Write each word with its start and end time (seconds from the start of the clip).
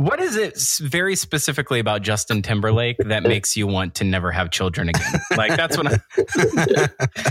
What 0.00 0.18
is 0.18 0.34
it 0.34 0.58
very 0.80 1.14
specifically 1.14 1.78
about 1.78 2.00
Justin 2.00 2.40
Timberlake 2.40 2.96
that 3.00 3.22
makes 3.22 3.54
you 3.54 3.66
want 3.66 3.96
to 3.96 4.04
never 4.04 4.32
have 4.32 4.50
children 4.50 4.88
again? 4.88 5.20
Like 5.36 5.54
that's 5.56 5.76
what 5.76 5.88
I, 5.88 6.88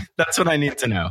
that's 0.17 0.37
what 0.37 0.47
I 0.47 0.55
need 0.55 0.77
to 0.77 0.87
know. 0.87 1.09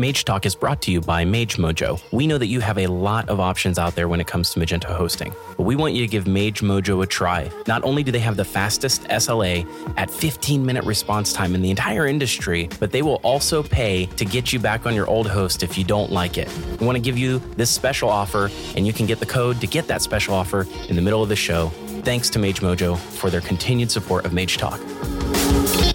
Mage 0.00 0.24
Talk 0.24 0.46
is 0.46 0.54
brought 0.54 0.80
to 0.82 0.92
you 0.92 1.00
by 1.00 1.24
Mage 1.24 1.56
Mojo. 1.56 2.00
We 2.12 2.28
know 2.28 2.38
that 2.38 2.46
you 2.46 2.60
have 2.60 2.78
a 2.78 2.86
lot 2.86 3.28
of 3.28 3.40
options 3.40 3.80
out 3.80 3.96
there 3.96 4.06
when 4.06 4.20
it 4.20 4.28
comes 4.28 4.50
to 4.50 4.60
Magento 4.60 4.94
hosting, 4.94 5.34
but 5.56 5.64
we 5.64 5.74
want 5.74 5.94
you 5.94 6.02
to 6.02 6.06
give 6.06 6.28
Mage 6.28 6.60
Mojo 6.60 7.02
a 7.02 7.06
try. 7.06 7.50
Not 7.66 7.82
only 7.82 8.04
do 8.04 8.12
they 8.12 8.20
have 8.20 8.36
the 8.36 8.44
fastest 8.44 9.02
SLA 9.08 9.66
at 9.96 10.08
15 10.08 10.64
minute 10.64 10.84
response 10.84 11.32
time 11.32 11.52
in 11.52 11.62
the 11.62 11.70
entire 11.70 12.06
industry, 12.06 12.68
but 12.78 12.92
they 12.92 13.02
will 13.02 13.16
also 13.24 13.60
pay 13.60 14.06
to 14.06 14.24
get 14.24 14.52
you 14.52 14.60
back 14.60 14.86
on 14.86 14.94
your 14.94 15.08
old 15.08 15.26
host 15.26 15.64
if 15.64 15.76
you 15.76 15.82
don't 15.82 16.12
like 16.12 16.38
it. 16.38 16.48
We 16.78 16.86
want 16.86 16.94
to 16.94 17.02
give 17.02 17.18
you 17.18 17.40
this 17.56 17.68
special 17.68 18.08
offer, 18.08 18.52
and 18.76 18.86
you 18.86 18.92
can 18.92 19.06
get 19.06 19.18
the 19.18 19.26
code 19.26 19.60
to 19.60 19.66
get 19.66 19.88
that 19.88 20.00
special 20.00 20.32
offer 20.32 20.64
in 20.88 20.94
the 20.94 21.02
middle 21.02 21.24
of 21.24 21.28
the 21.28 21.34
show. 21.34 21.70
Thanks 22.04 22.30
to 22.30 22.38
Mage 22.38 22.60
Mojo 22.60 22.96
for 22.96 23.30
their 23.30 23.40
continued 23.40 23.90
support 23.90 24.26
of 24.26 24.32
Mage 24.32 24.58
Talk. 24.58 24.78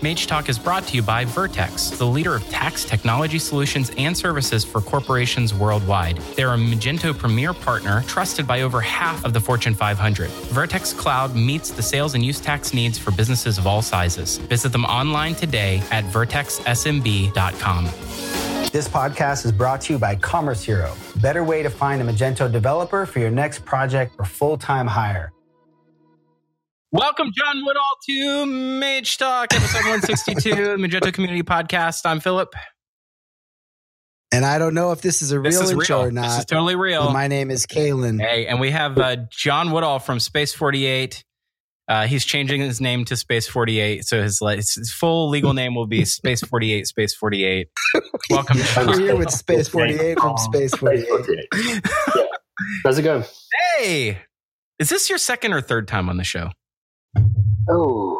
Mage 0.03 0.27
Talk 0.27 0.49
is 0.49 0.59
brought 0.59 0.85
to 0.87 0.97
you 0.97 1.01
by 1.01 1.23
Vertex, 1.23 1.91
the 1.91 2.05
leader 2.05 2.35
of 2.35 2.43
tax 2.49 2.83
technology 2.83 3.39
solutions 3.39 3.89
and 3.97 4.15
services 4.15 4.65
for 4.65 4.81
corporations 4.81 5.53
worldwide. 5.53 6.17
They're 6.35 6.53
a 6.53 6.57
Magento 6.57 7.17
premier 7.17 7.53
partner 7.53 8.03
trusted 8.05 8.45
by 8.45 8.63
over 8.63 8.81
half 8.81 9.23
of 9.23 9.31
the 9.31 9.39
Fortune 9.39 9.73
500. 9.73 10.29
Vertex 10.29 10.91
Cloud 10.91 11.37
meets 11.37 11.71
the 11.71 11.81
sales 11.81 12.15
and 12.15 12.25
use 12.25 12.41
tax 12.41 12.73
needs 12.73 12.97
for 12.97 13.11
businesses 13.11 13.57
of 13.57 13.65
all 13.65 13.81
sizes. 13.81 14.39
Visit 14.39 14.73
them 14.73 14.83
online 14.83 15.35
today 15.35 15.81
at 15.89 16.03
vertexsmb.com. 16.03 17.85
This 18.73 18.89
podcast 18.89 19.45
is 19.45 19.53
brought 19.53 19.79
to 19.81 19.93
you 19.93 19.99
by 19.99 20.17
Commerce 20.17 20.63
Hero. 20.63 20.93
Better 21.21 21.45
way 21.45 21.63
to 21.63 21.69
find 21.69 22.01
a 22.01 22.05
Magento 22.05 22.51
developer 22.51 23.05
for 23.05 23.19
your 23.19 23.31
next 23.31 23.63
project 23.63 24.15
or 24.19 24.25
full 24.25 24.57
time 24.57 24.87
hire. 24.87 25.31
Welcome, 26.93 27.31
John 27.35 27.65
Woodall, 27.65 27.81
to 28.07 28.45
Mage 28.45 29.17
Talk, 29.17 29.51
episode 29.51 29.79
162, 29.79 30.51
Magento 30.77 31.11
Community 31.11 31.41
Podcast. 31.41 32.01
I'm 32.05 32.19
Philip. 32.19 32.53
And 34.31 34.45
I 34.45 34.59
don't 34.59 34.75
know 34.75 34.91
if 34.91 35.01
this 35.01 35.23
is 35.23 35.31
a 35.31 35.39
This 35.39 35.55
real 35.55 35.63
is 35.63 35.71
intro 35.71 35.97
real. 35.99 36.07
or 36.07 36.11
not. 36.11 36.21
This 36.27 36.37
is 36.39 36.45
totally 36.45 36.75
real. 36.75 37.09
my 37.11 37.27
name 37.27 37.49
is 37.49 37.65
Kalen. 37.65 38.21
Hey, 38.21 38.45
and 38.45 38.59
we 38.59 38.69
have 38.69 38.99
uh, 38.99 39.15
John 39.31 39.71
Woodall 39.71 39.97
from 39.97 40.19
Space 40.19 40.53
48. 40.53 41.23
Uh, 41.87 42.05
he's 42.05 42.23
changing 42.25 42.61
his 42.61 42.79
name 42.79 43.05
to 43.05 43.15
Space 43.15 43.47
48. 43.47 44.05
So 44.05 44.21
his, 44.21 44.39
his 44.39 44.93
full 44.95 45.29
legal 45.29 45.53
name 45.53 45.73
will 45.73 45.87
be 45.87 46.05
Space 46.05 46.41
48, 46.41 46.85
Space 46.85 47.15
48. 47.15 47.69
Welcome, 48.29 48.57
We're 48.59 48.63
John. 48.85 48.99
here 48.99 49.15
with 49.15 49.31
Space 49.31 49.67
48 49.67 50.19
from 50.19 50.37
Space 50.37 50.75
48. 50.75 51.07
yeah. 51.65 51.79
How's 52.83 52.99
it 52.99 53.01
going? 53.01 53.23
Hey, 53.79 54.19
is 54.77 54.89
this 54.89 55.09
your 55.09 55.17
second 55.17 55.53
or 55.53 55.61
third 55.61 55.87
time 55.87 56.07
on 56.07 56.17
the 56.17 56.23
show? 56.23 56.49
Oh, 57.69 58.19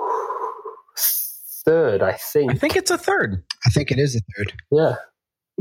third, 1.65 2.01
I 2.01 2.13
think. 2.13 2.51
I 2.51 2.55
think 2.55 2.75
it's 2.75 2.91
a 2.91 2.97
third. 2.97 3.43
I 3.65 3.69
think 3.69 3.91
it 3.91 3.99
is 3.99 4.15
a 4.15 4.19
third. 4.37 4.53
Yeah. 4.71 4.95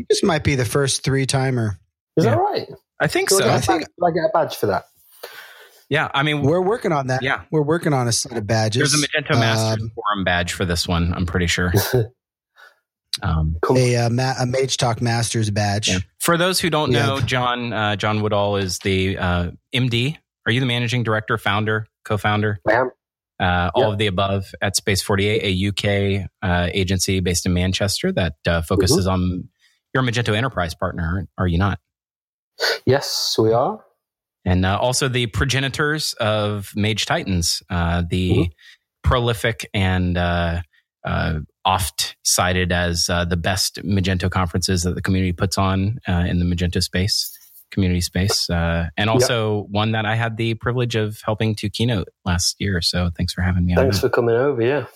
This 0.08 0.22
might 0.22 0.44
be 0.44 0.54
the 0.54 0.64
first 0.64 1.02
three 1.04 1.26
timer. 1.26 1.78
Is 2.16 2.24
Yeah. 2.24 2.32
that 2.32 2.40
right? 2.40 2.68
I 3.00 3.06
think 3.08 3.30
so. 3.30 3.36
I, 3.38 3.40
so. 3.40 3.44
get 3.44 3.52
I 3.52 3.56
a 3.56 3.60
think- 3.60 3.80
badge, 3.82 3.88
I 4.02 4.10
get 4.14 4.24
a 4.24 4.30
badge 4.32 4.56
for 4.56 4.66
that? 4.66 4.84
Yeah, 5.88 6.08
I 6.14 6.22
mean, 6.22 6.40
We're 6.42 6.62
working 6.62 6.90
on 6.92 7.08
that. 7.08 7.22
Yeah. 7.22 7.42
We're 7.50 7.62
working 7.62 7.92
on 7.92 8.08
a 8.08 8.12
set 8.12 8.32
of 8.38 8.46
badges. 8.46 8.92
there's 8.92 8.94
a 9.02 9.06
Magento 9.06 9.38
Masters 9.38 9.82
Um, 9.82 9.90
Forum 9.94 10.24
badge 10.24 10.52
for 10.54 10.64
this 10.64 10.88
one. 10.88 11.12
I'm 11.12 11.26
pretty 11.26 11.46
sure. 11.46 11.72
Um, 13.22 13.56
Cool. 13.60 13.76
a, 13.76 13.96
uh, 13.96 14.08
ma- 14.10 14.32
a 14.40 14.46
Mage 14.46 14.78
Talk 14.78 15.02
Masters 15.02 15.50
badge. 15.50 15.88
Yeah. 15.90 15.98
For 16.18 16.38
those 16.38 16.58
who 16.60 16.70
don't 16.70 16.92
Yeah. 16.92 17.04
know, 17.04 17.20
John 17.20 17.70
uh, 17.70 17.94
John 17.94 18.22
Woodall 18.22 18.56
is 18.56 18.78
the 18.78 19.18
uh, 19.18 19.50
MD. 19.74 20.16
Are 20.46 20.50
you 20.50 20.60
the 20.60 20.66
managing 20.66 21.02
director, 21.02 21.36
founder, 21.36 21.86
co-founder? 22.06 22.58
I 22.66 22.72
am. 22.72 22.90
Uh, 23.42 23.70
all 23.74 23.90
of 23.90 23.98
the 23.98 24.06
above 24.06 24.52
at 24.62 24.76
Space 24.76 25.02
48, 25.02 25.42
a 25.42 25.68
UK 26.22 26.28
uh, 26.42 26.68
agency 26.72 27.18
based 27.20 27.44
in 27.44 27.52
Manchester 27.52 28.12
that 28.12 28.34
uh, 28.46 28.62
focuses 28.62 29.06
Mm-hmm. 29.06 29.12
on. 29.14 29.48
You're 29.92 30.02
a 30.02 30.06
Magento 30.06 30.34
enterprise 30.34 30.74
partner, 30.74 31.26
are 31.36 31.46
you 31.48 31.58
not? 31.58 31.78
Yes, 32.86 33.34
we 33.38 33.52
are. 33.52 33.84
And 34.44 34.64
uh, 34.64 34.78
also 34.78 35.08
the 35.08 35.26
progenitors 35.26 36.14
of 36.14 36.70
Mage 36.76 37.04
Titans, 37.06 37.62
uh, 37.68 38.02
the 38.08 38.30
Mhm. 38.32 38.50
prolific 39.04 39.68
and 39.74 40.16
uh, 40.16 40.62
uh, 41.04 41.40
oft 41.64 42.16
cited 42.24 42.72
as 42.72 43.08
uh, 43.10 43.24
the 43.24 43.36
best 43.36 43.80
Magento 43.84 44.30
conferences 44.30 44.82
that 44.82 44.94
the 44.94 45.02
community 45.02 45.32
puts 45.32 45.58
on 45.58 45.98
uh, 46.08 46.24
in 46.28 46.38
the 46.38 46.44
Magento 46.44 46.82
space, 46.82 47.36
community 47.72 48.00
space, 48.00 48.48
uh, 48.48 48.88
and 48.96 49.10
also 49.10 49.66
one 49.70 49.92
that 49.92 50.06
I 50.06 50.14
had 50.14 50.36
the 50.36 50.54
privilege 50.54 50.94
of 50.94 51.20
helping 51.24 51.54
to 51.56 51.68
keynote 51.68 52.08
last 52.24 52.56
year. 52.60 52.80
So 52.80 53.10
thanks 53.16 53.32
for 53.32 53.42
having 53.42 53.66
me. 53.66 53.74
Thanks 53.74 53.96
on. 53.96 54.00
for 54.02 54.08
coming 54.08 54.36
over. 54.36 54.62
Yeah. 54.62 54.86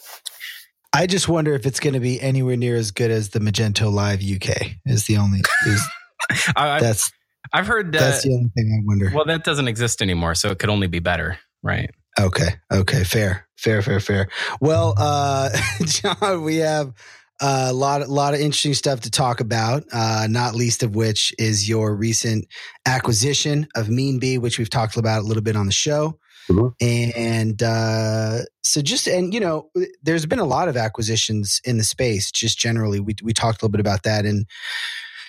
I 0.93 1.07
just 1.07 1.29
wonder 1.29 1.55
if 1.55 1.67
it's 1.67 1.81
going 1.81 1.95
to 1.95 2.01
be 2.01 2.21
anywhere 2.21 2.57
near 2.57 2.77
as 2.77 2.91
good 2.91 3.11
as 3.11 3.31
the 3.31 3.41
Magento 3.41 3.93
Live 3.93 4.21
UK. 4.23 4.77
Is 4.87 5.07
the 5.07 5.17
only 5.19 5.43
is, 5.67 5.83
I, 6.57 6.77
I, 6.77 6.81
that's 6.81 7.11
I've 7.53 7.67
heard 7.67 7.95
uh, 7.95 7.99
that's 7.99 8.23
the 8.23 8.33
only 8.33 8.51
thing 8.57 8.81
I 8.81 8.87
wonder. 8.87 9.13
well 9.15 9.27
that 9.27 9.45
doesn't 9.45 9.69
exist 9.69 10.01
anymore, 10.01 10.35
so 10.35 10.51
it 10.51 10.59
could 10.59 10.71
only 10.71 10.87
be 10.87 11.01
better, 11.01 11.39
right? 11.63 11.91
Okay. 12.19 12.57
Okay. 12.73 13.05
Fair. 13.05 13.47
Fair. 13.57 13.83
Fair. 13.83 14.01
Fair. 14.01 14.29
Well, 14.61 14.95
uh, 14.97 15.51
John, 15.85 16.45
we 16.45 16.57
have 16.57 16.95
a 17.41 17.73
lot, 17.73 18.09
lot 18.09 18.35
of 18.35 18.41
interesting 18.41 18.75
stuff 18.75 19.01
to 19.01 19.11
talk 19.11 19.41
about. 19.41 19.85
Uh, 19.93 20.27
not 20.29 20.55
least 20.55 20.83
of 20.83 20.95
which 20.95 21.35
is 21.39 21.69
your 21.69 21.95
recent 21.95 22.47
acquisition 22.87 23.67
of 23.75 23.89
Meanbee, 23.89 24.41
which 24.41 24.59
we've 24.59 24.71
talked 24.71 24.97
about 24.97 25.23
a 25.23 25.27
little 25.27 25.43
bit 25.43 25.57
on 25.57 25.67
the 25.67 25.73
show. 25.73 26.19
Mhm. 26.49 26.75
And 26.81 27.63
uh, 27.63 28.43
so, 28.63 28.81
just 28.81 29.09
and 29.09 29.35
you 29.35 29.41
know, 29.41 29.71
there's 30.03 30.27
been 30.27 30.39
a 30.39 30.45
lot 30.45 30.69
of 30.69 30.77
acquisitions 30.77 31.61
in 31.65 31.77
the 31.77 31.85
space. 31.85 32.31
Just 32.31 32.57
generally, 32.59 33.01
we 33.01 33.17
we 33.23 33.33
talked 33.33 33.61
a 33.61 33.65
little 33.65 33.73
bit 33.73 33.81
about 33.81 34.05
that 34.05 34.25
in 34.25 34.47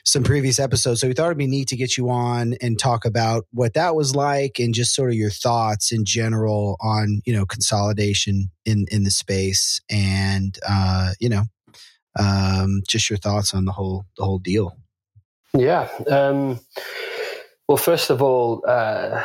some 0.08 0.24
previous 0.24 0.58
episodes. 0.58 1.02
So 1.02 1.08
we 1.08 1.14
thought 1.14 1.26
it'd 1.26 1.38
be 1.38 1.48
neat 1.48 1.68
to 1.68 1.76
get 1.76 1.98
you 1.98 2.10
on 2.10 2.56
and 2.62 2.80
talk 2.80 3.04
about 3.04 3.46
what 3.52 3.74
that 3.74 3.94
was 3.94 4.16
like 4.16 4.58
and 4.58 4.74
just 4.74 4.96
sort 4.96 5.10
of 5.10 5.18
your 5.18 5.30
thoughts 5.30 5.92
in 5.92 6.06
general 6.06 6.78
on, 6.80 7.22
you 7.26 7.34
know, 7.34 7.46
consolidation 7.46 8.50
in, 8.66 8.86
in 8.90 9.04
the 9.04 9.12
space 9.12 9.82
and, 9.90 10.58
uh, 10.68 11.12
you 11.20 11.28
know, 11.28 11.44
um, 12.20 12.82
just 12.88 13.10
your 13.10 13.18
thoughts 13.18 13.54
on 13.54 13.66
the 13.66 13.72
whole, 13.72 14.06
the 14.18 14.24
whole 14.24 14.40
deal. 14.40 14.78
Yeah. 15.54 15.90
Um, 16.10 16.60
well, 17.68 17.78
first 17.78 18.10
of 18.10 18.22
all, 18.22 18.64
uh, 18.68 19.24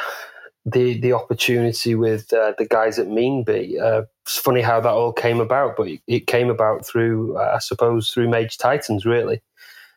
the 0.64 1.00
the 1.00 1.12
opportunity 1.12 1.94
with 1.94 2.32
uh, 2.32 2.52
the 2.58 2.66
guys 2.66 2.98
at 2.98 3.08
Meanbee. 3.08 3.80
Uh, 3.80 4.02
it's 4.22 4.38
funny 4.38 4.60
how 4.60 4.80
that 4.80 4.90
all 4.90 5.12
came 5.12 5.40
about, 5.40 5.76
but 5.76 5.88
it 6.06 6.26
came 6.26 6.50
about 6.50 6.86
through, 6.86 7.36
uh, 7.36 7.52
I 7.56 7.58
suppose, 7.58 8.10
through 8.10 8.28
Mage 8.28 8.58
Titans, 8.58 9.04
really. 9.04 9.42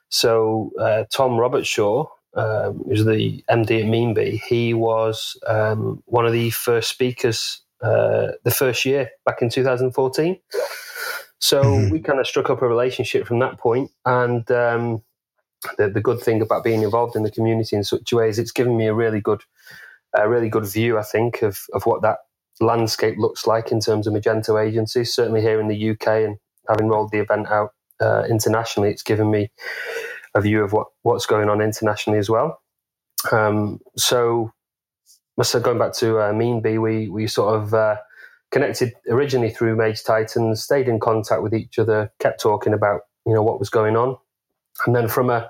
So 0.09 0.71
uh, 0.79 1.03
Tom 1.11 1.31
Robertshaw, 1.31 2.07
um, 2.35 2.83
who's 2.87 3.05
the 3.05 3.43
MD 3.49 3.81
at 3.81 3.85
Meanbee, 3.85 4.41
he 4.47 4.73
was 4.73 5.39
um, 5.47 6.01
one 6.05 6.25
of 6.25 6.33
the 6.33 6.49
first 6.49 6.89
speakers 6.89 7.61
uh, 7.81 8.29
the 8.43 8.51
first 8.51 8.85
year 8.85 9.11
back 9.25 9.41
in 9.41 9.49
2014. 9.49 10.39
So 11.39 11.63
Mhm. 11.65 11.91
we 11.91 11.99
kind 11.99 12.19
of 12.19 12.27
struck 12.27 12.49
up 12.49 12.61
a 12.61 12.67
relationship 12.67 13.27
from 13.27 13.39
that 13.39 13.57
point, 13.59 13.91
and 14.05 14.49
um, 14.51 15.03
the, 15.77 15.89
the 15.89 16.01
good 16.01 16.21
thing 16.21 16.41
about 16.41 16.63
being 16.63 16.83
involved 16.83 17.15
in 17.15 17.23
the 17.23 17.31
community 17.31 17.75
in 17.75 17.83
such 17.83 18.11
a 18.11 18.15
way 18.15 18.29
is 18.29 18.39
it's 18.39 18.51
given 18.51 18.77
me 18.77 18.87
a 18.87 18.93
really 18.93 19.21
good, 19.21 19.41
a 20.15 20.27
really 20.29 20.49
good 20.49 20.65
view, 20.65 20.97
I 20.97 21.03
think, 21.03 21.41
of 21.41 21.59
of 21.73 21.85
what 21.85 22.01
that 22.01 22.19
landscape 22.61 23.15
looks 23.17 23.45
like 23.45 23.71
in 23.71 23.79
terms 23.79 24.07
of 24.07 24.13
Magento 24.13 24.63
agencies. 24.63 25.13
Certainly 25.13 25.41
here 25.41 25.59
in 25.59 25.67
the 25.67 25.89
UK, 25.91 26.07
and 26.25 26.37
having 26.69 26.87
rolled 26.87 27.11
the 27.11 27.19
event 27.19 27.47
out 27.47 27.71
uh, 28.01 28.23
internationally, 28.29 28.89
it's 28.89 29.03
given 29.03 29.29
me 29.29 29.51
a 30.33 30.41
view 30.41 30.63
of 30.63 30.73
what 30.73 30.87
what's 31.03 31.25
going 31.25 31.49
on 31.49 31.61
internationally 31.61 32.19
as 32.19 32.29
well. 32.29 32.61
Um, 33.31 33.79
so, 33.97 34.51
so 35.41 35.59
going 35.59 35.79
back 35.79 35.93
to 35.95 36.19
uh, 36.19 36.33
Meanbee, 36.33 36.81
we 36.81 37.09
we 37.09 37.27
sort 37.27 37.55
of 37.55 37.73
uh, 37.73 37.97
connected 38.51 38.93
originally 39.09 39.51
through 39.51 39.75
Mage 39.75 40.03
Titans, 40.03 40.63
stayed 40.63 40.87
in 40.87 40.99
contact 40.99 41.41
with 41.41 41.53
each 41.53 41.79
other, 41.79 42.11
kept 42.19 42.41
talking 42.41 42.73
about 42.73 43.01
you 43.25 43.33
know 43.33 43.43
what 43.43 43.59
was 43.59 43.69
going 43.69 43.95
on, 43.95 44.17
and 44.85 44.95
then 44.95 45.07
from 45.07 45.29
a 45.29 45.49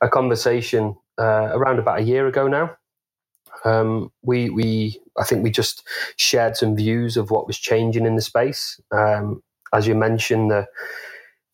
a 0.00 0.08
conversation 0.08 0.96
uh, 1.18 1.50
around 1.52 1.78
about 1.78 2.00
a 2.00 2.04
year 2.04 2.26
ago 2.26 2.48
now, 2.48 2.76
um, 3.64 4.10
we 4.22 4.50
we 4.50 5.00
I 5.18 5.24
think 5.24 5.42
we 5.42 5.50
just 5.50 5.86
shared 6.16 6.56
some 6.56 6.76
views 6.76 7.16
of 7.16 7.30
what 7.30 7.46
was 7.46 7.58
changing 7.58 8.06
in 8.06 8.16
the 8.16 8.22
space. 8.22 8.80
Um, 8.90 9.42
as 9.72 9.86
you 9.86 9.94
mentioned, 9.94 10.50
the 10.50 10.66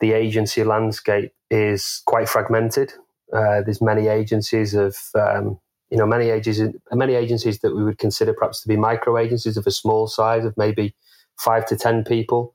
the 0.01 0.13
agency 0.13 0.65
landscape 0.65 1.33
is 1.51 2.03
quite 2.07 2.29
fragmented. 2.29 2.93
Uh, 3.33 3.63
there's 3.63 3.83
many 3.83 4.09
agencies 4.09 4.75
of 4.75 4.97
um, 5.15 5.61
you 5.91 5.97
know 5.97 6.07
many 6.07 6.31
agencies 6.31 6.75
many 6.93 7.15
agencies 7.15 7.61
that 7.61 7.75
we 7.75 7.85
would 7.85 7.99
consider 7.99 8.33
perhaps 8.33 8.63
to 8.63 8.69
be 8.69 8.77
micro 8.77 9.19
agencies 9.19 9.57
of 9.57 9.67
a 9.67 9.71
small 9.71 10.07
size 10.07 10.45
of 10.45 10.57
maybe 10.57 10.95
five 11.37 11.67
to 11.67 11.77
ten 11.77 12.05
people, 12.05 12.55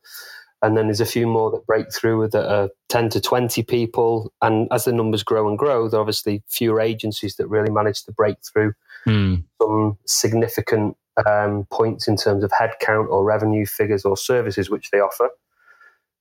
and 0.61 0.77
then 0.77 0.87
there's 0.87 1.01
a 1.01 1.05
few 1.05 1.27
more 1.27 1.51
that 1.51 1.65
break 1.65 1.93
through 1.93 2.27
that 2.29 2.49
are 2.49 2.69
ten 2.89 3.09
to 3.09 3.19
twenty 3.19 3.63
people. 3.63 4.31
And 4.41 4.67
as 4.71 4.85
the 4.85 4.93
numbers 4.93 5.23
grow 5.23 5.49
and 5.49 5.57
grow, 5.57 5.89
there 5.89 5.99
are 5.99 6.01
obviously 6.01 6.43
fewer 6.47 6.79
agencies 6.79 7.35
that 7.35 7.47
really 7.47 7.71
manage 7.71 8.03
to 8.05 8.11
break 8.11 8.37
through 8.53 8.73
sort 9.05 9.41
some 9.61 9.97
significant 10.05 10.97
um, 11.25 11.65
points 11.71 12.07
in 12.07 12.17
terms 12.17 12.43
of 12.43 12.51
headcount 12.51 13.09
or 13.09 13.23
revenue 13.23 13.65
figures 13.65 14.05
or 14.05 14.17
services 14.17 14.69
which 14.69 14.91
they 14.91 14.99
offer. 14.99 15.29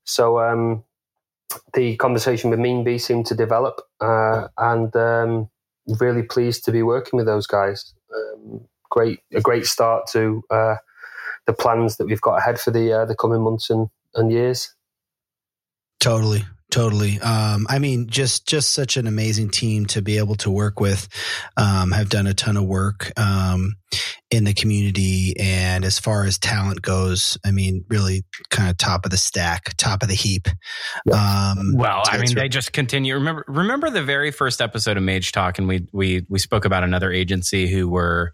So 0.05 0.39
um, 0.39 0.85
the 1.73 1.97
conversation 1.97 2.51
with 2.51 2.59
Mean 2.59 2.99
seemed 2.99 3.27
to 3.27 3.35
develop, 3.35 3.81
uh, 4.01 4.49
and 4.59 4.95
um, 4.97 5.49
really 5.87 6.23
pleased 6.23 6.65
to 6.65 6.73
be 6.73 6.83
working 6.83 7.17
with 7.17 7.27
those 7.27 7.47
guys. 7.47 7.95
Um, 8.15 8.67
great, 8.91 9.21
a 9.33 9.41
great 9.41 9.67
start 9.67 10.07
to 10.13 10.43
uh, 10.51 10.77
the 11.47 11.53
plans 11.53 11.97
that 11.97 12.07
we've 12.07 12.21
got 12.21 12.39
ahead 12.39 12.61
for 12.61 12.71
the 12.71 12.93
uh, 12.93 13.05
the 13.05 13.17
coming 13.17 13.43
months 13.43 13.71
and, 13.71 13.89
and 14.15 14.33
years. 14.33 14.75
Totally, 16.01 16.45
totally. 16.75 17.21
Um, 17.21 17.69
i 17.71 17.79
mean 17.79 18.09
just 18.09 18.49
just 18.49 18.73
such 18.73 18.97
an 18.97 19.07
amazing 19.07 19.51
team 19.51 19.87
to 19.87 20.03
be 20.03 20.19
able 20.19 20.35
to 20.37 20.51
work 20.51 20.81
with. 20.81 21.09
Um, 21.57 21.93
have 21.93 22.09
done 22.09 22.27
a 22.27 22.35
ton 22.35 22.57
of 22.57 22.65
work 22.65 23.13
um, 23.17 23.77
in 24.33 24.43
the 24.43 24.55
community. 24.55 25.39
And 25.39 25.85
as 25.85 26.01
far 26.01 26.25
as 26.25 26.37
talent 26.37 26.83
goes 26.83 27.39
i 27.47 27.53
mean 27.53 27.85
really 27.89 28.25
kind 28.51 28.69
of 28.69 28.77
top 28.77 29.05
of 29.05 29.13
the 29.13 29.17
stack 29.17 29.77
top 29.77 30.03
of 30.03 30.09
the 30.09 30.17
heap. 30.17 30.49
Um, 31.13 31.75
well 31.77 32.03
i 32.07 32.19
mean 32.19 32.35
they 32.35 32.49
just 32.49 32.73
continue. 32.73 33.15
Remember 33.15 33.45
remember 33.47 33.89
the 33.89 34.03
very 34.03 34.33
first 34.33 34.61
episode 34.61 34.97
of 34.97 35.05
mage 35.05 35.31
talk 35.31 35.59
and 35.59 35.69
we 35.69 35.87
we 35.93 36.27
we 36.29 36.41
spoke 36.41 36.65
about 36.65 36.83
another 36.83 37.13
agency 37.13 37.69
who 37.69 37.89
were 37.89 38.33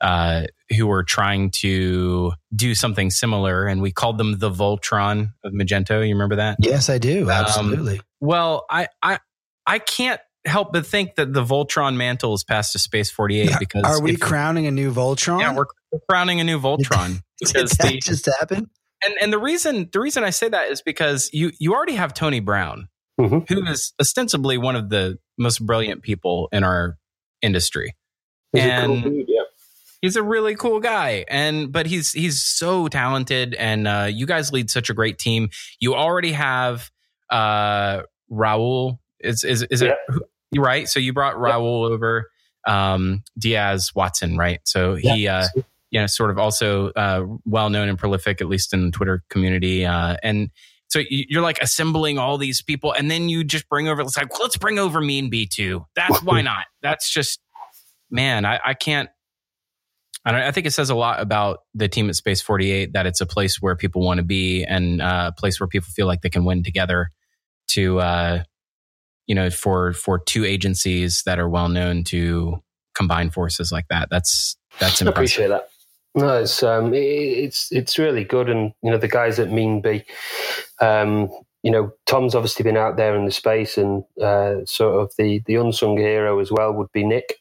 uh, 0.00 0.44
who 0.76 0.86
were 0.86 1.04
trying 1.04 1.50
to 1.50 2.32
do 2.54 2.74
something 2.74 3.10
similar, 3.10 3.66
and 3.66 3.82
we 3.82 3.92
called 3.92 4.18
them 4.18 4.38
the 4.38 4.50
Voltron 4.50 5.32
of 5.44 5.52
Magento. 5.52 6.06
You 6.06 6.14
remember 6.14 6.36
that? 6.36 6.56
Yes, 6.60 6.88
I 6.88 6.98
do. 6.98 7.24
Um, 7.24 7.30
Absolutely. 7.30 7.98
Um, 7.98 8.04
well, 8.20 8.66
I, 8.70 8.88
I 9.02 9.18
I 9.66 9.78
can't 9.78 10.20
help 10.46 10.72
but 10.72 10.86
think 10.86 11.16
that 11.16 11.32
the 11.32 11.44
Voltron 11.44 11.96
mantle 11.96 12.34
is 12.34 12.44
passed 12.44 12.72
to 12.72 12.78
Space 12.78 13.10
Forty 13.10 13.40
Eight 13.40 13.52
because 13.58 13.84
are 13.84 14.02
we 14.02 14.12
if, 14.12 14.20
crowning 14.20 14.66
a 14.66 14.70
new 14.70 14.92
Voltron? 14.92 15.40
Yeah, 15.40 15.54
we're, 15.54 15.66
crowning 16.08 16.40
a 16.40 16.44
new 16.44 16.58
Voltron. 16.60 17.22
Did, 17.38 17.52
did 17.52 17.68
that 17.68 17.88
the, 17.88 18.00
just 18.02 18.26
happen? 18.26 18.70
And 19.04 19.14
and 19.20 19.32
the 19.32 19.38
reason 19.38 19.88
the 19.92 20.00
reason 20.00 20.24
I 20.24 20.30
say 20.30 20.48
that 20.48 20.70
is 20.70 20.82
because 20.82 21.30
you 21.32 21.52
you 21.58 21.74
already 21.74 21.94
have 21.94 22.14
Tony 22.14 22.40
Brown, 22.40 22.88
mm-hmm. 23.20 23.52
who 23.52 23.66
is 23.66 23.92
ostensibly 24.00 24.56
one 24.56 24.76
of 24.76 24.88
the 24.88 25.18
most 25.38 25.64
brilliant 25.64 26.02
people 26.02 26.48
in 26.52 26.64
our 26.64 26.96
industry. 27.42 27.96
He's 28.52 28.64
and, 28.64 28.86
cool 28.86 29.10
dude, 29.12 29.26
yeah 29.28 29.40
he's 30.02 30.16
a 30.16 30.22
really 30.22 30.54
cool 30.54 30.80
guy 30.80 31.24
and 31.28 31.72
but 31.72 31.86
he's 31.86 32.12
he's 32.12 32.42
so 32.42 32.88
talented 32.88 33.54
and 33.54 33.86
uh, 33.86 34.08
you 34.10 34.26
guys 34.26 34.52
lead 34.52 34.70
such 34.70 34.90
a 34.90 34.94
great 34.94 35.18
team 35.18 35.48
you 35.78 35.94
already 35.94 36.32
have 36.32 36.90
uh 37.30 38.02
raul 38.30 38.98
is 39.20 39.44
is, 39.44 39.62
is 39.70 39.82
yeah. 39.82 39.94
it 40.10 40.58
right 40.58 40.88
so 40.88 40.98
you 40.98 41.12
brought 41.12 41.36
raul 41.36 41.88
yeah. 41.88 41.94
over 41.94 42.30
um 42.66 43.22
diaz 43.38 43.92
watson 43.94 44.36
right 44.36 44.60
so 44.64 44.94
he 44.94 45.24
yeah. 45.24 45.46
uh 45.56 45.62
you 45.90 46.00
know 46.00 46.06
sort 46.06 46.30
of 46.30 46.38
also 46.38 46.90
uh 46.90 47.24
well 47.44 47.70
known 47.70 47.88
and 47.88 47.98
prolific 47.98 48.40
at 48.40 48.48
least 48.48 48.72
in 48.72 48.86
the 48.86 48.90
twitter 48.90 49.22
community 49.30 49.86
uh 49.86 50.16
and 50.22 50.50
so 50.88 51.00
you're 51.08 51.42
like 51.42 51.58
assembling 51.62 52.18
all 52.18 52.36
these 52.36 52.62
people 52.62 52.92
and 52.92 53.08
then 53.10 53.28
you 53.28 53.44
just 53.44 53.68
bring 53.68 53.86
over 53.88 54.02
it's 54.02 54.16
like 54.16 54.32
well, 54.32 54.42
let's 54.42 54.56
bring 54.56 54.78
over 54.78 55.00
Meanbee 55.00 55.48
too 55.48 55.86
that's 55.94 56.20
why 56.22 56.42
not 56.42 56.66
that's 56.82 57.08
just 57.08 57.40
man 58.10 58.44
I, 58.44 58.58
I 58.64 58.74
can't 58.74 59.08
and 60.36 60.44
I 60.44 60.50
think 60.50 60.66
it 60.66 60.72
says 60.72 60.90
a 60.90 60.94
lot 60.94 61.20
about 61.20 61.60
the 61.74 61.88
team 61.88 62.08
at 62.08 62.16
Space 62.16 62.40
48 62.40 62.92
that 62.92 63.06
it's 63.06 63.20
a 63.20 63.26
place 63.26 63.60
where 63.60 63.76
people 63.76 64.02
want 64.02 64.18
to 64.18 64.24
be 64.24 64.64
and 64.64 65.00
uh, 65.00 65.30
a 65.34 65.38
place 65.38 65.60
where 65.60 65.66
people 65.66 65.88
feel 65.90 66.06
like 66.06 66.22
they 66.22 66.30
can 66.30 66.44
win 66.44 66.62
together 66.62 67.10
to, 67.68 68.00
uh, 68.00 68.42
you 69.26 69.34
know, 69.34 69.50
for, 69.50 69.92
for 69.92 70.18
two 70.18 70.44
agencies 70.44 71.22
that 71.26 71.38
are 71.38 71.48
well 71.48 71.68
known 71.68 72.04
to 72.04 72.62
combine 72.94 73.30
forces 73.30 73.72
like 73.72 73.86
that. 73.88 74.08
That's, 74.10 74.56
that's 74.78 75.00
impressive. 75.00 75.06
I 75.06 75.10
appreciate 75.10 75.48
that. 75.48 75.68
No, 76.14 76.38
it's, 76.38 76.62
um, 76.62 76.92
it, 76.92 76.98
it's, 76.98 77.70
it's 77.70 77.98
really 77.98 78.24
good. 78.24 78.48
And, 78.48 78.72
you 78.82 78.90
know, 78.90 78.98
the 78.98 79.08
guys 79.08 79.38
at 79.38 79.48
Meanbee, 79.48 80.04
um, 80.80 81.30
you 81.62 81.70
know, 81.70 81.92
Tom's 82.06 82.34
obviously 82.34 82.62
been 82.62 82.76
out 82.76 82.96
there 82.96 83.14
in 83.16 83.26
the 83.26 83.30
space 83.30 83.78
and 83.78 84.04
uh, 84.20 84.64
sort 84.64 85.00
of 85.00 85.12
the, 85.18 85.42
the 85.46 85.56
unsung 85.56 85.96
hero 85.96 86.40
as 86.40 86.50
well 86.50 86.72
would 86.72 86.90
be 86.92 87.04
Nick. 87.04 87.39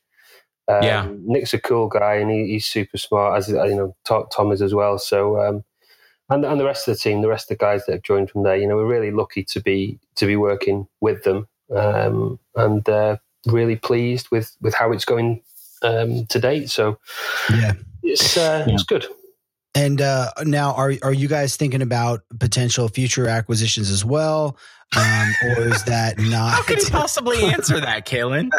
Um, 0.69 0.83
yeah, 0.83 1.07
Nick's 1.24 1.54
a 1.54 1.60
cool 1.60 1.88
guy 1.88 2.16
and 2.16 2.30
he, 2.30 2.48
he's 2.48 2.66
super 2.66 2.98
smart, 2.98 3.38
as 3.38 3.50
you 3.50 3.56
know, 3.56 3.95
Tom 4.06 4.51
is 4.51 4.62
as 4.62 4.74
well. 4.74 5.00
So, 5.00 5.39
um, 5.42 5.63
and 6.30 6.45
and 6.45 6.60
the 6.60 6.66
rest 6.66 6.88
of 6.88 6.95
the 6.95 7.00
team, 7.00 7.21
the 7.21 7.27
rest 7.27 7.50
of 7.50 7.57
the 7.57 7.63
guys 7.63 7.86
that 7.86 7.94
have 7.94 8.04
joined 8.04 8.30
from 8.30 8.44
there, 8.44 8.56
you 8.56 8.68
know, 8.68 8.75
we're 8.75 8.86
really 8.86 9.12
lucky 9.12 9.44
to 9.45 9.60
be 9.60 10.00
to 10.16 10.27
be 10.27 10.36
working 10.36 10.88
with 11.01 11.24
them, 11.24 11.48
um, 11.75 12.39
and 12.56 12.88
uh, 12.88 13.18
really 13.48 13.75
pleased 13.75 14.27
with 14.30 14.56
with 14.62 14.75
how 14.75 14.92
it's 14.92 15.06
going 15.06 15.42
um, 15.81 16.27
to 16.27 16.39
date. 16.39 16.69
So, 16.69 17.00
yeah, 17.50 17.74
it's 18.04 18.38
uh, 18.38 18.66
yeah. 18.68 18.74
it's 18.74 18.83
good. 18.83 19.07
And 19.74 20.01
uh, 20.01 20.31
now, 20.44 20.74
are 20.74 20.94
are 21.01 21.13
you 21.13 21.27
guys 21.27 21.56
thinking 21.56 21.81
about 21.81 22.21
potential 22.39 22.88
future 22.89 23.27
acquisitions 23.27 23.89
as 23.89 24.06
well? 24.06 24.57
Um, 24.98 25.34
or 25.44 25.62
is 25.68 25.84
that 25.86 26.18
not? 26.20 26.54
How 26.54 26.64
can 26.64 26.80
you 26.80 26.86
possibly 26.90 27.44
answer 27.44 27.80
that, 27.80 28.06
Kalen? 28.06 28.50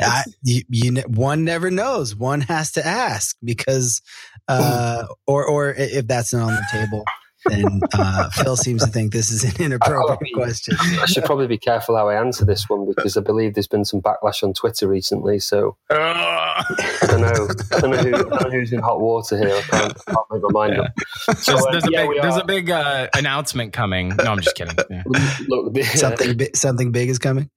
I, 0.00 0.22
you, 0.42 0.62
you, 0.68 1.02
one 1.06 1.44
never 1.44 1.70
knows. 1.70 2.14
One 2.14 2.40
has 2.42 2.72
to 2.72 2.86
ask 2.86 3.36
because, 3.42 4.00
uh, 4.48 5.06
or 5.26 5.46
or 5.46 5.70
if 5.70 6.06
that's 6.06 6.32
not 6.32 6.50
on 6.50 6.54
the 6.54 6.66
table, 6.70 7.04
then 7.46 7.80
uh, 7.94 8.30
Phil 8.30 8.56
seems 8.56 8.84
to 8.84 8.90
think 8.90 9.12
this 9.12 9.30
is 9.30 9.44
an 9.44 9.64
inappropriate 9.64 10.32
I 10.34 10.38
question. 10.38 10.76
I 11.00 11.06
should 11.06 11.24
probably 11.24 11.46
be 11.46 11.58
careful 11.58 11.96
how 11.96 12.08
I 12.08 12.20
answer 12.20 12.44
this 12.44 12.68
one 12.68 12.86
because 12.86 13.16
I 13.16 13.20
believe 13.20 13.54
there's 13.54 13.66
been 13.66 13.84
some 13.84 14.00
backlash 14.00 14.42
on 14.42 14.52
Twitter 14.54 14.88
recently. 14.88 15.38
So 15.38 15.76
I 15.90 16.64
don't 17.02 17.20
know. 17.20 17.48
I 17.72 17.80
don't 17.80 17.90
know, 17.90 17.98
who, 17.98 18.14
I 18.14 18.22
don't 18.22 18.30
know 18.30 18.50
who's 18.50 18.72
in 18.72 18.80
hot 18.80 19.00
water 19.00 19.38
here. 19.38 19.54
I 19.56 19.62
can't, 19.62 19.92
I 20.06 20.12
can't 20.12 20.26
make 20.30 20.42
my 20.42 20.50
mind 20.52 20.74
yeah. 20.76 20.82
up. 20.82 21.38
So, 21.38 21.52
there's, 21.52 21.64
uh, 21.64 21.70
there's, 21.72 21.84
yeah, 21.90 22.02
a 22.02 22.08
big, 22.08 22.22
there's, 22.22 22.36
a 22.36 22.44
big, 22.44 22.70
uh, 22.70 23.08
announcement 23.14 23.72
coming. 23.72 24.08
No, 24.10 24.24
I'm 24.24 24.40
just 24.40 24.56
kidding. 24.56 24.76
Yeah. 24.90 25.02
Look, 25.48 25.76
something 25.84 26.36
bi- 26.36 26.50
something 26.54 26.92
big 26.92 27.08
is 27.08 27.18
coming. 27.18 27.50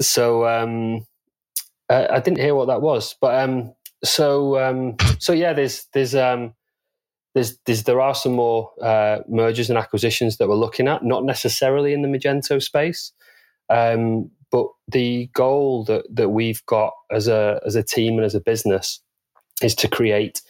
So 0.00 0.46
um, 0.46 1.06
I 1.88 2.20
didn't 2.20 2.38
hear 2.38 2.54
what 2.54 2.66
that 2.66 2.82
was, 2.82 3.16
but 3.20 3.42
um, 3.42 3.74
so 4.04 4.58
um, 4.62 4.96
so 5.18 5.32
yeah, 5.32 5.52
there's 5.52 5.86
there's 5.92 6.14
um, 6.14 6.54
there's, 7.34 7.58
there's 7.64 7.84
there 7.84 8.00
are 8.00 8.14
some 8.14 8.32
more 8.32 8.70
uh, 8.82 9.20
mergers 9.28 9.70
and 9.70 9.78
acquisitions 9.78 10.36
that 10.36 10.48
we're 10.48 10.54
looking 10.54 10.88
at, 10.88 11.04
not 11.04 11.24
necessarily 11.24 11.92
in 11.92 12.02
the 12.02 12.08
Magento 12.08 12.62
space, 12.62 13.12
um, 13.70 14.30
but 14.50 14.66
the 14.88 15.30
goal 15.32 15.84
that 15.84 16.04
that 16.14 16.30
we've 16.30 16.64
got 16.66 16.92
as 17.10 17.28
a 17.28 17.60
as 17.64 17.74
a 17.74 17.82
team 17.82 18.14
and 18.14 18.24
as 18.24 18.34
a 18.34 18.40
business 18.40 19.00
is 19.62 19.74
to 19.76 19.88
create 19.88 20.42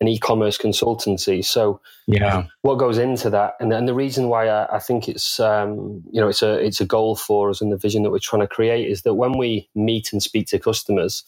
an 0.00 0.06
e-commerce 0.06 0.56
consultancy. 0.56 1.44
So, 1.44 1.80
yeah, 2.06 2.44
what 2.62 2.76
goes 2.78 2.98
into 2.98 3.30
that, 3.30 3.54
and, 3.58 3.72
and 3.72 3.88
the 3.88 3.94
reason 3.94 4.28
why 4.28 4.46
I, 4.48 4.76
I 4.76 4.78
think 4.78 5.08
it's 5.08 5.40
um, 5.40 6.04
you 6.12 6.20
know 6.20 6.28
it's 6.28 6.42
a 6.42 6.54
it's 6.64 6.80
a 6.80 6.86
goal 6.86 7.16
for 7.16 7.50
us 7.50 7.60
and 7.60 7.72
the 7.72 7.76
vision 7.76 8.04
that 8.04 8.10
we're 8.10 8.20
trying 8.20 8.42
to 8.42 8.48
create 8.48 8.88
is 8.88 9.02
that 9.02 9.14
when 9.14 9.36
we 9.36 9.68
meet 9.74 10.12
and 10.12 10.22
speak 10.22 10.46
to 10.48 10.58
customers, 10.60 11.24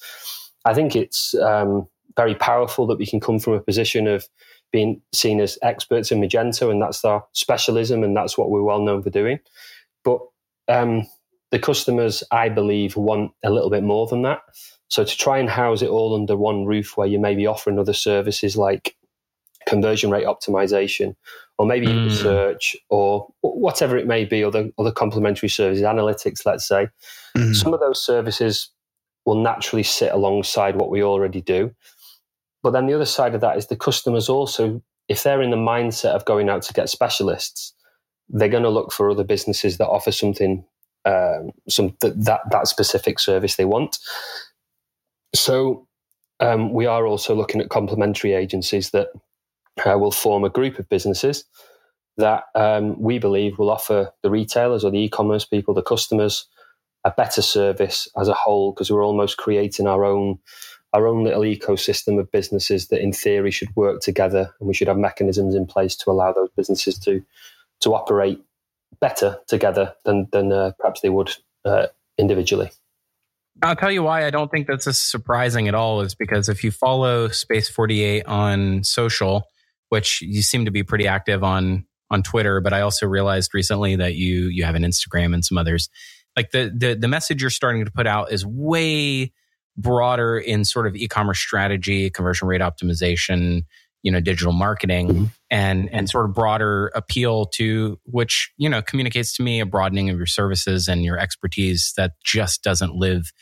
I 0.64 0.73
think 0.73 0.95
it's 0.95 1.35
um, 1.35 1.88
very 2.17 2.37
powerful 2.37 2.87
that 2.87 2.99
we 2.99 3.07
can 3.07 3.19
come 3.19 3.40
from 3.40 3.55
a 3.55 3.61
position 3.61 4.07
of 4.07 4.29
being 4.73 5.00
seen 5.12 5.41
as 5.41 5.59
experts 5.62 6.12
in 6.12 6.21
Magento, 6.21 6.71
and 6.71 6.81
that's 6.81 7.05
our 7.05 7.25
specialism, 7.33 8.05
and 8.05 8.17
that's 8.17 8.39
what 8.39 8.50
we're 8.50 8.62
well 8.62 8.81
known 8.81 9.03
for 9.03 9.11
doing. 9.11 9.39
But 10.05 10.21
um, 10.69 11.07
the 11.50 11.59
customers, 11.59 12.23
I 12.31 12.49
believe, 12.49 12.97
want 12.97 13.33
a 13.45 13.50
little 13.50 13.71
bit 13.71 13.83
more 13.83 14.07
than 14.07 14.23
that. 14.23 14.43
So 14.89 15.05
to 15.05 15.17
try 15.17 15.39
and 15.39 15.49
house 15.49 15.83
it 15.83 15.89
all 15.89 16.15
under 16.15 16.37
one 16.37 16.65
roof, 16.65 16.97
where 16.97 17.07
you 17.07 17.19
may 17.19 17.35
be 17.35 17.47
offering 17.47 17.79
other 17.79 17.93
services 17.93 18.57
like 18.57 18.97
conversion 19.67 20.11
rate 20.11 20.27
optimization, 20.27 21.15
or 21.59 21.67
maybe 21.67 21.87
mm. 21.87 22.11
search, 22.11 22.77
or 22.89 23.29
whatever 23.43 23.97
it 23.97 24.07
may 24.07 24.25
be, 24.25 24.43
other 24.43 24.71
other 24.79 24.93
complementary 24.93 25.49
services, 25.49 25.85
analytics, 25.85 26.47
let's 26.47 26.67
say, 26.67 26.89
mm. 27.37 27.55
some 27.55 27.75
of 27.75 27.81
those 27.81 28.05
services 28.05 28.71
will 29.27 29.41
naturally 29.41 29.83
sit 29.83 30.12
alongside 30.12 30.77
what 30.77 30.91
we 30.91 31.03
already 31.03 31.41
do. 31.41 31.75
But 32.62 32.73
then 32.73 32.87
the 32.87 32.95
other 32.95 33.07
side 33.07 33.35
of 33.35 33.40
that 33.40 33.57
is 33.57 33.67
the 33.67 33.76
customers 33.76 34.29
also, 34.29 34.83
if 35.09 35.23
they're 35.23 35.43
in 35.43 35.50
the 35.50 35.57
mindset 35.57 36.14
of 36.14 36.25
going 36.25 36.49
out 36.49 36.62
to 36.62 36.73
get 36.73 36.88
specialists, 36.88 37.75
they're 38.29 38.49
going 38.49 38.62
to 38.62 38.71
look 38.71 38.93
for 38.93 39.11
other 39.11 39.25
businesses 39.25 39.79
that 39.79 39.88
offer 39.88 40.12
something, 40.12 40.64
um, 41.05 41.50
some 41.69 41.90
th- 42.00 42.14
that 42.17 42.43
that 42.50 42.69
specific 42.69 43.19
service 43.19 43.57
they 43.57 43.64
want. 43.64 43.99
So 45.35 45.88
um, 46.40 46.73
we 46.73 46.87
are 46.87 47.07
also 47.07 47.35
looking 47.35 47.61
at 47.61 47.71
complementary 47.71 48.35
agencies 48.35 48.90
that 48.90 49.09
uh, 49.85 49.99
will 49.99 50.12
form 50.12 50.45
a 50.45 50.50
group 50.50 50.79
of 50.79 50.88
businesses 50.88 51.45
that 52.17 52.45
um, 52.55 53.00
we 53.00 53.19
believe 53.19 53.59
will 53.59 53.71
offer 53.71 54.12
the 54.23 54.31
retailers 54.31 54.85
or 54.85 54.90
the 54.90 54.99
e-commerce 54.99 55.45
people, 55.45 55.75
the 55.75 55.83
customers, 55.83 56.47
a 57.05 57.11
better 57.11 57.43
service 57.43 58.09
as 58.19 58.29
a 58.29 58.35
whole 58.35 58.73
because 58.73 58.90
we're 58.90 59.05
almost 59.05 59.38
creating 59.38 59.87
our 59.87 60.05
own 60.05 60.38
our 60.92 61.06
own 61.06 61.25
little 61.25 61.42
ecosystem 61.42 62.18
of 62.18 62.30
businesses 62.32 62.88
that 62.88 63.00
in 63.00 63.12
theory 63.12 63.50
should 63.50 63.75
work 63.76 64.00
together 64.00 64.54
and 64.59 64.66
we 64.66 64.75
should 64.75 64.88
have 64.88 64.99
mechanisms 64.99 65.54
in 65.54 65.66
place 65.66 65.97
to 65.97 66.11
allow 66.11 66.32
those 66.32 66.50
businesses 66.56 66.99
to 66.99 67.23
to 67.80 67.94
operate 67.94 68.40
better 69.00 69.38
together 69.47 69.94
than 70.04 70.28
than 70.32 70.52
uh, 70.52 70.73
perhaps 70.78 71.00
they 71.00 71.09
would 71.09 71.32
uh, 71.64 71.87
individually 72.18 72.70
I'll 73.62 73.76
tell 73.76 73.90
you 73.90 74.02
why 74.02 74.26
I 74.26 74.30
don't 74.30 74.50
think 74.50 74.66
that's 74.66 74.97
surprising 74.97 75.68
at 75.68 75.75
all 75.75 76.00
is 76.00 76.14
because 76.14 76.49
if 76.49 76.64
you 76.64 76.70
follow 76.70 77.28
Space 77.28 77.68
48 77.68 78.25
on 78.26 78.85
social, 78.85 79.44
which 79.90 80.23
you 80.23 80.40
seem 80.40 80.64
to 80.64 80.70
be 80.70 80.82
pretty 80.82 81.06
active 81.06 81.44
on 81.44 81.85
on 82.11 82.23
Twitter, 82.23 82.61
but 82.61 82.73
I 82.73 82.80
also 82.80 83.06
realized 83.06 83.52
recently 83.54 83.97
that 83.97 84.14
you 84.14 84.47
you 84.47 84.64
have 84.64 84.75
an 84.75 84.82
Instagram 84.82 85.35
and 85.35 85.44
some 85.44 85.59
others. 85.59 85.90
Like 86.37 86.52
the 86.52 86.73
the 86.75 86.94
the 86.94 87.09
message 87.09 87.42
you're 87.42 87.50
starting 87.50 87.85
to 87.85 87.90
put 87.90 88.06
out 88.06 88.32
is 88.32 88.47
way 88.47 89.32
broader 89.77 90.39
in 90.39 90.65
sort 90.65 90.87
of 90.87 90.97
e-commerce 90.97 91.39
strategy, 91.39 92.11
conversion 92.11 92.49
rate 92.49 92.61
optimization, 92.61 93.65
you 94.03 94.11
know, 94.11 94.21
digital 94.21 94.53
marketing 94.53 95.09
mm-hmm. 95.09 95.25
and 95.50 95.89
and 95.93 96.09
sort 96.09 96.25
of 96.25 96.35
broader 96.35 96.91
appeal 96.95 97.47
to 97.47 97.99
which, 98.05 98.50
you 98.57 98.69
know, 98.69 98.83
communicates 98.83 99.35
to 99.37 99.43
me 99.43 99.61
a 99.61 99.67
broadening 99.67 100.11
of 100.11 100.17
your 100.17 100.27
services 100.27 100.89
and 100.89 101.05
your 101.05 101.19
expertise 101.19 101.93
that 101.97 102.12
just 102.25 102.62
doesn't 102.62 102.95
live, 102.95 103.33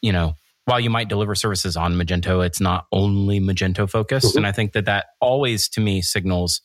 you 0.00 0.12
know, 0.12 0.34
while 0.66 0.78
you 0.78 0.90
might 0.90 1.08
deliver 1.08 1.34
services 1.34 1.76
on 1.76 1.94
Magento, 1.94 2.44
it's 2.44 2.60
not 2.60 2.86
only 2.92 3.40
Magento 3.40 3.88
focused. 3.88 4.28
Mm-hmm. 4.28 4.38
And 4.38 4.46
I 4.46 4.52
think 4.52 4.72
that 4.72 4.84
that 4.84 5.06
always 5.20 5.68
to 5.70 5.80
me 5.80 6.02
signals 6.02 6.60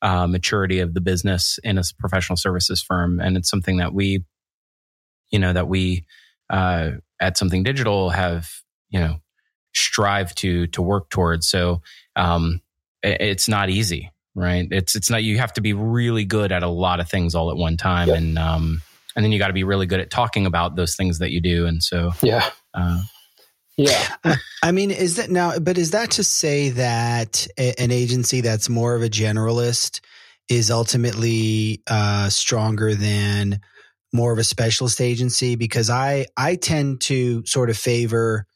uh, 0.00 0.26
maturity 0.26 0.80
of 0.80 0.94
the 0.94 1.00
business 1.00 1.58
in 1.62 1.78
a 1.78 1.82
professional 1.98 2.36
services 2.36 2.82
firm. 2.82 3.20
And 3.20 3.36
it's 3.36 3.48
something 3.48 3.76
that 3.76 3.94
we, 3.94 4.24
you 5.30 5.38
know, 5.38 5.52
that 5.52 5.68
we 5.68 6.04
uh, 6.50 6.92
at 7.22 7.38
something 7.38 7.62
digital 7.62 8.10
have, 8.10 8.50
you 8.90 9.00
know, 9.00 9.16
strive 9.74 10.34
to 10.34 10.66
to 10.66 10.82
work 10.82 11.08
towards. 11.08 11.48
So 11.48 11.80
um, 12.16 12.60
it, 13.02 13.20
it's 13.20 13.48
not 13.48 13.70
easy, 13.70 14.10
right? 14.34 14.68
It's 14.70 14.94
it's 14.94 15.08
not. 15.08 15.22
You 15.22 15.38
have 15.38 15.54
to 15.54 15.62
be 15.62 15.72
really 15.72 16.26
good 16.26 16.52
at 16.52 16.62
a 16.62 16.68
lot 16.68 17.00
of 17.00 17.08
things 17.08 17.34
all 17.34 17.50
at 17.50 17.56
one 17.56 17.78
time, 17.78 18.08
yep. 18.08 18.18
and 18.18 18.38
um, 18.38 18.82
and 19.16 19.24
then 19.24 19.32
you 19.32 19.38
got 19.38 19.46
to 19.46 19.52
be 19.54 19.64
really 19.64 19.86
good 19.86 20.00
at 20.00 20.10
talking 20.10 20.44
about 20.46 20.76
those 20.76 20.96
things 20.96 21.20
that 21.20 21.30
you 21.30 21.40
do. 21.40 21.66
And 21.66 21.82
so, 21.82 22.12
yeah. 22.22 22.50
Uh, 22.74 23.02
yeah. 23.76 24.16
I 24.62 24.72
mean, 24.72 24.90
is 24.90 25.16
that 25.16 25.30
now, 25.30 25.58
but 25.58 25.78
is 25.78 25.92
that 25.92 26.12
to 26.12 26.24
say 26.24 26.70
that 26.70 27.46
a, 27.58 27.74
an 27.80 27.90
agency 27.90 28.42
that's 28.42 28.68
more 28.68 28.94
of 28.94 29.02
a 29.02 29.08
generalist 29.08 30.00
is 30.48 30.70
ultimately 30.70 31.82
uh, 31.86 32.28
stronger 32.28 32.94
than 32.94 33.60
more 34.12 34.32
of 34.32 34.38
a 34.38 34.44
specialist 34.44 35.00
agency? 35.00 35.56
Because 35.56 35.90
I, 35.90 36.26
I 36.36 36.56
tend 36.56 37.00
to 37.02 37.44
sort 37.46 37.70
of 37.70 37.76
favor 37.76 38.46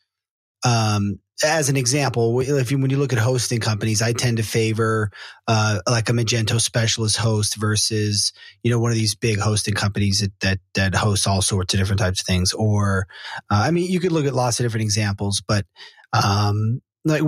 um, 0.65 1.21
as 1.45 1.69
an 1.69 1.77
example, 1.77 2.41
if 2.41 2.71
you, 2.71 2.79
when 2.79 2.91
you 2.91 2.97
look 2.97 3.13
at 3.13 3.19
hosting 3.19 3.61
companies, 3.61 4.01
I 4.01 4.13
tend 4.13 4.39
to 4.39 4.43
favor 4.43 5.11
uh, 5.47 5.81
like 5.89 6.09
a 6.09 6.13
Magento 6.13 6.61
specialist 6.61 7.19
host 7.19 7.57
versus 7.57 8.33
you 8.63 8.71
know 8.71 8.79
one 8.79 8.91
of 8.91 8.97
these 8.97 9.15
big 9.15 9.39
hosting 9.39 9.75
companies 9.75 10.21
that 10.21 10.33
that, 10.41 10.59
that 10.75 10.95
hosts 10.95 11.27
all 11.27 11.43
sorts 11.43 11.75
of 11.75 11.81
different 11.81 12.01
types 12.01 12.21
of 12.21 12.27
things. 12.27 12.53
Or 12.53 13.07
uh, 13.51 13.63
I 13.67 13.71
mean, 13.71 13.91
you 13.91 14.01
could 14.01 14.13
look 14.13 14.25
at 14.25 14.35
lots 14.35 14.59
of 14.59 14.65
different 14.65 14.85
examples, 14.85 15.43
but 15.47 15.67
um, 16.13 16.81
like 17.05 17.23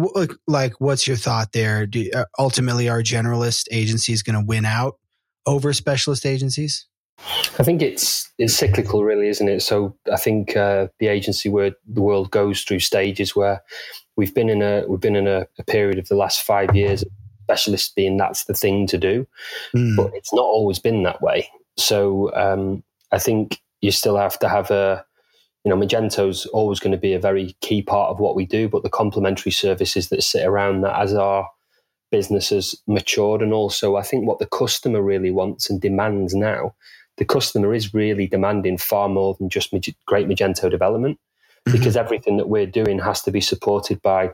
like 0.46 0.80
what's 0.80 1.06
your 1.06 1.16
thought 1.16 1.52
there? 1.52 1.86
Do, 1.86 2.10
uh, 2.14 2.24
ultimately, 2.38 2.88
our 2.88 3.02
generalist 3.02 3.64
agency 3.70 4.14
is 4.14 4.22
going 4.22 4.38
to 4.38 4.44
win 4.44 4.64
out 4.64 4.94
over 5.44 5.72
specialist 5.74 6.24
agencies? 6.24 6.86
I 7.58 7.64
think 7.64 7.82
it's 7.82 8.30
it's 8.38 8.54
cyclical, 8.54 9.02
really, 9.02 9.28
isn't 9.28 9.48
it? 9.48 9.60
So 9.60 9.96
I 10.12 10.16
think 10.16 10.56
uh, 10.56 10.88
the 11.00 11.08
agency 11.08 11.48
where 11.48 11.72
the 11.86 12.02
world 12.02 12.30
goes 12.30 12.62
through 12.62 12.80
stages 12.80 13.34
where 13.34 13.62
we've 14.16 14.34
been 14.34 14.48
in 14.48 14.62
a 14.62 14.84
we've 14.86 15.00
been 15.00 15.16
in 15.16 15.26
a, 15.26 15.46
a 15.58 15.64
period 15.64 15.98
of 15.98 16.08
the 16.08 16.14
last 16.14 16.42
five 16.42 16.74
years, 16.74 17.04
specialists 17.44 17.92
being 17.94 18.16
that's 18.16 18.44
the 18.44 18.54
thing 18.54 18.86
to 18.86 18.98
do, 18.98 19.26
mm. 19.74 19.96
but 19.96 20.12
it's 20.14 20.32
not 20.32 20.42
always 20.44 20.78
been 20.78 21.02
that 21.02 21.20
way. 21.20 21.48
So 21.76 22.32
um, 22.34 22.84
I 23.10 23.18
think 23.18 23.60
you 23.80 23.90
still 23.90 24.16
have 24.16 24.38
to 24.40 24.48
have 24.48 24.70
a 24.70 25.04
you 25.64 25.70
know 25.70 25.76
Magento's 25.76 26.46
always 26.46 26.78
going 26.78 26.92
to 26.92 26.98
be 26.98 27.14
a 27.14 27.20
very 27.20 27.56
key 27.60 27.82
part 27.82 28.10
of 28.10 28.20
what 28.20 28.36
we 28.36 28.46
do, 28.46 28.68
but 28.68 28.84
the 28.84 28.90
complementary 28.90 29.52
services 29.52 30.08
that 30.10 30.22
sit 30.22 30.46
around 30.46 30.82
that 30.82 31.00
as 31.00 31.14
our 31.14 31.48
business 32.10 32.50
has 32.50 32.74
matured 32.86 33.42
and 33.42 33.52
also 33.52 33.96
I 33.96 34.02
think 34.02 34.26
what 34.26 34.38
the 34.38 34.46
customer 34.46 35.02
really 35.02 35.30
wants 35.30 35.68
and 35.68 35.78
demands 35.78 36.34
now 36.34 36.74
the 37.18 37.24
customer 37.24 37.74
is 37.74 37.92
really 37.92 38.26
demanding 38.26 38.78
far 38.78 39.08
more 39.08 39.36
than 39.38 39.48
just 39.48 39.74
great 40.06 40.28
Magento 40.28 40.70
development 40.70 41.18
mm-hmm. 41.66 41.76
because 41.76 41.96
everything 41.96 42.36
that 42.38 42.48
we're 42.48 42.66
doing 42.66 42.98
has 43.00 43.22
to 43.22 43.30
be 43.30 43.40
supported 43.40 44.00
by, 44.02 44.30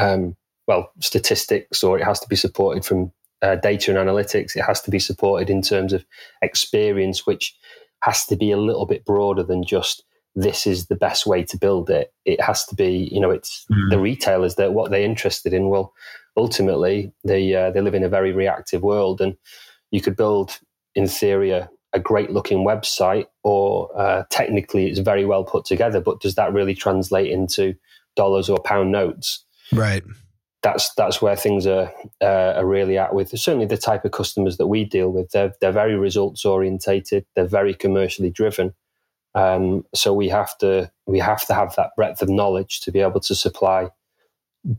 um, 0.00 0.36
well, 0.66 0.90
statistics 1.00 1.84
or 1.84 1.98
it 1.98 2.04
has 2.04 2.18
to 2.20 2.28
be 2.28 2.36
supported 2.36 2.84
from 2.84 3.12
uh, 3.42 3.56
data 3.56 3.90
and 3.90 4.08
analytics. 4.08 4.56
It 4.56 4.62
has 4.62 4.80
to 4.82 4.90
be 4.90 4.98
supported 4.98 5.50
in 5.50 5.62
terms 5.62 5.92
of 5.92 6.04
experience, 6.42 7.26
which 7.26 7.54
has 8.02 8.24
to 8.26 8.36
be 8.36 8.50
a 8.50 8.56
little 8.56 8.86
bit 8.86 9.04
broader 9.04 9.42
than 9.42 9.64
just 9.64 10.04
this 10.34 10.66
is 10.66 10.86
the 10.86 10.96
best 10.96 11.26
way 11.26 11.42
to 11.42 11.58
build 11.58 11.90
it. 11.90 12.12
It 12.24 12.40
has 12.40 12.64
to 12.66 12.74
be, 12.74 13.08
you 13.12 13.20
know, 13.20 13.30
it's 13.30 13.66
mm-hmm. 13.70 13.90
the 13.90 13.98
retailers 13.98 14.54
that 14.54 14.72
what 14.72 14.90
they're 14.90 15.02
interested 15.02 15.52
in. 15.52 15.68
Well, 15.68 15.92
ultimately, 16.36 17.12
they 17.24 17.54
uh, 17.54 17.70
they 17.70 17.80
live 17.80 17.94
in 17.94 18.04
a 18.04 18.08
very 18.08 18.32
reactive 18.32 18.82
world, 18.82 19.20
and 19.20 19.36
you 19.90 20.00
could 20.00 20.16
build, 20.16 20.58
in 20.94 21.08
theory, 21.08 21.50
a, 21.50 21.68
a 21.92 22.00
great 22.00 22.30
looking 22.30 22.58
website 22.58 23.26
or 23.42 23.90
uh, 23.98 24.24
technically 24.30 24.88
it's 24.88 24.98
very 24.98 25.24
well 25.24 25.44
put 25.44 25.64
together, 25.64 26.00
but 26.00 26.20
does 26.20 26.34
that 26.34 26.52
really 26.52 26.74
translate 26.74 27.30
into 27.30 27.74
dollars 28.16 28.48
or 28.48 28.58
pound 28.58 28.92
notes? 28.92 29.44
Right. 29.72 30.02
That's 30.62 30.92
that's 30.94 31.22
where 31.22 31.36
things 31.36 31.66
are 31.66 31.92
uh, 32.20 32.54
are 32.56 32.66
really 32.66 32.98
at 32.98 33.14
with 33.14 33.38
certainly 33.38 33.66
the 33.66 33.76
type 33.76 34.04
of 34.04 34.10
customers 34.10 34.56
that 34.56 34.66
we 34.66 34.84
deal 34.84 35.10
with. 35.10 35.30
They're 35.30 35.52
they're 35.60 35.72
very 35.72 35.96
results 35.96 36.44
orientated. 36.44 37.24
They're 37.34 37.46
very 37.46 37.74
commercially 37.74 38.30
driven. 38.30 38.74
Um, 39.34 39.84
so 39.94 40.12
we 40.12 40.28
have 40.30 40.58
to 40.58 40.90
we 41.06 41.20
have 41.20 41.46
to 41.46 41.54
have 41.54 41.76
that 41.76 41.90
breadth 41.96 42.22
of 42.22 42.28
knowledge 42.28 42.80
to 42.80 42.90
be 42.90 43.00
able 43.00 43.20
to 43.20 43.34
supply 43.36 43.90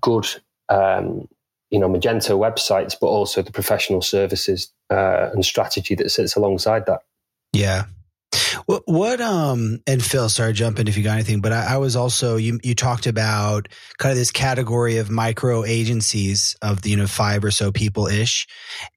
good 0.01 0.27
um, 0.67 1.27
you 1.69 1.79
know 1.79 1.89
Magento 1.89 2.37
websites, 2.37 2.95
but 2.99 3.07
also 3.07 3.41
the 3.41 3.51
professional 3.51 4.01
services 4.01 4.71
uh, 4.89 5.29
and 5.33 5.45
strategy 5.45 5.95
that 5.95 6.09
sits 6.09 6.35
alongside 6.35 6.85
that. 6.85 7.01
Yeah. 7.53 7.85
What, 8.67 8.83
what 8.85 9.21
um 9.21 9.79
and 9.87 10.03
Phil, 10.03 10.29
sorry, 10.29 10.53
jump 10.53 10.79
in 10.79 10.87
if 10.87 10.97
you 10.97 11.03
got 11.03 11.13
anything, 11.13 11.41
but 11.41 11.51
I, 11.51 11.73
I, 11.73 11.77
was 11.77 11.95
also 11.95 12.35
you 12.35 12.59
you 12.63 12.75
talked 12.75 13.07
about 13.07 13.69
kind 13.97 14.11
of 14.11 14.17
this 14.17 14.29
category 14.29 14.97
of 14.97 15.09
micro 15.09 15.65
agencies 15.65 16.55
of 16.61 16.83
the 16.83 16.91
you 16.91 16.97
know 16.97 17.07
five 17.07 17.43
or 17.43 17.49
so 17.49 17.71
people 17.71 18.05
ish, 18.05 18.47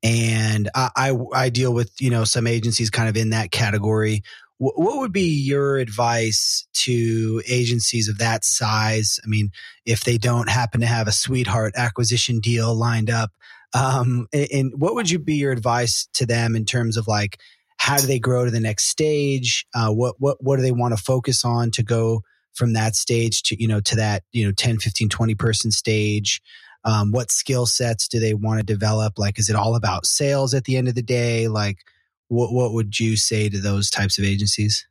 and 0.02 0.68
I, 0.74 0.90
I 0.96 1.16
I 1.34 1.48
deal 1.48 1.72
with 1.72 1.98
you 1.98 2.10
know 2.10 2.24
some 2.24 2.46
agencies 2.46 2.90
kind 2.90 3.08
of 3.08 3.16
in 3.16 3.30
that 3.30 3.50
category 3.50 4.22
what 4.62 4.98
would 4.98 5.12
be 5.12 5.28
your 5.28 5.78
advice 5.78 6.66
to 6.72 7.42
agencies 7.48 8.08
of 8.08 8.18
that 8.18 8.44
size? 8.44 9.18
I 9.24 9.26
mean, 9.26 9.50
if 9.84 10.04
they 10.04 10.18
don't 10.18 10.48
happen 10.48 10.80
to 10.82 10.86
have 10.86 11.08
a 11.08 11.12
sweetheart 11.12 11.74
acquisition 11.76 12.38
deal 12.38 12.74
lined 12.74 13.10
up, 13.10 13.32
um, 13.74 14.28
and 14.32 14.72
what 14.76 14.94
would 14.94 15.10
you 15.10 15.18
be 15.18 15.34
your 15.34 15.50
advice 15.50 16.08
to 16.14 16.26
them 16.26 16.54
in 16.54 16.64
terms 16.64 16.96
of 16.96 17.08
like 17.08 17.38
how 17.78 17.96
do 17.96 18.06
they 18.06 18.20
grow 18.20 18.44
to 18.44 18.50
the 18.50 18.60
next 18.60 18.86
stage? 18.86 19.66
Uh, 19.74 19.90
what 19.90 20.14
what 20.18 20.36
what 20.40 20.56
do 20.56 20.62
they 20.62 20.72
want 20.72 20.96
to 20.96 21.02
focus 21.02 21.44
on 21.44 21.72
to 21.72 21.82
go 21.82 22.22
from 22.54 22.74
that 22.74 22.94
stage 22.94 23.42
to 23.42 23.60
you 23.60 23.66
know 23.66 23.80
to 23.80 23.96
that 23.96 24.22
you 24.32 24.44
know 24.44 24.52
10 24.52 24.78
15 24.78 25.08
20 25.08 25.34
person 25.34 25.70
stage 25.70 26.40
um, 26.84 27.12
what 27.12 27.30
skill 27.30 27.66
sets 27.66 28.08
do 28.08 28.20
they 28.20 28.34
want 28.34 28.60
to 28.60 28.66
develop 28.66 29.18
like 29.18 29.38
is 29.38 29.48
it 29.48 29.56
all 29.56 29.74
about 29.74 30.06
sales 30.06 30.54
at 30.54 30.64
the 30.64 30.76
end 30.76 30.86
of 30.86 30.94
the 30.94 31.02
day 31.02 31.48
like 31.48 31.78
what 32.32 32.52
what 32.52 32.72
would 32.72 32.98
you 32.98 33.16
say 33.16 33.48
to 33.50 33.60
those 33.60 33.90
types 33.90 34.18
of 34.18 34.24
agencies? 34.24 34.86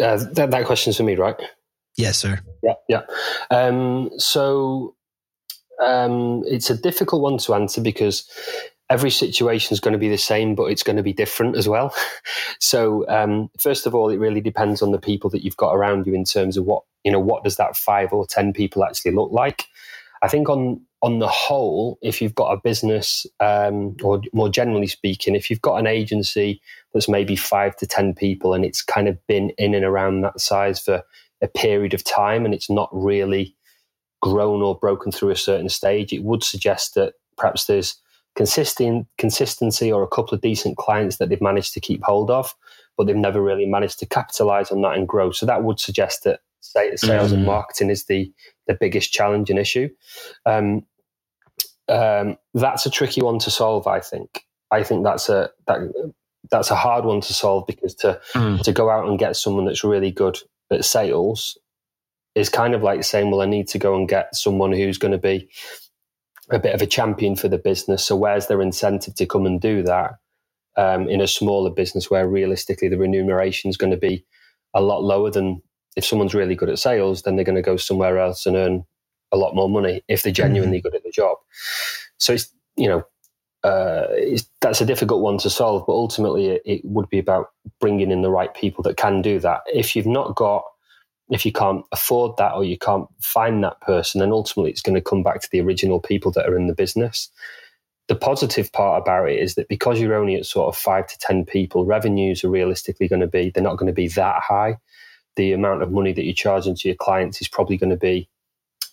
Uh, 0.00 0.16
that, 0.32 0.50
that 0.50 0.66
question's 0.66 0.96
for 0.96 1.04
me, 1.04 1.14
right? 1.14 1.40
Yes, 1.96 2.18
sir. 2.18 2.40
Yeah, 2.62 2.74
yeah. 2.88 3.02
Um, 3.50 4.10
so 4.18 4.96
um, 5.80 6.42
it's 6.46 6.70
a 6.70 6.76
difficult 6.76 7.22
one 7.22 7.38
to 7.38 7.54
answer 7.54 7.80
because 7.80 8.28
every 8.90 9.10
situation 9.10 9.72
is 9.72 9.80
going 9.80 9.92
to 9.92 9.98
be 9.98 10.08
the 10.08 10.18
same, 10.18 10.56
but 10.56 10.64
it's 10.64 10.82
going 10.82 10.96
to 10.96 11.02
be 11.04 11.12
different 11.12 11.56
as 11.56 11.68
well. 11.68 11.94
so, 12.58 13.06
um, 13.08 13.48
first 13.60 13.86
of 13.86 13.94
all, 13.94 14.10
it 14.10 14.18
really 14.18 14.40
depends 14.40 14.82
on 14.82 14.90
the 14.90 14.98
people 14.98 15.30
that 15.30 15.44
you've 15.44 15.56
got 15.56 15.72
around 15.74 16.04
you 16.06 16.14
in 16.14 16.24
terms 16.24 16.56
of 16.56 16.64
what 16.64 16.82
you 17.04 17.12
know. 17.12 17.20
What 17.20 17.44
does 17.44 17.56
that 17.56 17.76
five 17.76 18.12
or 18.12 18.26
ten 18.26 18.52
people 18.52 18.84
actually 18.84 19.12
look 19.12 19.30
like? 19.30 19.66
I 20.20 20.28
think 20.28 20.48
on 20.48 20.80
on 21.04 21.18
the 21.18 21.28
whole, 21.28 21.98
if 22.00 22.22
you've 22.22 22.34
got 22.34 22.50
a 22.50 22.60
business, 22.64 23.26
um, 23.38 23.94
or 24.02 24.22
more 24.32 24.48
generally 24.48 24.86
speaking, 24.86 25.34
if 25.34 25.50
you've 25.50 25.60
got 25.60 25.76
an 25.76 25.86
agency 25.86 26.62
that's 26.94 27.10
maybe 27.10 27.36
five 27.36 27.76
to 27.76 27.86
10 27.86 28.14
people 28.14 28.54
and 28.54 28.64
it's 28.64 28.80
kind 28.80 29.06
of 29.06 29.18
been 29.26 29.50
in 29.58 29.74
and 29.74 29.84
around 29.84 30.22
that 30.22 30.40
size 30.40 30.80
for 30.80 31.02
a 31.42 31.48
period 31.48 31.92
of 31.92 32.02
time 32.04 32.46
and 32.46 32.54
it's 32.54 32.70
not 32.70 32.88
really 32.90 33.54
grown 34.22 34.62
or 34.62 34.78
broken 34.78 35.12
through 35.12 35.28
a 35.28 35.36
certain 35.36 35.68
stage, 35.68 36.10
it 36.10 36.24
would 36.24 36.42
suggest 36.42 36.94
that 36.94 37.12
perhaps 37.36 37.66
there's 37.66 38.00
consistent 38.34 39.06
consistency 39.18 39.92
or 39.92 40.02
a 40.02 40.08
couple 40.08 40.34
of 40.34 40.40
decent 40.40 40.78
clients 40.78 41.18
that 41.18 41.28
they've 41.28 41.42
managed 41.42 41.74
to 41.74 41.80
keep 41.80 42.02
hold 42.02 42.30
of, 42.30 42.54
but 42.96 43.06
they've 43.06 43.14
never 43.14 43.42
really 43.42 43.66
managed 43.66 43.98
to 43.98 44.06
capitalize 44.06 44.70
on 44.70 44.80
that 44.80 44.96
and 44.96 45.06
grow. 45.06 45.32
So 45.32 45.44
that 45.44 45.64
would 45.64 45.78
suggest 45.78 46.24
that 46.24 46.40
sales 46.62 47.02
mm-hmm. 47.02 47.34
and 47.34 47.44
marketing 47.44 47.90
is 47.90 48.06
the 48.06 48.32
the 48.66 48.74
biggest 48.80 49.12
challenge 49.12 49.50
and 49.50 49.58
issue. 49.58 49.90
Um, 50.46 50.86
um, 51.88 52.36
that's 52.54 52.86
a 52.86 52.90
tricky 52.90 53.22
one 53.22 53.38
to 53.40 53.50
solve. 53.50 53.86
I 53.86 54.00
think. 54.00 54.44
I 54.70 54.82
think 54.82 55.04
that's 55.04 55.28
a 55.28 55.50
that 55.66 55.80
that's 56.50 56.70
a 56.70 56.76
hard 56.76 57.04
one 57.04 57.20
to 57.22 57.32
solve 57.32 57.66
because 57.66 57.94
to 57.96 58.20
mm. 58.34 58.62
to 58.62 58.72
go 58.72 58.90
out 58.90 59.08
and 59.08 59.18
get 59.18 59.36
someone 59.36 59.64
that's 59.64 59.84
really 59.84 60.10
good 60.10 60.38
at 60.70 60.84
sales 60.84 61.58
is 62.34 62.48
kind 62.48 62.74
of 62.74 62.82
like 62.82 63.04
saying, 63.04 63.30
well, 63.30 63.42
I 63.42 63.46
need 63.46 63.68
to 63.68 63.78
go 63.78 63.94
and 63.94 64.08
get 64.08 64.34
someone 64.34 64.72
who's 64.72 64.98
going 64.98 65.12
to 65.12 65.18
be 65.18 65.48
a 66.50 66.58
bit 66.58 66.74
of 66.74 66.82
a 66.82 66.86
champion 66.86 67.36
for 67.36 67.48
the 67.48 67.58
business. 67.58 68.04
So 68.04 68.16
where's 68.16 68.48
their 68.48 68.60
incentive 68.60 69.14
to 69.14 69.26
come 69.26 69.46
and 69.46 69.60
do 69.60 69.82
that 69.84 70.14
um, 70.76 71.08
in 71.08 71.20
a 71.20 71.28
smaller 71.28 71.70
business 71.70 72.10
where 72.10 72.28
realistically 72.28 72.88
the 72.88 72.98
remuneration 72.98 73.70
is 73.70 73.76
going 73.76 73.92
to 73.92 73.96
be 73.96 74.26
a 74.74 74.82
lot 74.82 75.02
lower 75.02 75.30
than 75.30 75.62
if 75.96 76.04
someone's 76.04 76.34
really 76.34 76.56
good 76.56 76.68
at 76.68 76.78
sales, 76.78 77.22
then 77.22 77.36
they're 77.36 77.44
going 77.44 77.54
to 77.54 77.62
go 77.62 77.76
somewhere 77.76 78.18
else 78.18 78.46
and 78.46 78.56
earn 78.56 78.84
a 79.32 79.36
lot 79.36 79.54
more 79.54 79.68
money 79.68 80.02
if 80.08 80.22
they're 80.22 80.32
genuinely 80.32 80.78
mm-hmm. 80.78 80.88
good 80.88 80.96
at 80.96 81.02
the 81.02 81.10
job. 81.10 81.38
So 82.18 82.32
it's 82.32 82.52
you 82.76 82.88
know 82.88 83.04
uh, 83.64 84.06
that's 84.60 84.82
a 84.82 84.86
difficult 84.86 85.22
one 85.22 85.38
to 85.38 85.48
solve, 85.48 85.84
but 85.86 85.94
ultimately 85.94 86.48
it, 86.48 86.62
it, 86.66 86.84
would 86.84 87.08
be 87.08 87.18
about 87.18 87.46
bringing 87.80 88.10
in 88.10 88.20
the 88.20 88.30
right 88.30 88.52
people 88.52 88.82
that 88.82 88.98
can 88.98 89.22
do 89.22 89.40
that. 89.40 89.62
If 89.66 89.96
you've 89.96 90.06
not 90.06 90.36
got, 90.36 90.64
if 91.30 91.46
you 91.46 91.52
can't 91.52 91.82
afford 91.90 92.36
that 92.36 92.52
or 92.52 92.62
you 92.62 92.76
can't 92.76 93.08
find 93.22 93.64
that 93.64 93.80
person, 93.80 94.20
then 94.20 94.32
ultimately 94.32 94.70
it's 94.70 94.82
going 94.82 94.96
to 94.96 95.00
come 95.00 95.22
back 95.22 95.40
to 95.40 95.48
the 95.50 95.62
original 95.62 95.98
people 95.98 96.30
that 96.32 96.46
are 96.46 96.58
in 96.58 96.66
the 96.66 96.74
business. 96.74 97.30
The 98.06 98.14
positive 98.14 98.70
part 98.70 99.00
about 99.00 99.30
it 99.30 99.40
is 99.40 99.54
that 99.54 99.68
because 99.68 99.98
you're 99.98 100.14
only 100.14 100.34
at 100.34 100.44
sort 100.44 100.68
of 100.68 100.78
five 100.78 101.06
to 101.06 101.18
10 101.20 101.46
people, 101.46 101.86
revenues 101.86 102.44
are 102.44 102.50
realistically 102.50 103.08
going 103.08 103.22
to 103.22 103.26
be, 103.26 103.48
they're 103.48 103.64
not 103.64 103.78
going 103.78 103.86
to 103.86 103.94
be 103.94 104.08
that 104.08 104.42
high. 104.46 104.76
The 105.36 105.52
amount 105.52 105.82
of 105.82 105.90
money 105.90 106.12
that 106.12 106.22
you're 106.22 106.34
charging 106.34 106.74
to 106.76 106.88
your 106.88 106.96
clients 106.96 107.40
is 107.40 107.48
probably 107.48 107.78
going 107.78 107.90
to 107.90 107.96
be 107.96 108.28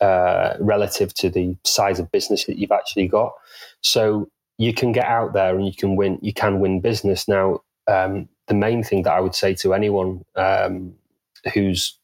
uh, 0.02 0.56
relative 0.60 1.14
to 1.14 1.30
the 1.30 1.56
size 1.64 2.00
of 2.00 2.12
business 2.12 2.46
that 2.46 2.58
you've 2.58 2.72
actually 2.72 3.08
got. 3.08 3.34
So 3.82 4.30
you 4.58 4.74
can 4.74 4.92
get 4.92 5.06
out 5.06 5.34
there 5.34 5.56
and 5.56 5.66
you 5.66 5.74
can 5.74 5.96
win. 5.96 6.20
You 6.22 6.34
can 6.34 6.60
win 6.60 6.82
business. 6.82 7.28
Now, 7.28 7.62
um, 7.88 8.28
the 8.48 8.54
main 8.54 8.84
thing 8.84 9.04
that 9.04 9.14
I 9.14 9.20
would 9.20 9.36
say 9.36 9.54
to 9.56 9.74
anyone 9.74 10.24
um, 10.36 10.94
who's 11.54 11.98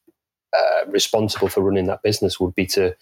uh, 0.55 0.85
responsible 0.87 1.49
for 1.49 1.61
running 1.61 1.87
that 1.87 2.03
business 2.03 2.39
would 2.39 2.55
be 2.55 2.65
to 2.67 2.95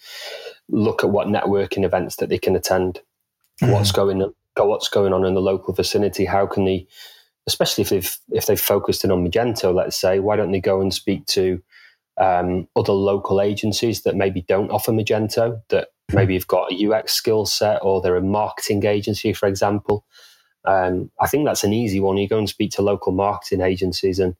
look 0.68 1.04
at 1.04 1.10
what 1.10 1.28
networking 1.28 1.84
events 1.84 2.16
that 2.16 2.28
they 2.28 2.38
can 2.38 2.56
attend. 2.56 3.00
Mm-hmm. 3.62 3.72
What's 3.72 3.92
going 3.92 4.22
on? 4.22 4.34
What's 4.56 4.88
going 4.88 5.12
on 5.12 5.24
in 5.24 5.34
the 5.34 5.40
local 5.40 5.74
vicinity? 5.74 6.24
How 6.24 6.46
can 6.46 6.64
they, 6.64 6.86
especially 7.46 7.82
if 7.82 7.90
they've 7.90 8.16
if 8.30 8.46
they've 8.46 8.60
focused 8.60 9.04
in 9.04 9.10
on 9.10 9.26
Magento, 9.26 9.74
let's 9.74 9.96
say, 9.96 10.18
why 10.18 10.36
don't 10.36 10.52
they 10.52 10.60
go 10.60 10.80
and 10.80 10.92
speak 10.92 11.26
to 11.26 11.62
um, 12.18 12.68
other 12.76 12.92
local 12.92 13.40
agencies 13.40 14.02
that 14.02 14.16
maybe 14.16 14.42
don't 14.42 14.70
offer 14.70 14.92
Magento, 14.92 15.60
that 15.68 15.88
maybe 16.12 16.34
you've 16.34 16.46
got 16.46 16.72
a 16.72 16.90
UX 16.90 17.12
skill 17.12 17.46
set 17.46 17.80
or 17.82 18.00
they're 18.00 18.16
a 18.16 18.22
marketing 18.22 18.84
agency, 18.84 19.32
for 19.32 19.46
example. 19.48 20.04
Um, 20.64 21.10
I 21.20 21.26
think 21.28 21.44
that's 21.44 21.64
an 21.64 21.72
easy 21.72 22.00
one. 22.00 22.16
You 22.16 22.28
go 22.28 22.38
and 22.38 22.48
speak 22.48 22.72
to 22.72 22.82
local 22.82 23.12
marketing 23.12 23.60
agencies, 23.60 24.18
and 24.18 24.34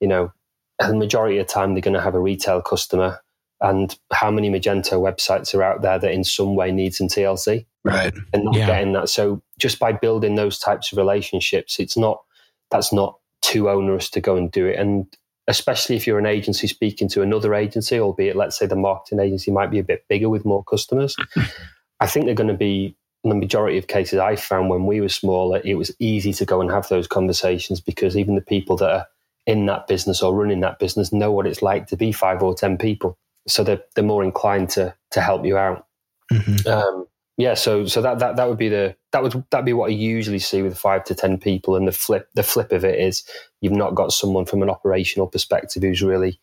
you 0.00 0.08
know, 0.08 0.32
the 0.78 0.94
majority 0.94 1.38
of 1.38 1.46
the 1.46 1.52
time 1.52 1.74
they're 1.74 1.82
going 1.82 1.94
to 1.94 2.00
have 2.00 2.14
a 2.14 2.20
retail 2.20 2.62
customer. 2.62 3.20
And 3.58 3.96
how 4.12 4.30
many 4.30 4.50
Magento 4.50 5.00
websites 5.00 5.54
are 5.54 5.62
out 5.62 5.80
there 5.80 5.98
that 5.98 6.12
in 6.12 6.24
some 6.24 6.56
way 6.56 6.70
need 6.72 6.94
some 6.94 7.08
TLC? 7.08 7.64
Right. 7.84 8.12
And 8.34 8.44
not 8.44 8.54
yeah. 8.54 8.66
getting 8.66 8.92
that. 8.92 9.08
So 9.08 9.42
just 9.58 9.78
by 9.78 9.92
building 9.92 10.34
those 10.34 10.58
types 10.58 10.92
of 10.92 10.98
relationships, 10.98 11.78
it's 11.78 11.96
not 11.96 12.22
that's 12.70 12.92
not 12.92 13.18
too 13.40 13.70
onerous 13.70 14.10
to 14.10 14.20
go 14.20 14.36
and 14.36 14.50
do 14.50 14.66
it. 14.66 14.78
And 14.78 15.06
especially 15.48 15.96
if 15.96 16.06
you're 16.06 16.18
an 16.18 16.26
agency 16.26 16.66
speaking 16.66 17.08
to 17.08 17.22
another 17.22 17.54
agency, 17.54 17.98
albeit 18.00 18.36
let's 18.36 18.58
say 18.58 18.66
the 18.66 18.76
marketing 18.76 19.20
agency 19.20 19.50
might 19.50 19.70
be 19.70 19.78
a 19.78 19.84
bit 19.84 20.04
bigger 20.08 20.28
with 20.28 20.44
more 20.44 20.64
customers. 20.64 21.16
I 22.00 22.06
think 22.06 22.26
they're 22.26 22.34
going 22.34 22.48
to 22.48 22.54
be 22.54 22.96
in 23.24 23.30
the 23.30 23.34
majority 23.34 23.76
of 23.76 23.88
cases 23.88 24.18
I 24.20 24.36
found 24.36 24.70
when 24.70 24.86
we 24.86 25.00
were 25.00 25.08
smaller, 25.08 25.60
it 25.64 25.74
was 25.74 25.90
easy 25.98 26.32
to 26.34 26.44
go 26.44 26.60
and 26.60 26.70
have 26.70 26.88
those 26.88 27.08
conversations 27.08 27.80
because 27.80 28.16
even 28.16 28.36
the 28.36 28.40
people 28.40 28.76
that 28.76 28.90
are 28.90 29.06
in 29.46 29.66
that 29.66 29.86
business 29.88 30.22
or 30.22 30.34
running 30.34 30.60
that 30.60 30.78
business 30.78 31.12
know 31.12 31.32
what 31.32 31.46
it's 31.46 31.62
like 31.62 31.88
to 31.88 31.96
be 31.96 32.12
five 32.12 32.42
or 32.42 32.54
ten 32.54 32.78
people. 32.78 33.18
So 33.48 33.64
they're 33.64 33.82
they're 33.94 34.04
more 34.04 34.22
inclined 34.22 34.70
to 34.70 34.94
to 35.12 35.20
help 35.20 35.44
you 35.44 35.56
out. 35.56 35.86
Mm-hmm. 36.32 36.68
Um, 36.68 37.06
yeah, 37.36 37.54
so 37.54 37.84
so 37.84 38.00
that 38.00 38.18
that 38.20 38.36
that 38.36 38.48
would 38.48 38.56
be 38.56 38.70
the 38.70 38.96
that 39.12 39.22
would 39.22 39.44
that 39.50 39.64
be 39.64 39.74
what 39.74 39.90
I 39.90 39.94
usually 39.94 40.38
see 40.38 40.62
with 40.62 40.78
five 40.78 41.04
to 41.04 41.14
ten 41.14 41.38
people, 41.38 41.76
and 41.76 41.86
the 41.86 41.92
flip 41.92 42.28
the 42.34 42.42
flip 42.42 42.72
of 42.72 42.84
it 42.84 42.98
is 42.98 43.24
you've 43.60 43.74
not 43.74 43.94
got 43.94 44.12
someone 44.12 44.46
from 44.46 44.62
an 44.62 44.70
operational 44.70 45.26
perspective 45.26 45.82
who's 45.82 46.02
really 46.02 46.40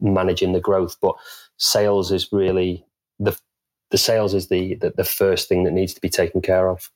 managing 0.00 0.52
the 0.52 0.60
growth, 0.60 0.96
but 1.00 1.16
sales 1.56 2.12
is 2.12 2.28
really 2.30 2.84
the 3.18 3.36
the 3.90 3.98
sales 3.98 4.34
is 4.34 4.46
the, 4.48 4.76
the 4.76 4.90
the 4.96 5.04
first 5.04 5.48
thing 5.48 5.64
that 5.64 5.72
needs 5.72 5.94
to 5.94 6.00
be 6.00 6.08
taken 6.08 6.40
care 6.40 6.68
of. 6.68 6.90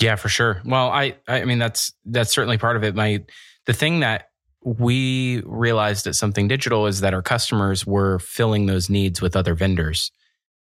Yeah, 0.00 0.16
for 0.16 0.28
sure. 0.28 0.60
Well, 0.64 0.88
I 0.88 1.14
I 1.28 1.44
mean 1.44 1.60
that's 1.60 1.92
that's 2.04 2.32
certainly 2.32 2.58
part 2.58 2.76
of 2.76 2.82
it. 2.82 2.96
My 2.96 3.22
the 3.66 3.74
thing 3.74 4.00
that 4.00 4.30
we 4.64 5.40
realized 5.46 6.08
at 6.08 6.16
something 6.16 6.48
digital 6.48 6.86
is 6.86 7.00
that 7.00 7.14
our 7.14 7.22
customers 7.22 7.86
were 7.86 8.18
filling 8.18 8.66
those 8.66 8.90
needs 8.90 9.22
with 9.22 9.36
other 9.36 9.54
vendors 9.54 10.10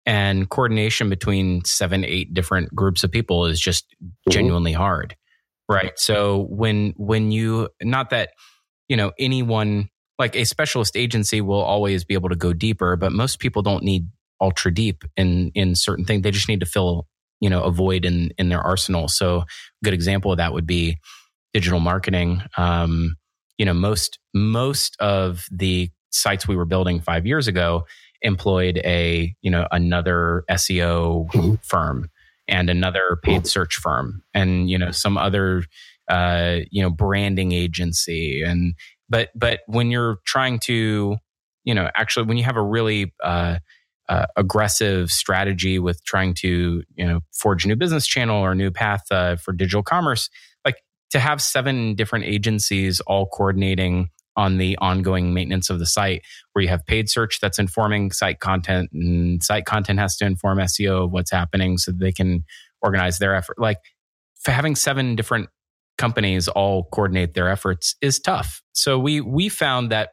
and 0.07 0.49
coordination 0.49 1.11
between 1.11 1.65
seven 1.65 2.05
eight 2.05 2.33
different 2.33 2.75
groups 2.75 3.05
of 3.05 3.11
people 3.11 3.47
is 3.47 3.61
just 3.61 3.87
mm-hmm. 4.03 4.31
genuinely 4.31 4.73
hard 4.73 5.17
right? 5.69 5.93
So 5.99 6.47
when 6.49 6.95
when 6.97 7.31
you 7.31 7.69
not 7.83 8.11
that 8.11 8.31
you 8.89 8.97
know 8.97 9.13
anyone 9.19 9.89
like 10.19 10.37
a 10.37 10.45
specialist 10.45 10.97
agency 10.97 11.41
will 11.41 11.61
always 11.61 12.05
be 12.05 12.15
able 12.15 12.31
to 12.31 12.37
go 12.37 12.53
deeper 12.53 12.97
but 12.97 13.13
most 13.13 13.39
people 13.39 13.63
don't 13.63 13.85
need 13.85 14.09
ultra 14.41 14.73
deep 14.73 15.05
in 15.17 15.51
in 15.55 15.75
certain 15.75 16.05
things. 16.05 16.23
They 16.23 16.31
just 16.31 16.49
need 16.49 16.61
to 16.61 16.67
fill 16.67 17.07
you 17.41 17.51
know 17.51 17.63
a 17.63 17.71
void 17.71 18.05
in 18.05 18.31
in 18.39 18.49
their 18.49 18.61
arsenal. 18.61 19.09
So 19.09 19.41
a 19.41 19.47
good 19.85 19.95
example 19.95 20.31
of 20.33 20.39
that 20.39 20.53
would 20.53 20.67
be 20.67 20.99
digital 21.53 21.81
marketing. 21.81 22.43
Um 22.57 23.17
you 23.59 23.67
know 23.67 23.75
most 23.75 24.19
most 24.35 24.97
of 25.01 25.47
the 25.51 25.91
sites 26.11 26.49
we 26.49 26.57
were 26.57 26.65
building 26.65 27.01
5 27.01 27.27
years 27.27 27.47
ago 27.47 27.85
employed 28.23 28.79
a 28.85 29.35
you 29.41 29.51
know 29.51 29.67
another 29.71 30.45
SEO 30.51 31.31
mm-hmm. 31.31 31.55
firm 31.63 32.11
and 32.49 32.71
another 32.71 33.19
paid 33.23 33.47
search 33.47 33.77
firm 33.77 34.23
and 34.35 34.71
you 34.71 34.79
know 34.79 34.91
some 34.91 35.19
other 35.19 35.65
uh, 36.09 36.59
you 36.71 36.83
know 36.83 36.91
branding 36.91 37.53
agency 37.53 38.43
and 38.43 38.75
but 39.09 39.31
but 39.35 39.61
when 39.67 39.91
you're 39.91 40.19
trying 40.25 40.59
to 40.61 41.17
you 41.65 41.75
know 41.75 41.91
actually 41.95 42.27
when 42.27 42.37
you 42.37 42.45
have 42.45 42.57
a 42.57 42.63
really 42.63 43.13
uh, 43.23 43.59
uh, 44.09 44.27
aggressive 44.37 45.11
strategy 45.11 45.79
with 45.79 46.05
trying 46.05 46.35
to 46.35 46.83
you 46.95 47.07
know 47.07 47.21
forge 47.33 47.65
a 47.65 47.69
new 47.69 47.77
business 47.77 48.07
channel 48.07 48.43
or 48.43 48.53
a 48.53 48.57
new 48.57 48.71
path 48.71 49.05
uh, 49.11 49.37
for 49.37 49.53
digital 49.53 49.83
commerce 49.83 50.31
like 50.65 50.77
to 51.11 51.19
have 51.19 51.43
seven 51.43 51.95
different 51.95 52.25
agencies 52.25 53.01
all 53.01 53.27
coordinating 53.27 54.11
on 54.37 54.59
the 54.59 54.77
ongoing 54.79 55.33
maintenance 55.33 55.71
of 55.71 55.79
the 55.79 55.87
site 55.87 56.23
where 56.53 56.63
you 56.63 56.69
have 56.69 56.85
paid 56.87 57.09
search 57.09 57.41
that's 57.41 57.59
informing 57.59 58.11
site 58.11 58.41
content 58.41 58.91
and 58.93 59.43
site 59.43 59.65
content 59.65 59.99
has 59.99 60.17
to 60.17 60.27
inform 60.27 60.59
SEO 60.59 61.05
of 61.05 61.11
what's 61.11 61.31
happening 61.31 61.79
so 61.79 61.93
they 61.93 62.13
can 62.13 62.45
organize 62.83 63.19
their 63.19 63.35
effort. 63.35 63.59
Like 63.59 63.79
having 64.45 64.77
seven 64.77 65.17
different 65.17 65.49
companies 65.99 66.49
all 66.49 66.85
coordinate 66.85 67.35
their 67.35 67.49
efforts 67.49 67.97
is 68.03 68.19
tough. 68.21 68.63
So 68.73 68.99
we 68.99 69.21
we 69.21 69.49
found 69.49 69.91
that 69.91 70.11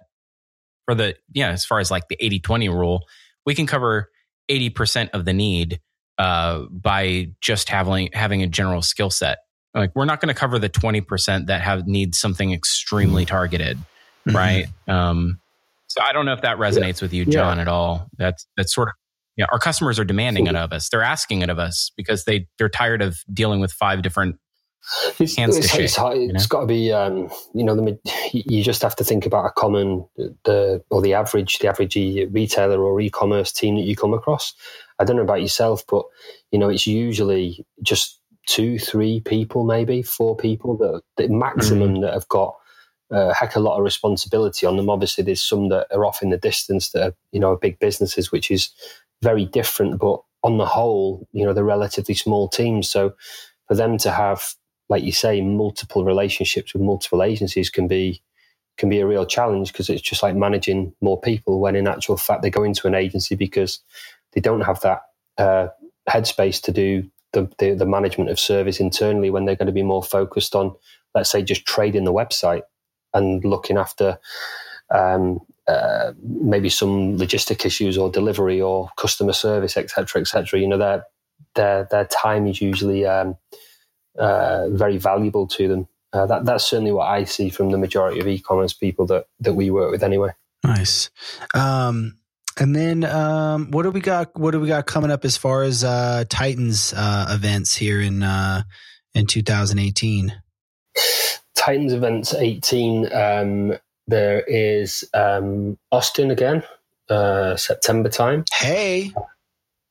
for 0.86 0.96
the 0.96 1.16
yeah, 1.34 1.50
as 1.50 1.66
far 1.66 1.80
as 1.80 1.92
like 1.92 2.08
the 2.08 2.18
80-20 2.18 2.70
rule, 2.70 3.06
we 3.46 3.56
can 3.56 3.68
cover 3.68 4.10
80% 4.50 5.10
of 5.12 5.26
the 5.26 5.34
need 5.34 5.80
uh, 6.18 6.64
by 6.72 7.32
just 7.42 7.70
having 7.70 8.10
having 8.14 8.42
a 8.42 8.48
general 8.48 8.82
skill 8.82 9.10
set. 9.10 9.40
Like 9.74 9.92
we're 9.96 10.06
not 10.06 10.22
going 10.22 10.34
to 10.34 10.40
cover 10.40 10.60
the 10.60 10.70
20% 10.70 11.48
that 11.48 11.62
have 11.62 11.88
need 11.88 12.14
something 12.14 12.54
extremely 12.54 13.26
targeted 13.26 13.80
mm-hmm. 14.28 14.36
right? 14.36 14.68
Um, 14.88 15.40
so 15.88 16.02
I 16.02 16.12
don't 16.14 16.26
know 16.26 16.34
if 16.34 16.42
that 16.42 16.58
resonates 16.58 17.02
yeah. 17.02 17.06
with 17.06 17.14
you, 17.14 17.26
John, 17.26 17.58
yeah. 17.58 17.62
at 17.62 17.68
all. 17.68 18.08
That's 18.18 18.48
that's 18.58 18.74
sort 18.74 18.90
of 18.90 18.94
yeah. 19.38 19.46
Our 19.52 19.60
customers 19.60 20.00
are 20.00 20.06
demanding 20.06 20.48
it 20.48 20.56
of 20.56 20.72
us. 20.74 20.90
They're 20.90 21.04
asking 21.04 21.42
it 21.42 21.50
of 21.50 21.60
us 21.60 21.92
because 21.96 22.26
they 22.26 22.48
they're 22.58 22.70
tired 22.70 23.02
of 23.02 23.18
dealing 23.32 23.60
with 23.60 23.72
five 23.72 24.02
different 24.02 24.38
it's, 25.20 25.36
hands 25.36 25.58
it's, 25.58 25.68
to 25.68 25.74
shake. 25.74 25.86
It's, 25.86 25.98
you 25.98 26.34
know? 26.34 26.40
got 26.50 26.62
to 26.62 26.66
be 26.68 26.92
um, 26.92 27.30
you 27.54 27.64
know 27.64 27.76
the, 27.76 28.00
you 28.34 28.64
just 28.64 28.82
have 28.82 28.96
to 28.98 29.04
think 29.04 29.26
about 29.26 29.46
a 29.46 29.52
common 29.52 30.06
the 30.44 30.84
or 30.90 31.02
the 31.02 31.14
average 31.14 31.60
the 31.60 31.68
average 31.68 31.96
retailer 31.96 32.82
or 32.82 33.00
e-commerce 33.00 33.52
team 33.52 33.76
that 33.76 33.84
you 33.84 33.96
come 33.96 34.14
across. 34.14 34.54
I 35.00 35.04
don't 35.04 35.16
know 35.16 35.24
about 35.24 35.42
yourself, 35.42 35.84
but 35.88 36.06
you 36.52 36.60
know 36.60 36.70
it's 36.70 36.88
usually 36.88 37.66
just 37.82 38.20
two, 38.48 38.78
three 38.78 39.22
people, 39.22 39.64
maybe 39.64 40.02
four 40.02 40.36
people 40.36 40.78
that 40.78 41.02
the 41.18 41.30
maximum 41.30 41.96
mm. 41.96 42.02
that 42.02 42.14
have 42.14 42.28
got 42.28 42.56
a 43.14 43.34
heck 43.34 43.56
of 43.56 43.62
a 43.62 43.66
lot 43.66 43.78
of 43.78 43.84
responsibility 43.84 44.66
on 44.66 44.76
them. 44.76 44.90
Obviously, 44.90 45.24
there's 45.24 45.42
some 45.42 45.70
that 45.70 45.88
are 45.92 46.06
off 46.06 46.22
in 46.22 46.32
the 46.32 46.38
distance 46.38 46.90
that 46.90 47.08
are, 47.08 47.16
you 47.32 47.40
know, 47.40 47.56
big 47.56 47.80
businesses, 47.80 48.32
which 48.32 48.50
is 48.50 48.70
very 49.22 49.46
different. 49.46 50.00
But 50.00 50.20
on 50.44 50.58
the 50.58 50.66
whole, 50.66 51.28
you 51.32 51.46
know, 51.46 51.54
they're 51.54 51.64
relatively 51.64 52.16
small 52.16 52.50
teams. 52.50 52.90
So 52.90 53.14
for 53.68 53.76
them 53.76 53.98
to 54.00 54.12
have, 54.12 54.56
like 54.90 55.04
you 55.04 55.12
say, 55.12 55.42
multiple 55.42 56.04
relationships 56.04 56.74
with 56.74 56.82
multiple 56.82 57.24
agencies 57.24 57.70
can 57.70 57.88
be 57.88 58.22
can 58.78 58.90
be 58.90 59.00
a 59.00 59.08
real 59.08 59.26
challenge 59.26 59.72
because 59.72 59.88
it's 59.88 60.02
just 60.02 60.24
like 60.24 60.36
managing 60.36 60.94
more 61.00 61.22
people 61.22 61.60
when 61.60 61.76
in 61.76 61.88
actual 61.88 62.18
fact 62.18 62.42
they 62.42 62.50
go 62.50 62.64
into 62.64 62.88
an 62.88 62.96
agency 62.96 63.36
because 63.36 63.80
they 64.32 64.42
don't 64.42 64.62
have 64.62 64.82
that 64.82 65.02
uh, 65.38 65.68
headspace 66.10 66.60
to 66.60 66.72
do 66.72 67.08
the, 67.34 67.48
the, 67.60 67.76
the 67.76 67.86
management 67.86 68.32
of 68.32 68.40
service 68.40 68.80
internally 68.80 69.30
when 69.30 69.46
they're 69.46 69.56
going 69.56 69.68
to 69.68 69.72
be 69.72 69.84
more 69.84 70.02
focused 70.02 70.56
on 70.56 70.74
let's 71.14 71.30
say 71.30 71.44
just 71.44 71.68
trading 71.68 72.04
the 72.04 72.12
website 72.12 72.64
and 73.14 73.44
looking 73.44 73.78
after 73.78 74.18
um, 74.90 75.40
uh, 75.68 76.12
maybe 76.22 76.70
some 76.70 77.18
logistic 77.18 77.66
issues 77.66 77.98
or 77.98 78.10
delivery 78.10 78.62
or 78.62 78.90
customer 78.98 79.34
service, 79.34 79.78
etc., 79.78 80.22
etc. 80.22 80.60
You 80.60 80.68
know, 80.68 80.78
their 80.78 81.06
their 81.56 81.88
their 81.90 82.06
time 82.06 82.48
is 82.48 82.62
usually 82.62 83.06
um, 83.06 83.38
uh, 84.18 84.70
very 84.70 84.98
valuable 84.98 85.48
to 85.48 85.68
them. 85.68 85.88
Uh, 86.12 86.26
that 86.28 86.46
that's 86.46 86.66
certainly 86.66 86.92
what 86.92 87.08
I 87.08 87.24
see 87.24 87.50
from 87.50 87.72
the 87.72 87.78
majority 87.78 88.20
of 88.20 88.28
e-commerce 88.28 88.74
people 88.74 89.06
that 89.08 89.26
that 89.40 89.54
we 89.54 89.72
work 89.72 89.92
with, 89.92 90.04
anyway. 90.04 90.32
Nice. 90.64 91.10
Um, 91.54 92.18
and 92.60 92.76
then 92.76 93.04
um, 93.04 93.72
what 93.72 93.84
do 93.84 93.92
we 93.92 94.00
got? 94.00 94.38
What 94.38 94.52
do 94.52 94.60
we 94.60 94.68
got 94.68 94.86
coming 94.86 95.12
up 95.12 95.26
as 95.26 95.38
far 95.38 95.64
as 95.64 95.84
uh, 95.84 96.26
Titans 96.30 96.94
uh, 96.96 97.28
events 97.30 97.76
here 97.76 98.00
in 98.00 98.22
uh, 98.22 98.64
in 99.14 99.26
2018? 99.26 100.34
Titans 101.64 101.94
events 101.94 102.34
18. 102.34 103.14
Um, 103.14 103.78
there 104.08 104.42
is 104.48 105.10
um, 105.14 105.78
Austin 105.94 106.30
again, 106.30 106.62
uh, 107.10 107.56
September 107.56 108.10
time. 108.10 108.44
Hey, 108.54 109.14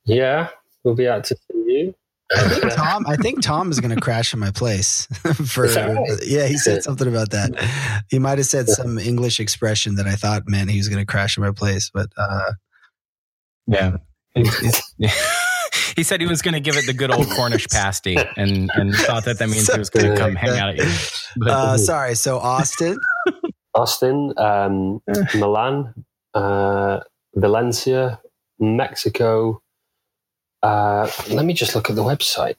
yeah, 0.05 0.51
we'll 0.85 0.95
be 0.95 1.09
out 1.09 1.25
to 1.25 1.35
see 1.37 1.65
you. 1.67 1.95
I 2.37 2.49
think 2.49 2.73
Tom. 2.75 3.07
I 3.07 3.17
think 3.17 3.43
Tom 3.43 3.71
is 3.71 3.81
going 3.81 3.95
to 3.95 4.01
crash 4.01 4.35
in 4.35 4.41
my 4.41 4.51
place. 4.51 5.07
for 5.47 5.65
right? 5.65 6.19
yeah, 6.27 6.47
he 6.47 6.59
said 6.59 6.83
something 6.83 7.09
about 7.09 7.31
that. 7.31 8.05
He 8.11 8.19
might 8.19 8.39
have 8.39 8.47
said 8.47 8.69
some 8.69 8.99
English 8.99 9.41
expression 9.41 9.97
that 9.97 10.07
I 10.07 10.15
thought 10.15 10.43
meant 10.47 10.71
he 10.71 10.79
was 10.79 10.89
going 10.89 11.01
to 11.01 11.11
crash 11.11 11.39
in 11.39 11.43
my 11.43 11.53
place, 11.53 11.91
but 11.93 12.11
uh, 12.19 12.53
yeah. 13.67 13.97
he 15.97 16.03
said 16.03 16.21
he 16.21 16.27
was 16.27 16.43
going 16.43 16.55
to 16.55 16.61
give 16.61 16.77
it 16.77 16.87
the 16.87 16.93
good 16.93 17.11
old 17.11 17.27
Cornish 17.37 17.67
pasty, 17.69 18.17
and 18.37 18.71
and 18.75 18.95
thought 18.95 19.25
that 19.25 19.39
that 19.39 19.49
means 19.49 19.73
he 19.73 19.79
was 19.79 19.91
going 19.91 20.11
to 20.11 20.17
come 20.17 20.35
hang 20.35 20.59
out 20.59 20.71
at 20.71 20.79
you. 20.79 20.85
But, 21.35 21.49
uh, 21.51 21.79
sorry, 21.79 22.15
so 22.15 22.39
Austin, 22.39 22.99
Austin, 23.75 24.35
um, 24.37 25.01
Milan, 25.35 26.05
uh, 26.35 27.01
Valencia, 27.35 28.21
Mexico, 28.59 29.63
uh, 30.63 31.11
let 31.31 31.47
me 31.47 31.55
just 31.55 31.75
look 31.75 31.89
at 31.89 31.97
the 31.97 32.03
website. 32.03 32.57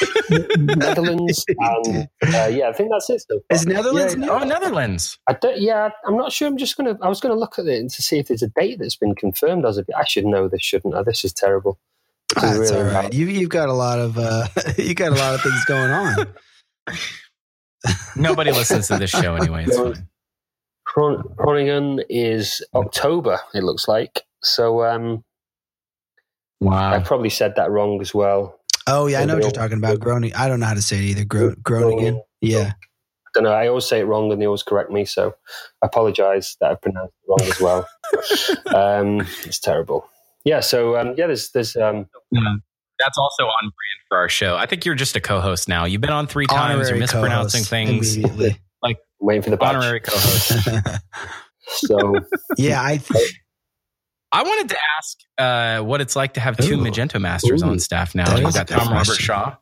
Netherlands 0.58 1.44
and 1.58 2.08
uh, 2.34 2.46
yeah, 2.46 2.68
I 2.68 2.72
think 2.72 2.90
that's 2.90 3.10
it. 3.10 3.22
So 3.28 3.40
Is 3.50 3.66
Netherlands? 3.66 4.16
Yeah, 4.18 4.28
oh, 4.30 4.44
Netherlands. 4.44 5.18
I 5.28 5.34
don't. 5.34 5.60
Yeah, 5.60 5.90
I'm 6.06 6.16
not 6.16 6.32
sure. 6.32 6.48
I'm 6.48 6.56
just 6.56 6.76
gonna. 6.76 6.98
I 7.02 7.08
was 7.08 7.20
gonna 7.20 7.34
look 7.34 7.58
at 7.58 7.66
it 7.66 7.90
to 7.90 8.02
see 8.02 8.18
if 8.18 8.28
there's 8.28 8.42
a 8.42 8.48
date 8.48 8.78
that's 8.78 8.96
been 8.96 9.14
confirmed 9.14 9.64
as 9.66 9.78
of. 9.78 9.88
I 9.96 10.04
should 10.04 10.26
know 10.26 10.48
this, 10.48 10.62
shouldn't 10.62 10.94
I? 10.94 11.02
This 11.02 11.24
is 11.24 11.32
terrible. 11.32 11.78
This 12.34 12.42
that's 12.42 12.58
is 12.58 12.72
really 12.72 12.84
all 12.84 12.94
right. 12.94 13.12
You, 13.12 13.26
you've 13.26 13.50
got 13.50 13.68
a 13.68 13.74
lot 13.74 13.98
of. 13.98 14.18
Uh, 14.18 14.46
you 14.78 14.94
got 14.94 15.12
a 15.12 15.16
lot 15.16 15.34
of 15.34 15.42
things 15.42 15.64
going 15.64 15.90
on. 15.90 16.26
Nobody 18.16 18.52
listens 18.52 18.88
to 18.88 18.98
this 18.98 19.10
show 19.10 19.34
anyway. 19.36 19.64
It's 19.66 19.76
fine. 19.76 20.08
Groningen 21.36 22.00
is 22.08 22.64
October. 22.74 23.38
It 23.54 23.62
looks 23.62 23.86
like 23.86 24.22
so. 24.42 24.84
um 24.84 25.24
Wow. 26.60 26.92
I 26.92 26.98
probably 27.00 27.30
said 27.30 27.54
that 27.56 27.70
wrong 27.70 28.00
as 28.00 28.12
well. 28.12 28.57
Oh 28.88 29.06
yeah, 29.06 29.20
I 29.20 29.24
know 29.24 29.34
what 29.34 29.42
you're 29.42 29.52
talking 29.52 29.78
about. 29.78 30.00
Groaning. 30.00 30.34
I 30.34 30.48
don't 30.48 30.60
know 30.60 30.66
how 30.66 30.74
to 30.74 30.82
say 30.82 30.96
it 30.98 31.04
either. 31.04 31.24
Gro- 31.24 31.54
Groningen. 31.62 32.20
Yeah. 32.40 32.72
I 32.72 33.30
don't 33.34 33.44
know. 33.44 33.52
I 33.52 33.68
always 33.68 33.84
say 33.84 34.00
it 34.00 34.04
wrong, 34.04 34.32
and 34.32 34.40
they 34.40 34.46
always 34.46 34.62
correct 34.62 34.90
me. 34.90 35.04
So 35.04 35.34
I 35.82 35.86
apologize 35.86 36.56
that 36.60 36.70
I 36.70 36.74
pronounced 36.74 37.14
it 37.22 37.28
wrong 37.28 37.50
as 37.50 37.60
well. 37.60 37.88
um, 38.74 39.20
it's 39.44 39.58
terrible. 39.58 40.08
Yeah. 40.44 40.60
So 40.60 40.96
um, 40.96 41.14
yeah, 41.16 41.26
there's 41.26 41.50
there's 41.50 41.76
um, 41.76 42.06
yeah. 42.30 42.54
That's 42.98 43.18
also 43.18 43.44
on 43.44 43.60
brand 43.60 44.00
for 44.08 44.18
our 44.18 44.28
show. 44.28 44.56
I 44.56 44.66
think 44.66 44.84
you're 44.84 44.96
just 44.96 45.14
a 45.14 45.20
co-host 45.20 45.68
now. 45.68 45.84
You've 45.84 46.00
been 46.00 46.10
on 46.10 46.26
three 46.26 46.46
times. 46.46 46.88
You're 46.88 46.98
mispronouncing 46.98 47.64
things. 47.64 48.18
Like 48.80 48.98
waiting 49.18 49.42
for 49.42 49.50
the 49.50 49.56
badge. 49.56 49.74
honorary 49.74 49.98
co-host. 49.98 50.52
so 51.66 52.14
yeah, 52.56 52.80
I. 52.80 52.98
Th- 52.98 53.40
I 54.30 54.42
wanted 54.42 54.68
to 54.70 54.76
ask 54.98 55.18
uh, 55.38 55.84
what 55.84 56.00
it's 56.00 56.14
like 56.14 56.34
to 56.34 56.40
have 56.40 56.56
two 56.56 56.74
Ooh. 56.74 56.84
Magento 56.84 57.20
masters 57.20 57.62
Ooh. 57.62 57.66
on 57.66 57.78
staff 57.78 58.14
now. 58.14 58.36
You've 58.36 58.52
got 58.52 58.68
Tom 58.68 58.88
Robertshaw. 58.88 59.56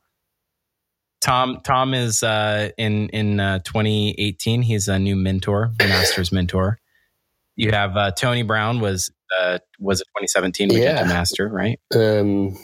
Tom 1.20 1.60
Tom 1.64 1.94
is 1.94 2.22
uh, 2.22 2.70
in 2.76 3.08
in 3.10 3.40
uh, 3.40 3.60
2018. 3.60 4.62
He's 4.62 4.88
a 4.88 4.98
new 4.98 5.16
mentor, 5.16 5.72
master's 5.78 6.32
mentor. 6.32 6.78
You 7.54 7.70
have 7.70 7.96
uh, 7.96 8.10
Tony 8.10 8.42
Brown 8.42 8.80
was 8.80 9.10
uh, 9.38 9.58
was 9.80 10.00
a 10.00 10.04
2017 10.04 10.70
Magento 10.70 10.82
yeah. 10.82 11.04
master, 11.04 11.48
right? 11.48 11.80
Um, 11.94 12.56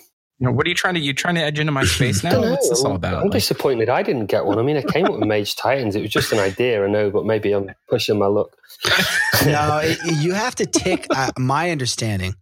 you 0.42 0.48
know, 0.48 0.54
what 0.54 0.66
are 0.66 0.70
you 0.70 0.74
trying 0.74 0.94
to 0.94 1.00
you 1.00 1.14
trying 1.14 1.36
to 1.36 1.40
edge 1.40 1.60
into 1.60 1.70
my 1.70 1.84
space 1.96 2.24
now? 2.24 2.40
What's 2.40 2.68
this 2.68 2.84
all 2.84 2.96
about? 2.96 3.14
I'm 3.14 3.22
like, 3.24 3.32
disappointed 3.32 3.88
I 3.88 4.02
didn't 4.02 4.26
get 4.26 4.44
one. 4.44 4.58
I 4.58 4.62
mean, 4.62 4.76
I 4.76 4.82
came 4.82 5.04
up 5.04 5.12
with 5.12 5.24
Mage 5.24 5.54
Titans. 5.62 5.94
It 5.94 6.02
was 6.02 6.10
just 6.10 6.32
an 6.32 6.40
idea, 6.40 6.84
I 6.84 6.88
know, 6.88 7.10
but 7.10 7.24
maybe 7.24 7.52
I'm 7.52 7.70
pushing 7.88 8.18
my 8.18 8.26
luck. 8.26 8.50
no, 9.46 9.80
it, 9.84 9.98
you 10.16 10.32
have 10.32 10.56
to 10.56 10.66
tick. 10.66 11.06
Uh, 11.14 11.30
my 11.38 11.70
understanding 11.70 12.34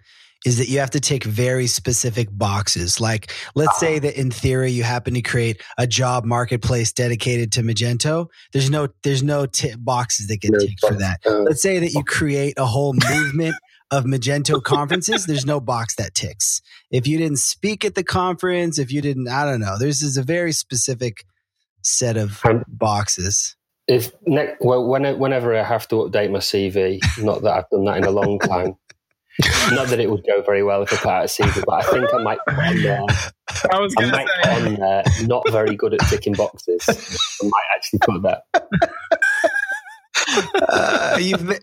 is 0.47 0.57
that 0.57 0.71
you 0.71 0.79
have 0.79 0.89
to 0.93 1.01
tick 1.01 1.25
very 1.25 1.67
specific 1.67 2.29
boxes. 2.33 3.03
Like, 3.03 3.35
let's 3.55 3.79
say 3.79 3.99
that 3.99 4.19
in 4.19 4.31
theory 4.31 4.71
you 4.71 4.83
happen 4.83 5.13
to 5.13 5.21
create 5.21 5.61
a 5.77 5.87
job 5.87 6.25
marketplace 6.25 6.95
dedicated 6.95 7.53
to 7.53 7.61
Magento. 7.61 8.29
There's 8.55 8.71
no 8.71 8.89
there's 9.03 9.23
no 9.23 9.45
t- 9.45 9.75
boxes 9.77 10.29
that 10.29 10.41
get 10.41 10.59
ticked 10.59 10.81
for 10.81 10.95
that. 10.95 11.21
Uh, 11.27 11.41
let's 11.41 11.61
say 11.61 11.81
that 11.81 11.93
you 11.93 12.03
create 12.03 12.55
a 12.57 12.65
whole 12.65 12.95
movement 12.95 13.57
of 13.90 14.05
Magento 14.05 14.62
conferences, 14.62 15.26
there's 15.26 15.46
no 15.46 15.61
box 15.61 15.96
that 15.96 16.14
ticks. 16.14 16.61
If 16.90 17.07
you 17.07 17.18
didn't 17.18 17.38
speak 17.38 17.85
at 17.85 17.94
the 17.94 18.05
conference, 18.05 18.79
if 18.79 18.92
you 18.92 19.00
didn't, 19.00 19.29
I 19.29 19.44
don't 19.44 19.61
know, 19.61 19.79
there's 19.79 20.03
is 20.03 20.16
a 20.16 20.22
very 20.22 20.53
specific 20.53 21.24
set 21.83 22.16
of 22.16 22.42
boxes. 22.68 23.57
If 23.87 24.12
ne- 24.26 24.55
well, 24.61 24.87
when, 24.87 25.18
whenever 25.18 25.57
I 25.57 25.64
have 25.64 25.88
to 25.88 25.96
update 25.96 26.31
my 26.31 26.38
CV, 26.38 27.00
not 27.18 27.42
that 27.42 27.53
I've 27.53 27.70
done 27.70 27.85
that 27.87 27.98
in 27.98 28.05
a 28.05 28.11
long 28.11 28.38
time. 28.38 28.76
not 29.72 29.88
that 29.88 29.98
it 29.98 30.11
would 30.11 30.24
go 30.26 30.42
very 30.42 30.62
well 30.62 30.83
if 30.83 30.92
I 30.92 30.96
put 30.96 31.07
out 31.07 31.24
a 31.24 31.29
CV, 31.29 31.64
but 31.64 31.72
I 31.72 31.90
think 31.90 32.12
I 32.12 32.22
might 32.22 32.38
put 32.46 32.59
on 32.59 32.83
there. 32.83 33.00
I 33.72 33.81
was 33.81 33.94
going 33.94 34.11
to 34.11 34.16
say 34.16 34.50
on 34.50 34.74
there, 34.74 35.03
not 35.26 35.50
very 35.50 35.74
good 35.76 35.94
at 35.94 36.00
ticking 36.09 36.35
boxes. 36.35 36.85
I 36.88 37.46
might 37.46 37.66
actually 37.74 38.00
put 38.00 38.22
that. 38.22 39.50
Uh, 40.55 41.18
you've 41.20 41.59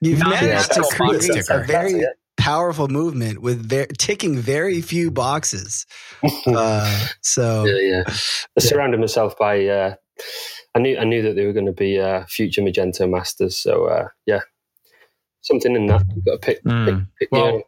you've 0.00 0.18
managed 0.18 0.72
to 0.72 0.82
create 0.92 1.50
a 1.50 1.64
very 1.64 2.04
powerful 2.36 2.88
movement 2.88 3.40
with 3.40 3.68
ver- 3.68 3.86
ticking 3.98 4.36
very 4.36 4.80
few 4.80 5.10
boxes. 5.10 5.86
Uh, 6.46 7.06
so 7.22 7.64
yeah, 7.64 7.80
yeah. 7.80 8.04
I 8.06 8.60
surrounded 8.60 9.00
myself 9.00 9.38
by. 9.38 9.66
Uh, 9.66 9.94
I 10.74 10.78
knew 10.78 10.98
I 10.98 11.04
knew 11.04 11.22
that 11.22 11.34
they 11.34 11.46
were 11.46 11.52
going 11.52 11.66
to 11.66 11.72
be 11.72 11.98
uh, 11.98 12.24
future 12.26 12.62
Magento 12.62 13.08
masters. 13.08 13.56
So 13.56 13.86
uh, 13.86 14.08
yeah, 14.26 14.40
something 15.42 15.74
in 15.74 15.86
that 15.86 16.04
you've 16.14 16.24
got 16.24 16.32
to 16.32 16.38
pick. 16.38 16.64
Mm. 16.64 16.86
pick, 16.86 17.08
pick 17.18 17.28
well, 17.32 17.62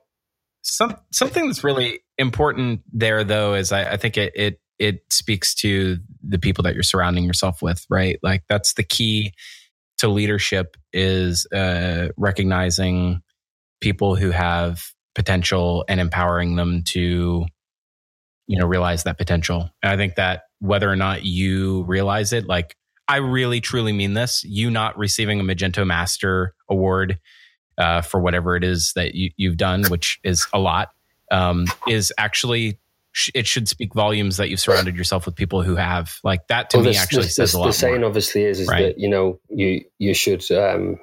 some 0.63 0.97
something 1.11 1.47
that's 1.47 1.65
really 1.65 2.01
important 2.19 2.81
there, 2.93 3.25
though, 3.25 3.55
is 3.55 3.73
I, 3.73 3.93
I 3.93 3.97
think 3.97 4.17
it, 4.17 4.33
it 4.35 4.61
it 4.83 5.01
speaks 5.11 5.55
to 5.55 5.99
the 6.25 6.41
people 6.41 6.65
that 6.65 6.75
you're 6.75 6.83
surrounding 6.83 7.23
yourself 7.25 7.63
with, 7.63 7.87
right? 7.89 8.19
Like 8.21 8.43
that's 8.49 8.75
the 8.75 8.83
key 8.83 9.33
to 9.99 10.09
leadership 10.09 10.77
is 10.93 11.47
uh, 11.53 12.09
recognizing 12.17 13.23
people 13.81 14.17
who 14.17 14.33
have 14.33 14.85
potential 15.15 15.85
and 15.89 16.01
empowering 16.01 16.57
them 16.57 16.83
to 16.83 17.47
you 18.49 18.59
know 18.59 18.67
realize 18.67 19.05
that 19.05 19.19
potential 19.19 19.69
and 19.83 19.93
i 19.93 19.97
think 19.97 20.15
that 20.15 20.45
whether 20.59 20.91
or 20.91 20.97
not 20.97 21.25
you 21.25 21.83
realize 21.83 22.33
it 22.33 22.47
like 22.47 22.75
i 23.09 23.17
really 23.17 23.61
truly 23.61 23.93
mean 23.93 24.15
this 24.15 24.43
you 24.45 24.71
not 24.71 24.97
receiving 24.97 25.39
a 25.39 25.45
magento 25.45 25.87
master 25.87 26.55
award 26.71 27.19
uh, 27.79 28.01
for 28.01 28.21
whatever 28.21 28.57
it 28.57 28.65
is 28.65 28.93
that 28.95 29.15
you, 29.15 29.31
you've 29.37 29.59
done 29.59 29.85
which 29.85 30.19
is 30.25 30.47
a 30.55 30.59
lot 30.59 30.89
um, 31.31 31.67
is 31.87 32.13
actually 32.17 32.79
it 33.35 33.47
should 33.47 33.69
speak 33.69 33.95
volumes 33.95 34.39
that 34.39 34.49
you've 34.49 34.61
surrounded 34.61 34.97
yourself 34.97 35.27
with 35.27 35.37
people 35.37 35.63
who 35.63 35.77
have 35.77 36.17
like 36.25 36.47
that 36.49 36.71
to 36.71 36.79
well, 36.79 36.87
me 36.87 36.97
actually 36.97 37.29
says 37.29 37.55
a 37.55 37.59
lot 37.59 37.67
the 37.67 37.73
saying 37.73 38.01
more, 38.01 38.09
obviously 38.09 38.45
is, 38.45 38.61
is 38.61 38.69
right? 38.69 38.83
that 38.83 38.99
you 38.99 39.09
know 39.09 39.39
you 39.51 39.83
you 39.99 40.15
should 40.15 40.49
um, 40.53 40.99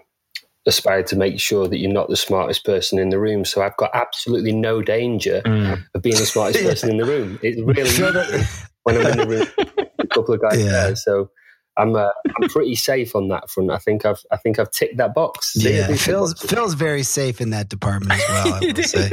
aspire 0.66 1.04
to 1.04 1.16
make 1.16 1.40
sure 1.40 1.68
that 1.68 1.78
you're 1.78 1.92
not 1.92 2.10
the 2.10 2.16
smartest 2.16 2.66
person 2.66 2.98
in 2.98 3.10
the 3.10 3.20
room 3.20 3.46
so 3.46 3.62
i've 3.62 3.78
got 3.78 3.92
absolutely 3.94 4.52
no 4.52 4.82
danger 4.82 5.42
mm. 5.46 5.84
of 5.94 6.02
being 6.02 6.18
the 6.18 6.26
smartest 6.26 6.64
person 6.66 6.90
in 6.90 6.98
the 6.98 7.06
room 7.06 7.40
it's 7.44 7.62
really 7.62 8.44
when 8.84 8.98
i'm 8.98 9.12
in 9.12 9.18
the 9.18 9.28
room 9.28 9.68
a 10.00 10.08
couple 10.08 10.34
of 10.34 10.42
guys 10.42 10.60
yeah. 10.60 10.70
there 10.70 10.96
so 10.96 11.30
I'm 11.78 11.96
uh, 11.96 12.10
I'm 12.26 12.50
pretty 12.50 12.76
safe 12.76 13.16
on 13.16 13.30
that 13.30 13.50
front. 13.50 13.72
I 13.72 13.78
think 13.78 14.06
I've 14.06 14.22
I 14.32 14.36
think 14.36 14.60
I've 14.60 14.70
ticked 14.70 14.98
that 14.98 15.14
box. 15.14 15.54
Yeah, 15.56 15.88
Phil's 15.96 16.34
Phil's 16.34 16.74
very 16.74 17.04
safe 17.04 17.40
in 17.40 17.52
that 17.52 17.70
department 17.70 18.20
as 18.20 18.28
well. 18.28 18.54
I 18.56 18.60
would 18.60 18.78
say. 18.86 19.12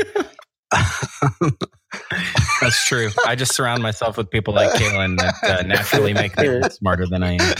That's 2.60 2.84
true. 2.86 3.10
I 3.26 3.34
just 3.34 3.54
surround 3.54 3.82
myself 3.82 4.16
with 4.16 4.30
people 4.30 4.54
like 4.54 4.70
Kalen 4.80 5.18
that 5.18 5.34
uh, 5.42 5.62
naturally 5.66 6.12
make 6.12 6.36
me 6.36 6.60
smarter 6.70 7.06
than 7.06 7.22
I 7.22 7.32
am. 7.32 7.54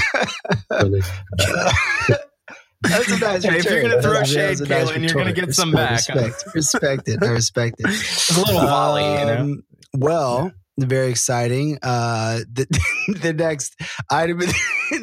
That's 2.83 3.11
a 3.11 3.19
nice 3.19 3.45
hey, 3.45 3.59
If 3.59 3.65
you're 3.65 3.83
going 3.83 3.97
to 3.97 4.03
throw 4.03 4.23
shade, 4.25 4.59
Kalen, 4.59 4.69
nice 4.69 4.97
you're 5.01 5.15
going 5.15 5.35
to 5.35 5.41
get 5.41 5.55
some 5.55 5.73
back. 5.73 6.09
Respect, 6.09 6.45
respect 6.55 7.09
it. 7.09 7.23
I 7.23 7.29
respect 7.29 7.77
it. 7.79 7.87
It's 7.89 8.31
a 8.37 8.41
little 8.41 8.61
volley, 8.61 9.03
um, 9.05 9.19
you 9.19 9.27
know. 9.27 9.41
Um, 9.41 9.63
well, 9.95 10.53
very 10.79 11.11
exciting. 11.11 11.79
Uh, 11.83 12.41
the, 12.53 12.67
the 13.21 13.33
next 13.33 13.77
item 14.11 14.43
in 14.43 14.49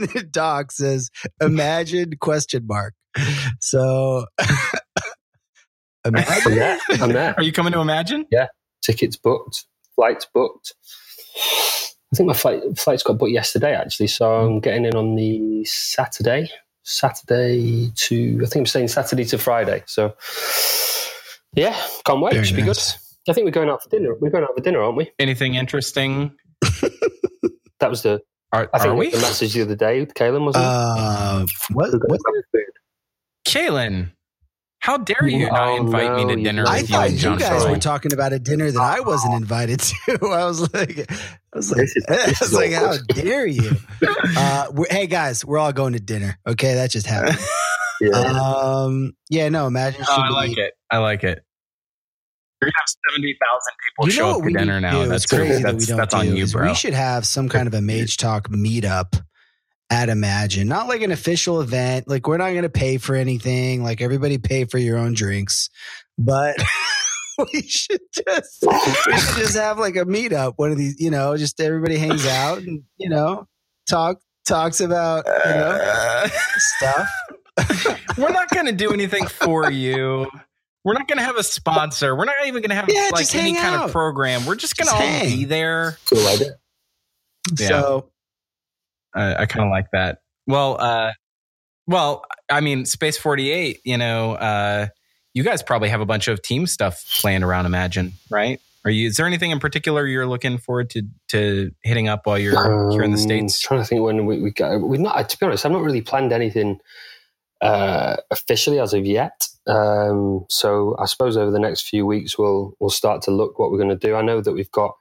the 0.01 0.27
doc 0.29 0.71
says, 0.71 1.09
"Imagine 1.41 2.13
question 2.19 2.65
mark." 2.67 2.93
so 3.59 4.25
imagine. 4.39 5.12
I'm 6.05 6.13
there. 6.13 6.79
I'm 6.89 7.13
there. 7.13 7.33
Are 7.37 7.43
you 7.43 7.51
coming 7.51 7.73
to 7.73 7.79
Imagine? 7.79 8.25
Yeah. 8.31 8.47
Tickets 8.81 9.15
booked, 9.15 9.65
flights 9.95 10.27
booked. 10.33 10.73
I 12.13 12.15
think 12.15 12.27
my 12.27 12.33
flight 12.33 12.61
flights 12.77 13.01
got 13.01 13.17
booked 13.17 13.31
yesterday 13.31 13.73
actually, 13.73 14.07
so 14.07 14.31
I'm 14.31 14.59
getting 14.59 14.85
in 14.85 14.95
on 14.95 15.15
the 15.15 15.63
Saturday. 15.65 16.49
Saturday 16.83 17.91
to 17.95 18.41
I 18.43 18.45
think 18.45 18.61
I'm 18.61 18.65
saying 18.65 18.89
Saturday 18.89 19.23
to 19.25 19.37
Friday. 19.37 19.83
So 19.87 20.13
yeah, 21.55 21.79
can't 22.05 22.21
wait. 22.21 22.33
Very 22.33 22.45
Should 22.45 22.57
nice. 22.57 22.65
be 22.65 22.67
good. 22.67 23.31
I 23.31 23.33
think 23.33 23.45
we're 23.45 23.51
going 23.51 23.69
out 23.69 23.81
for 23.81 23.89
dinner. 23.89 24.15
We're 24.19 24.31
going 24.31 24.43
out 24.43 24.55
for 24.55 24.61
dinner, 24.61 24.81
aren't 24.81 24.97
we? 24.97 25.11
Anything 25.17 25.55
interesting? 25.55 26.35
that 26.61 27.89
was 27.89 28.01
the. 28.03 28.21
Are, 28.51 28.69
I 28.73 28.79
think 28.79 28.97
we? 28.97 29.09
the 29.09 29.17
message 29.17 29.53
the 29.53 29.61
other 29.61 29.75
day. 29.75 30.05
Kalen 30.05 30.45
was. 30.45 30.55
Uh, 30.55 31.45
what? 31.71 31.91
what? 32.07 32.19
Kalen, 34.83 34.91
how 34.91 34.97
dare 34.97 35.27
you 35.27 35.49
not 35.49 35.67
oh, 35.67 35.77
invite 35.77 36.11
no, 36.11 36.25
me 36.25 36.35
to 36.35 36.41
dinner? 36.41 36.65
I 36.67 36.83
thought 36.83 37.11
you, 37.11 37.31
you 37.31 37.39
guys 37.39 37.65
were 37.65 37.77
talking 37.77 38.13
about 38.13 38.33
a 38.33 38.39
dinner 38.39 38.69
that 38.71 38.81
I 38.81 38.99
wasn't 38.99 39.33
invited 39.41 39.79
to. 39.79 39.95
I 40.23 40.45
was 40.45 40.73
like, 40.73 41.11
I 41.11 41.55
was 41.55 41.71
like, 41.71 41.79
this 41.81 41.95
is, 41.95 42.05
this 42.07 42.41
I 42.41 42.45
was 42.45 42.53
like 42.53 42.71
how 42.73 42.97
dare 43.09 43.45
you? 43.45 43.71
Uh, 44.35 44.67
hey 44.89 45.07
guys, 45.07 45.45
we're 45.45 45.57
all 45.57 45.73
going 45.73 45.93
to 45.93 45.99
dinner. 45.99 46.39
Okay, 46.45 46.75
that 46.75 46.91
just 46.91 47.05
happened. 47.05 47.39
yeah. 48.01 48.17
Um, 48.17 49.13
yeah, 49.29 49.49
no, 49.49 49.67
imagine. 49.67 50.03
Oh, 50.07 50.21
I 50.21 50.29
like 50.29 50.57
it. 50.57 50.73
I 50.91 50.97
like 50.97 51.23
it. 51.23 51.43
You're 52.61 52.71
have 52.75 53.11
seventy 53.11 53.37
thousand 53.41 53.73
people 53.83 54.05
you 54.05 54.11
show 54.11 54.37
up 54.37 54.41
for 54.41 54.49
dinner 54.49 54.79
now. 54.79 55.05
That's 55.05 55.25
crazy. 55.25 55.61
That 55.63 55.73
that's, 55.73 55.87
that's 55.87 56.13
on 56.13 56.35
you, 56.35 56.47
bro. 56.47 56.69
We 56.69 56.75
should 56.75 56.93
have 56.93 57.25
some 57.25 57.49
kind 57.49 57.67
of 57.67 57.73
a 57.73 57.81
Mage 57.81 58.15
Talk 58.15 58.47
meetup 58.49 59.21
at 59.89 60.09
Imagine, 60.09 60.67
not 60.67 60.87
like 60.87 61.01
an 61.01 61.11
official 61.11 61.61
event. 61.61 62.07
Like 62.07 62.27
we're 62.27 62.37
not 62.37 62.49
going 62.51 62.63
to 62.63 62.69
pay 62.69 62.97
for 62.97 63.15
anything. 63.15 63.83
Like 63.83 64.01
everybody 64.01 64.37
pay 64.37 64.65
for 64.65 64.77
your 64.77 64.97
own 64.97 65.13
drinks, 65.13 65.69
but 66.17 66.55
we 67.53 67.61
should 67.63 68.01
just 68.11 68.63
we 68.65 68.79
should 68.79 69.37
just 69.37 69.55
have 69.55 69.77
like 69.77 69.95
a 69.95 70.05
meetup. 70.05 70.53
One 70.57 70.71
of 70.71 70.77
these, 70.77 70.99
you 70.99 71.11
know, 71.11 71.37
just 71.37 71.59
everybody 71.59 71.97
hangs 71.97 72.25
out 72.25 72.59
and 72.59 72.83
you 72.97 73.09
know 73.09 73.47
talk 73.87 74.19
talks 74.45 74.79
about 74.79 75.25
you 75.25 75.51
know 75.51 76.25
stuff. 76.57 77.09
we're 78.17 78.31
not 78.31 78.49
going 78.49 78.65
to 78.65 78.71
do 78.71 78.91
anything 78.93 79.27
for 79.27 79.69
you. 79.71 80.27
We're 80.83 80.93
not 80.93 81.07
going 81.07 81.19
to 81.19 81.23
have 81.23 81.37
a 81.37 81.43
sponsor. 81.43 82.15
We're 82.15 82.25
not 82.25 82.35
even 82.45 82.61
going 82.61 82.69
to 82.69 82.75
have 82.75 82.89
yeah, 82.89 83.09
like 83.13 83.33
any 83.35 83.55
kind 83.55 83.81
of 83.81 83.91
program. 83.91 84.45
We're 84.45 84.55
just 84.55 84.75
going 84.75 84.87
to 84.87 84.93
all 84.93 84.99
hang. 84.99 85.37
be 85.37 85.45
there. 85.45 85.97
Cool 86.09 86.27
idea. 86.27 86.55
Yeah. 87.57 87.67
So 87.67 88.09
I, 89.15 89.35
I 89.35 89.45
kind 89.45 89.65
of 89.65 89.71
like 89.71 89.87
that. 89.93 90.19
Well, 90.47 90.79
uh, 90.79 91.13
well, 91.87 92.23
I 92.49 92.61
mean, 92.61 92.85
Space 92.85 93.17
Forty 93.17 93.51
Eight. 93.51 93.81
You 93.83 93.97
know, 93.97 94.33
uh, 94.33 94.87
you 95.33 95.43
guys 95.43 95.63
probably 95.63 95.89
have 95.89 96.01
a 96.01 96.05
bunch 96.05 96.27
of 96.27 96.41
team 96.41 96.67
stuff 96.67 97.05
planned 97.19 97.43
around 97.43 97.65
Imagine, 97.65 98.13
right? 98.29 98.59
Are 98.85 98.91
you? 98.91 99.07
Is 99.07 99.17
there 99.17 99.25
anything 99.25 99.51
in 99.51 99.59
particular 99.59 100.05
you're 100.05 100.27
looking 100.27 100.57
forward 100.57 100.89
to 100.91 101.03
to 101.29 101.71
hitting 101.83 102.07
up 102.07 102.25
while 102.25 102.37
you're 102.37 102.57
um, 102.57 102.91
here 102.91 103.03
in 103.03 103.11
the 103.11 103.17
um, 103.17 103.23
states? 103.23 103.59
trying 103.59 103.81
to 103.81 103.85
think 103.85 104.01
when 104.01 104.25
we, 104.25 104.41
we 104.41 104.51
got. 104.51 104.77
We've 104.79 104.99
not. 104.99 105.29
To 105.29 105.37
be 105.37 105.45
honest, 105.45 105.65
I've 105.65 105.71
not 105.71 105.83
really 105.83 106.01
planned 106.01 106.33
anything 106.33 106.79
uh, 107.61 108.17
officially 108.29 108.79
as 108.79 108.93
of 108.93 109.05
yet. 109.05 109.47
Um, 109.65 110.45
so 110.49 110.95
I 110.99 111.05
suppose 111.05 111.37
over 111.37 111.49
the 111.49 111.59
next 111.59 111.87
few 111.87 112.05
weeks 112.05 112.37
we'll 112.37 112.75
we'll 112.79 112.89
start 112.89 113.21
to 113.23 113.31
look 113.31 113.57
what 113.57 113.71
we're 113.71 113.77
going 113.77 113.97
to 113.97 114.07
do. 114.07 114.15
I 114.15 114.21
know 114.21 114.41
that 114.41 114.51
we've 114.51 114.71
got 114.71 114.95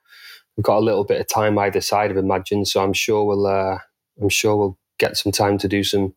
we've 0.56 0.64
got 0.64 0.78
a 0.78 0.84
little 0.84 1.04
bit 1.04 1.20
of 1.20 1.28
time 1.28 1.58
either 1.58 1.80
side 1.80 2.12
of 2.12 2.16
Imagine, 2.16 2.64
so 2.64 2.82
I'm 2.82 2.92
sure 2.92 3.24
we'll 3.24 3.46
uh, 3.46 3.78
I'm 4.20 4.28
sure 4.28 4.56
we'll 4.56 4.78
get 4.98 5.16
some 5.16 5.32
time 5.32 5.58
to 5.58 5.68
do 5.68 5.82
some 5.84 6.14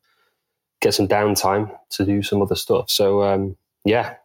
get 0.82 0.94
some 0.94 1.08
downtime 1.08 1.76
to 1.92 2.06
do 2.06 2.22
some 2.22 2.42
other 2.42 2.56
stuff. 2.56 2.90
So 2.90 3.24
um, 3.24 3.58
yeah, 3.84 4.16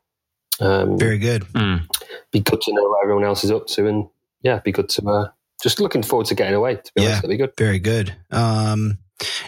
um, 0.61 0.99
very 0.99 1.19
good. 1.19 1.43
Mm. 1.53 1.87
Be 2.33 2.41
good 2.41 2.61
to 2.61 2.73
know 2.73 2.83
what 2.83 3.03
everyone 3.03 3.25
else 3.25 3.45
is 3.45 3.51
up 3.51 3.67
to, 3.69 3.87
and 3.87 4.09
yeah, 4.43 4.61
be 4.61 4.73
good 4.73 4.89
to 4.91 5.09
uh, 5.09 5.29
just 5.63 5.81
looking 5.81 6.03
forward 6.03 6.27
to 6.27 6.35
getting 6.35 6.55
away. 6.55 6.77
To 6.77 6.93
be 6.95 7.03
yeah, 7.03 7.09
honest, 7.09 7.23
that'd 7.23 7.39
be 7.39 7.45
good. 7.45 7.53
Very 7.57 7.79
good. 7.79 8.15
Um, 8.31 8.99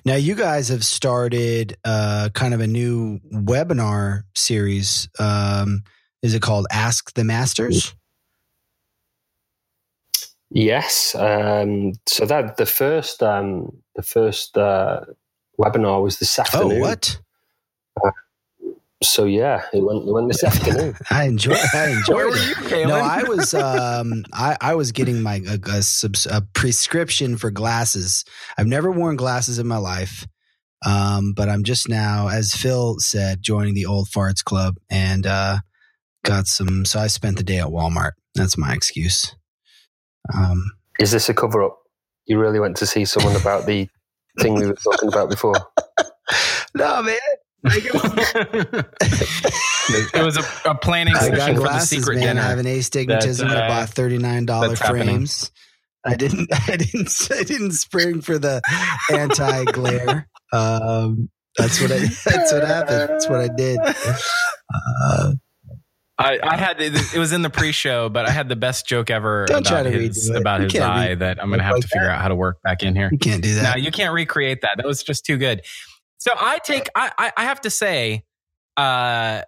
now 0.05 0.17
you 0.17 0.35
guys 0.35 0.69
have 0.69 0.85
started 0.85 1.77
uh, 1.85 2.29
kind 2.35 2.55
of 2.55 2.61
a 2.61 2.67
new 2.67 3.21
webinar 3.33 4.23
series. 4.35 5.09
Um, 5.19 5.83
is 6.23 6.35
it 6.35 6.43
called 6.43 6.67
Ask 6.71 7.15
the 7.15 7.25
Masters? 7.25 7.95
Yes. 10.51 11.15
Um, 11.15 11.93
so 12.07 12.27
that 12.27 12.59
the 12.59 12.67
first 12.67 13.23
um, 13.23 13.82
the 13.95 14.03
first 14.03 14.57
uh, 14.57 15.01
webinar 15.59 16.03
was 16.03 16.19
this 16.19 16.39
oh, 16.39 16.43
afternoon. 16.43 16.79
Oh, 16.79 16.81
what? 16.81 17.21
Uh, 18.05 18.11
so 19.03 19.25
yeah, 19.25 19.63
it 19.73 19.83
went, 19.83 20.09
it 20.09 20.13
went 20.13 20.29
this 20.29 20.45
afternoon. 20.45 20.95
I 21.11 21.25
enjoy. 21.25 21.57
I 21.75 21.89
enjoyed 21.91 22.35
it. 22.35 22.89
no, 22.89 22.95
I 22.95 23.23
was 23.25 23.55
um, 23.55 24.25
I, 24.33 24.57
I 24.61 24.75
was 24.75 24.93
getting 24.93 25.21
my 25.23 25.43
a, 25.49 25.59
a, 25.71 25.83
a, 26.31 26.41
prescription 26.55 27.37
for 27.37 27.51
glasses. 27.51 28.25
I've 28.57 28.67
never 28.67 28.91
worn 28.91 29.17
glasses 29.17 29.59
in 29.59 29.67
my 29.67 29.79
life, 29.79 30.27
um, 30.87 31.33
but 31.35 31.49
I'm 31.49 31.65
just 31.65 31.89
now, 31.89 32.29
as 32.29 32.55
Phil 32.55 32.99
said, 32.99 33.43
joining 33.43 33.75
the 33.75 33.87
old 33.87 34.09
farts 34.09 34.45
club 34.45 34.77
and 34.91 35.27
uh, 35.27 35.59
got 36.25 36.47
some. 36.47 36.85
So 36.85 37.01
I 37.01 37.09
spent 37.09 37.37
the 37.37 37.45
day 37.45 37.59
at 37.59 37.67
Walmart. 37.67 38.13
That's 38.35 38.57
my 38.57 38.73
excuse. 38.73 39.35
Um, 40.35 40.73
Is 40.99 41.11
this 41.11 41.29
a 41.29 41.35
cover 41.35 41.65
up? 41.65 41.82
You 42.27 42.39
really 42.39 42.61
went 42.61 42.77
to 42.79 42.87
see 42.87 43.05
someone 43.05 43.37
about 43.37 43.67
the 43.67 43.89
thing 44.41 44.55
we 44.55 44.67
were 44.67 44.75
talking 44.75 45.09
about 45.09 45.29
before? 45.29 45.55
no, 46.75 47.03
man. 47.03 47.19
it 47.65 47.95
was 50.25 50.37
a, 50.37 50.71
a 50.71 50.75
planning 50.75 51.15
I 51.15 51.31
got 51.31 51.55
glasses, 51.55 51.91
secret 51.91 52.17
man. 52.17 52.37
Dinner. 52.37 52.41
I 52.41 52.45
have 52.49 52.59
an 52.59 52.67
astigmatism. 52.67 53.49
Uh, 53.49 53.55
I 53.55 53.69
bought 53.69 53.91
thirty 53.91 54.19
nine 54.19 54.47
dollar 54.47 54.75
frames. 54.75 55.45
Happening. 55.45 55.53
I 56.05 56.17
didn't. 56.17 56.49
I 56.69 56.77
didn't. 56.77 57.29
I 57.31 57.43
didn't 57.45 57.73
spring 57.73 58.21
for 58.21 58.39
the 58.39 58.63
anti 59.13 59.65
glare. 59.67 60.29
Um, 60.53 61.31
that's 61.57 61.81
what 61.81 61.93
I. 61.93 61.99
That's 62.25 62.53
what 62.53 62.65
happened. 62.65 63.11
That's 63.11 63.29
what 63.29 63.41
I 63.41 63.49
did. 63.49 63.79
Uh, 64.75 65.33
I, 66.23 66.39
I, 66.43 66.57
had 66.57 66.81
it 66.81 67.19
was 67.19 67.33
in 67.33 67.43
the 67.43 67.51
pre-show, 67.51 68.09
but 68.09 68.27
I 68.27 68.31
had 68.31 68.49
the 68.49 68.57
best 68.57 68.87
joke 68.87 69.11
ever 69.11 69.47
Don't 69.47 69.67
about 69.67 69.87
his 69.87 70.31
about 70.31 70.61
his 70.61 70.75
eye 70.77 71.15
that 71.15 71.43
I'm 71.43 71.49
going 71.49 71.59
to 71.59 71.65
have 71.65 71.75
like 71.75 71.83
to 71.83 71.89
figure 71.89 72.07
that. 72.07 72.15
out 72.15 72.23
how 72.23 72.29
to 72.29 72.37
work 72.37 72.63
back 72.63 72.83
in 72.83 72.95
here. 72.95 73.09
You 73.11 73.19
can't 73.19 73.43
do 73.43 73.55
that. 73.57 73.77
No, 73.77 73.83
you 73.83 73.91
can't 73.91 74.15
recreate 74.15 74.61
that. 74.63 74.77
That 74.77 74.87
was 74.87 75.03
just 75.03 75.25
too 75.25 75.37
good. 75.37 75.63
So 76.19 76.31
I 76.37 76.59
take 76.59 76.89
I 76.95 77.33
I, 77.37 77.45
have 77.45 77.61
to 77.63 77.71
say, 77.71 78.25
uh, 78.77 79.43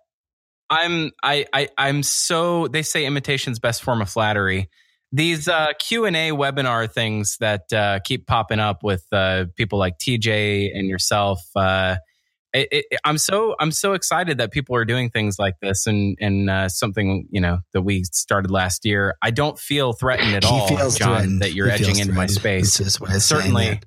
I'm 0.68 1.12
I 1.22 1.46
I 1.52 1.68
I'm 1.78 2.02
so 2.02 2.66
they 2.66 2.82
say 2.82 3.06
imitation's 3.06 3.60
best 3.60 3.82
form 3.82 4.02
of 4.02 4.10
flattery. 4.10 4.68
These 5.12 5.46
uh, 5.46 5.68
Q 5.78 6.06
and 6.06 6.16
A 6.16 6.30
webinar 6.30 6.90
things 6.90 7.37
that 7.38 7.72
uh, 7.72 8.00
keep 8.04 8.26
popping 8.26 8.58
up 8.58 8.82
with 8.82 9.04
uh, 9.12 9.44
people 9.54 9.78
like 9.78 9.98
TJ 9.98 10.70
and 10.74 10.88
yourself. 10.88 11.40
It, 12.55 12.69
it, 12.71 13.01
I'm 13.05 13.19
so 13.19 13.57
I'm 13.59 13.73
so 13.73 13.95
excited 13.95 14.38
that 14.38 14.53
people 14.53 14.77
are 14.77 14.85
doing 14.85 15.11
things 15.11 15.40
like 15.40 15.59
this 15.61 15.88
and 15.88 16.17
and 16.21 16.49
uh, 16.49 16.69
something 16.69 17.27
you 17.31 17.40
know 17.40 17.59
that 17.73 17.83
we 17.83 18.05
started 18.05 18.53
last 18.53 18.85
year. 18.85 19.17
I 19.21 19.33
don't 19.33 19.59
feel 19.59 19.93
threatened 19.93 20.37
at 20.37 20.45
he 20.45 20.51
all, 20.51 20.69
John, 20.69 20.93
threatened. 20.93 21.43
that 21.43 21.53
you're 21.55 21.67
he 21.67 21.73
edging 21.73 21.99
into 21.99 22.12
my 22.12 22.27
space. 22.27 22.75
Certainly, 23.19 23.81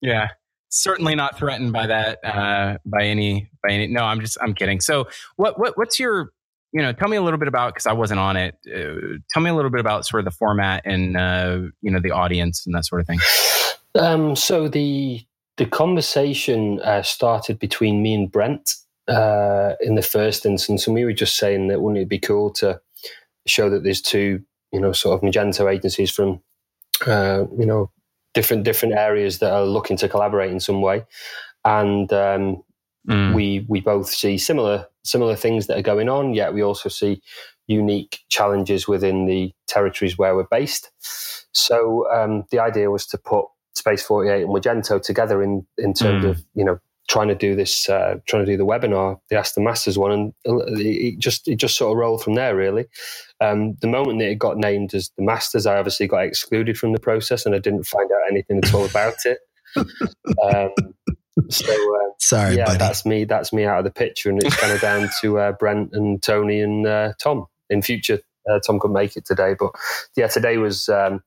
yeah, 0.00 0.30
certainly 0.70 1.14
not 1.14 1.38
threatened 1.38 1.72
by 1.72 1.86
that 1.86 2.18
uh, 2.24 2.78
by 2.84 3.04
any 3.04 3.48
by 3.62 3.72
any. 3.72 3.86
No, 3.86 4.02
I'm 4.02 4.20
just 4.20 4.38
I'm 4.42 4.54
kidding. 4.54 4.80
So 4.80 5.08
what 5.36 5.56
what 5.56 5.78
what's 5.78 6.00
your 6.00 6.32
you 6.72 6.82
know 6.82 6.92
tell 6.92 7.08
me 7.08 7.16
a 7.16 7.22
little 7.22 7.38
bit 7.38 7.46
about 7.46 7.74
because 7.74 7.86
I 7.86 7.92
wasn't 7.92 8.18
on 8.18 8.36
it. 8.36 8.56
Uh, 8.66 9.18
tell 9.30 9.40
me 9.40 9.50
a 9.50 9.54
little 9.54 9.70
bit 9.70 9.80
about 9.80 10.04
sort 10.04 10.18
of 10.18 10.24
the 10.24 10.36
format 10.36 10.82
and 10.84 11.16
uh, 11.16 11.58
you 11.80 11.92
know 11.92 12.00
the 12.00 12.10
audience 12.10 12.66
and 12.66 12.74
that 12.74 12.84
sort 12.86 13.02
of 13.02 13.06
thing. 13.06 13.20
Um, 13.94 14.34
so 14.34 14.66
the 14.66 15.24
the 15.56 15.66
conversation 15.66 16.80
uh, 16.80 17.02
started 17.02 17.58
between 17.58 18.02
me 18.02 18.14
and 18.14 18.30
Brent 18.30 18.74
uh, 19.08 19.74
in 19.80 19.94
the 19.94 20.02
first 20.02 20.46
instance, 20.46 20.86
and 20.86 20.94
we 20.94 21.04
were 21.04 21.12
just 21.12 21.36
saying 21.36 21.68
that 21.68 21.80
wouldn't 21.80 22.02
it 22.02 22.08
be 22.08 22.18
cool 22.18 22.50
to 22.54 22.80
show 23.46 23.68
that 23.70 23.84
there's 23.84 24.00
two, 24.00 24.42
you 24.72 24.80
know, 24.80 24.92
sort 24.92 25.14
of 25.14 25.28
Magento 25.28 25.72
agencies 25.72 26.10
from, 26.10 26.40
uh, 27.06 27.44
you 27.58 27.66
know, 27.66 27.90
different 28.32 28.64
different 28.64 28.94
areas 28.94 29.38
that 29.38 29.52
are 29.52 29.64
looking 29.64 29.96
to 29.98 30.08
collaborate 30.08 30.50
in 30.50 30.60
some 30.60 30.80
way, 30.80 31.04
and 31.64 32.12
um, 32.12 32.62
mm. 33.08 33.34
we 33.34 33.64
we 33.68 33.80
both 33.80 34.08
see 34.08 34.38
similar 34.38 34.86
similar 35.04 35.36
things 35.36 35.66
that 35.66 35.78
are 35.78 35.82
going 35.82 36.08
on. 36.08 36.34
Yet 36.34 36.54
we 36.54 36.62
also 36.62 36.88
see 36.88 37.22
unique 37.66 38.20
challenges 38.28 38.88
within 38.88 39.26
the 39.26 39.52
territories 39.66 40.18
where 40.18 40.34
we're 40.34 40.44
based. 40.50 40.90
So 41.52 42.10
um, 42.12 42.44
the 42.50 42.58
idea 42.58 42.90
was 42.90 43.06
to 43.06 43.18
put 43.18 43.46
Space 43.74 44.02
48 44.02 44.42
and 44.42 44.50
Wagento 44.50 45.02
together 45.02 45.42
in, 45.42 45.66
in 45.78 45.94
terms 45.94 46.24
mm. 46.24 46.30
of, 46.30 46.44
you 46.54 46.64
know, 46.64 46.78
trying 47.08 47.28
to 47.28 47.34
do 47.34 47.54
this, 47.54 47.88
uh, 47.88 48.16
trying 48.26 48.44
to 48.44 48.50
do 48.50 48.56
the 48.56 48.66
webinar, 48.66 49.20
the 49.28 49.36
Ask 49.36 49.54
the 49.54 49.60
Masters 49.60 49.98
one, 49.98 50.12
and 50.12 50.32
it 50.44 51.18
just 51.18 51.46
it 51.46 51.56
just 51.56 51.76
sort 51.76 51.92
of 51.92 51.98
rolled 51.98 52.22
from 52.22 52.34
there. 52.34 52.56
Really, 52.56 52.86
um, 53.40 53.76
the 53.80 53.88
moment 53.88 54.20
that 54.20 54.30
it 54.30 54.38
got 54.38 54.56
named 54.56 54.94
as 54.94 55.10
the 55.16 55.22
Masters, 55.22 55.66
I 55.66 55.76
obviously 55.76 56.06
got 56.06 56.24
excluded 56.24 56.78
from 56.78 56.92
the 56.92 57.00
process, 57.00 57.44
and 57.44 57.54
I 57.54 57.58
didn't 57.58 57.84
find 57.84 58.10
out 58.10 58.30
anything 58.30 58.58
at 58.58 58.72
all 58.72 58.86
about 58.86 59.16
it. 59.24 59.38
um, 59.76 60.70
So 61.50 61.66
uh, 61.66 62.10
sorry, 62.20 62.56
yeah, 62.56 62.66
buddy. 62.66 62.78
that's 62.78 63.04
me. 63.04 63.24
That's 63.24 63.52
me 63.52 63.64
out 63.64 63.78
of 63.78 63.84
the 63.84 63.90
picture, 63.90 64.30
and 64.30 64.42
it's 64.42 64.56
kind 64.56 64.72
of 64.72 64.80
down 64.80 65.10
to 65.20 65.38
uh, 65.38 65.52
Brent 65.52 65.90
and 65.92 66.22
Tony 66.22 66.60
and 66.60 66.86
uh, 66.86 67.12
Tom. 67.20 67.46
In 67.70 67.82
future, 67.82 68.20
uh, 68.48 68.60
Tom 68.64 68.78
could 68.78 68.92
make 68.92 69.16
it 69.16 69.24
today, 69.24 69.54
but 69.58 69.72
yeah, 70.16 70.28
today 70.28 70.58
was 70.58 70.88
um, 70.88 71.22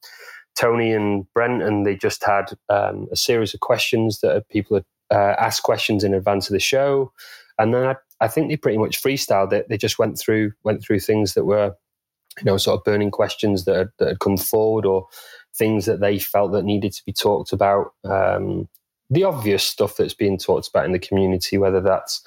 Tony 0.57 0.91
and 0.91 1.31
Brent, 1.33 1.61
and 1.61 1.85
they 1.85 1.95
just 1.95 2.23
had 2.23 2.51
um, 2.69 3.07
a 3.11 3.15
series 3.15 3.53
of 3.53 3.59
questions 3.59 4.19
that 4.21 4.47
people 4.49 4.77
had 4.77 4.85
uh, 5.15 5.35
asked 5.39 5.63
questions 5.63 6.03
in 6.03 6.13
advance 6.13 6.49
of 6.49 6.53
the 6.53 6.59
show, 6.59 7.11
and 7.59 7.73
then 7.73 7.83
I, 7.85 7.95
I 8.19 8.27
think 8.27 8.49
they 8.49 8.57
pretty 8.57 8.77
much 8.77 9.01
freestyled 9.01 9.53
it. 9.53 9.67
They 9.69 9.77
just 9.77 9.99
went 9.99 10.19
through 10.19 10.51
went 10.63 10.83
through 10.83 10.99
things 10.99 11.33
that 11.35 11.45
were, 11.45 11.75
you 12.39 12.45
know, 12.45 12.57
sort 12.57 12.79
of 12.79 12.83
burning 12.83 13.11
questions 13.11 13.65
that 13.65 13.75
had, 13.75 13.89
that 13.99 14.07
had 14.09 14.19
come 14.19 14.37
forward 14.37 14.85
or 14.85 15.07
things 15.55 15.85
that 15.85 15.99
they 15.99 16.19
felt 16.19 16.51
that 16.51 16.65
needed 16.65 16.91
to 16.93 17.05
be 17.05 17.13
talked 17.13 17.53
about. 17.53 17.93
Um, 18.03 18.67
the 19.09 19.23
obvious 19.23 19.63
stuff 19.63 19.95
that's 19.95 20.13
being 20.13 20.37
talked 20.37 20.67
about 20.67 20.85
in 20.85 20.91
the 20.91 20.99
community, 20.99 21.57
whether 21.57 21.79
that's 21.81 22.21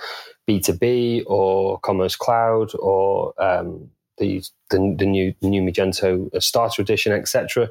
B2B 0.48 1.24
or 1.26 1.78
Commerce 1.80 2.16
Cloud 2.16 2.72
or 2.78 3.34
um, 3.42 3.90
the, 4.20 4.42
the, 4.70 4.94
the 4.98 5.06
new 5.06 5.35
new 5.42 5.62
Magento 5.62 6.30
Starter 6.40 6.80
Edition, 6.80 7.12
etc. 7.12 7.68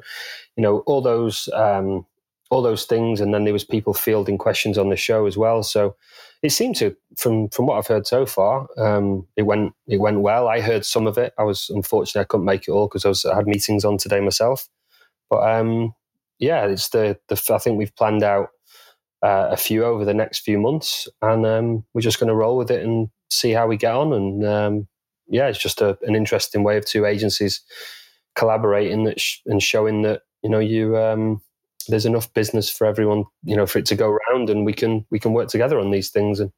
You 0.56 0.62
know, 0.62 0.78
all 0.80 1.00
those 1.00 1.48
um, 1.54 2.04
all 2.50 2.62
those 2.62 2.84
things, 2.84 3.20
and 3.20 3.32
then 3.32 3.44
there 3.44 3.52
was 3.52 3.64
people 3.64 3.94
fielding 3.94 4.36
questions 4.36 4.76
on 4.76 4.90
the 4.90 4.96
show 4.96 5.26
as 5.26 5.38
well. 5.38 5.62
So 5.62 5.96
it 6.42 6.50
seemed 6.50 6.76
to, 6.76 6.96
from 7.16 7.48
from 7.48 7.66
what 7.66 7.78
I've 7.78 7.86
heard 7.86 8.06
so 8.06 8.26
far, 8.26 8.66
um, 8.76 9.26
it 9.36 9.42
went 9.42 9.72
it 9.86 10.00
went 10.00 10.20
well. 10.20 10.48
I 10.48 10.60
heard 10.60 10.84
some 10.84 11.06
of 11.06 11.16
it. 11.16 11.32
I 11.38 11.44
was 11.44 11.70
unfortunate 11.70 12.22
I 12.22 12.24
couldn't 12.24 12.46
make 12.46 12.68
it 12.68 12.72
all 12.72 12.88
because 12.88 13.04
I 13.04 13.08
was 13.08 13.24
I 13.24 13.36
had 13.36 13.46
meetings 13.46 13.84
on 13.84 13.98
today 13.98 14.20
myself. 14.20 14.68
But 15.30 15.48
um, 15.48 15.94
yeah, 16.38 16.66
it's 16.66 16.88
the 16.88 17.18
the 17.28 17.40
I 17.54 17.58
think 17.58 17.78
we've 17.78 17.94
planned 17.94 18.22
out 18.22 18.48
uh, 19.22 19.48
a 19.50 19.56
few 19.56 19.84
over 19.84 20.04
the 20.04 20.14
next 20.14 20.40
few 20.40 20.58
months, 20.58 21.08
and 21.22 21.46
um, 21.46 21.84
we're 21.94 22.00
just 22.00 22.18
going 22.18 22.28
to 22.28 22.34
roll 22.34 22.56
with 22.56 22.70
it 22.70 22.84
and 22.84 23.10
see 23.30 23.52
how 23.52 23.66
we 23.66 23.76
get 23.76 23.94
on. 23.94 24.12
And 24.12 24.44
um, 24.44 24.88
yeah, 25.30 25.46
it's 25.46 25.58
just 25.58 25.80
a, 25.80 25.96
an 26.02 26.14
interesting 26.14 26.62
way 26.64 26.76
of 26.76 26.84
two 26.84 27.06
agencies 27.06 27.62
collaborating 28.34 29.04
that 29.04 29.20
sh- 29.20 29.38
and 29.46 29.62
showing 29.62 30.02
that 30.02 30.22
you 30.42 30.50
know 30.50 30.58
you 30.58 30.96
um, 30.98 31.40
there's 31.88 32.06
enough 32.06 32.32
business 32.34 32.70
for 32.70 32.86
everyone, 32.86 33.24
you 33.44 33.56
know, 33.56 33.66
for 33.66 33.78
it 33.78 33.86
to 33.86 33.94
go 33.94 34.10
around, 34.10 34.50
and 34.50 34.66
we 34.66 34.72
can 34.72 35.06
we 35.10 35.18
can 35.18 35.32
work 35.32 35.48
together 35.48 35.78
on 35.78 35.90
these 35.90 36.10
things. 36.10 36.40
And 36.40 36.52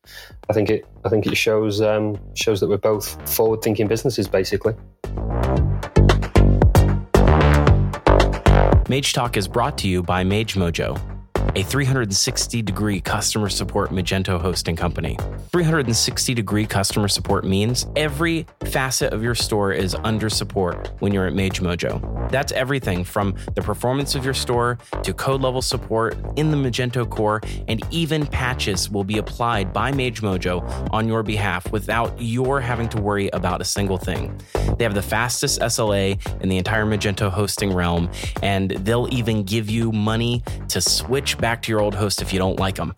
I 0.49 0.53
think 0.53 0.71
it 0.71 0.87
I 1.05 1.09
think 1.09 1.27
it 1.27 1.37
shows 1.37 1.81
um, 1.81 2.19
shows 2.35 2.61
that 2.61 2.69
we're 2.69 2.79
both 2.79 3.31
forward 3.31 3.63
thinking 3.63 3.87
businesses, 3.87 4.27
basically. 4.27 4.75
Mage 8.89 9.13
Talk 9.13 9.37
is 9.37 9.49
brought 9.49 9.79
to 9.79 9.89
you 9.89 10.03
by 10.03 10.25
Mage 10.25 10.55
Mojo 10.55 11.12
a 11.55 11.63
360 11.63 12.63
degree 12.63 13.01
customer 13.01 13.49
support 13.49 13.91
Magento 13.91 14.41
hosting 14.41 14.75
company. 14.75 15.19
360 15.51 16.35
degree 16.35 16.67
customer 16.67 17.09
support 17.09 17.45
means 17.45 17.87
every 17.95 18.47
facet 18.65 19.13
of 19.13 19.23
your 19.23 19.35
store 19.35 19.73
is 19.73 19.95
under 20.03 20.31
support 20.31 20.93
when 21.01 21.13
you're 21.13 21.27
at 21.27 21.35
Mage 21.35 21.61
Mojo. 21.61 22.31
That's 22.31 22.53
everything 22.53 23.05
from 23.05 23.35
the 23.55 23.61
performance 23.61 24.15
of 24.15 24.25
your 24.25 24.33
store 24.33 24.79
to 25.03 25.13
code 25.13 25.43
level 25.43 25.61
support 25.61 26.17
in 26.37 26.51
the 26.51 26.57
Magento 26.57 27.09
core, 27.09 27.43
and 27.69 27.83
even 27.91 28.27
patches 28.27 28.89
will 28.89 29.05
be 29.05 29.19
applied 29.19 29.75
by 29.75 29.93
Mage 29.93 30.23
Mojo 30.23 30.89
on 30.91 31.07
your 31.07 31.23
behalf 31.23 31.71
without 31.71 32.15
your 32.19 32.61
having 32.61 32.89
to 32.91 33.01
worry 33.01 33.29
about 33.35 33.61
a 33.61 33.65
single 33.65 33.99
thing. 33.99 34.35
They 34.79 34.85
have 34.85 34.95
the 34.95 35.03
fastest 35.03 35.61
SLA 35.61 36.19
in 36.43 36.49
the 36.49 36.57
entire 36.57 36.87
Magento 36.87 37.31
hosting 37.31 37.75
realm, 37.75 38.11
and 38.43 38.71
they'll 38.71 39.13
even 39.13 39.43
give 39.43 39.69
you 39.69 39.93
money 39.93 40.43
to 40.69 40.81
switch 40.81 41.37
back 41.43 41.61
to 41.61 41.73
your 41.73 41.81
old 41.81 41.95
host 41.95 42.23
if 42.23 42.33
you 42.33 42.39
don't 42.39 42.59
like 42.59 42.77
them. 42.77 42.95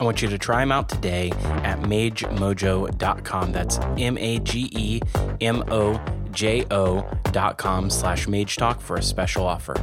I 0.00 0.04
want 0.04 0.22
you 0.22 0.28
to 0.28 0.38
try 0.38 0.60
them 0.60 0.72
out 0.72 0.88
today 0.88 1.30
at 1.64 1.80
magemojo.com. 1.80 3.52
That's 3.52 3.78
M 3.98 4.16
A 4.16 4.38
G 4.38 4.70
E 4.72 5.00
M 5.42 5.62
O 5.68 6.00
J 6.30 6.64
O.com 6.70 7.90
slash 7.90 8.28
mage 8.28 8.56
talk 8.56 8.80
for 8.80 8.96
a 8.96 9.02
special 9.02 9.44
offer. 9.44 9.74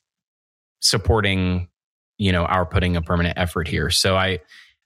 supporting 0.81 1.69
you 2.19 2.33
know 2.33 2.45
our 2.45 2.67
putting 2.67 2.97
a 2.97 3.03
permanent 3.03 3.39
effort 3.39 3.69
here. 3.69 3.91
So 3.91 4.17
I 4.17 4.41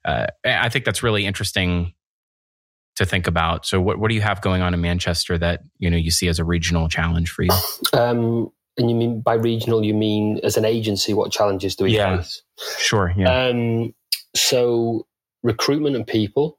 uh, 0.04 0.26
I 0.44 0.68
think 0.68 0.84
that's 0.84 1.02
really 1.02 1.26
interesting 1.26 1.92
to 2.96 3.04
think 3.04 3.26
about. 3.26 3.66
So 3.66 3.80
what 3.80 3.98
what 3.98 4.08
do 4.08 4.14
you 4.14 4.20
have 4.20 4.40
going 4.40 4.62
on 4.62 4.72
in 4.72 4.80
Manchester 4.80 5.36
that 5.38 5.62
you 5.78 5.90
know 5.90 5.96
you 5.96 6.10
see 6.10 6.28
as 6.28 6.38
a 6.38 6.44
regional 6.44 6.88
challenge 6.88 7.30
for 7.30 7.42
you? 7.42 7.50
Um, 7.92 8.50
and 8.78 8.90
you 8.90 8.96
mean 8.96 9.20
by 9.22 9.34
regional, 9.34 9.84
you 9.84 9.94
mean 9.94 10.38
as 10.42 10.56
an 10.56 10.64
agency, 10.64 11.14
what 11.14 11.32
challenges 11.32 11.76
do 11.76 11.84
we 11.84 11.96
yeah. 11.96 12.18
face? 12.18 12.42
Sure. 12.78 13.12
Yeah. 13.16 13.46
Um, 13.46 13.94
so 14.34 15.06
recruitment 15.42 15.96
and 15.96 16.06
people 16.06 16.58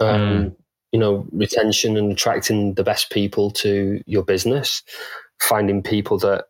um, 0.00 0.20
mm. 0.20 0.56
you 0.92 0.98
know, 0.98 1.26
retention 1.32 1.96
and 1.96 2.12
attracting 2.12 2.74
the 2.74 2.84
best 2.84 3.10
people 3.10 3.50
to 3.50 4.02
your 4.06 4.24
business, 4.24 4.82
finding 5.40 5.82
people 5.82 6.18
that 6.18 6.46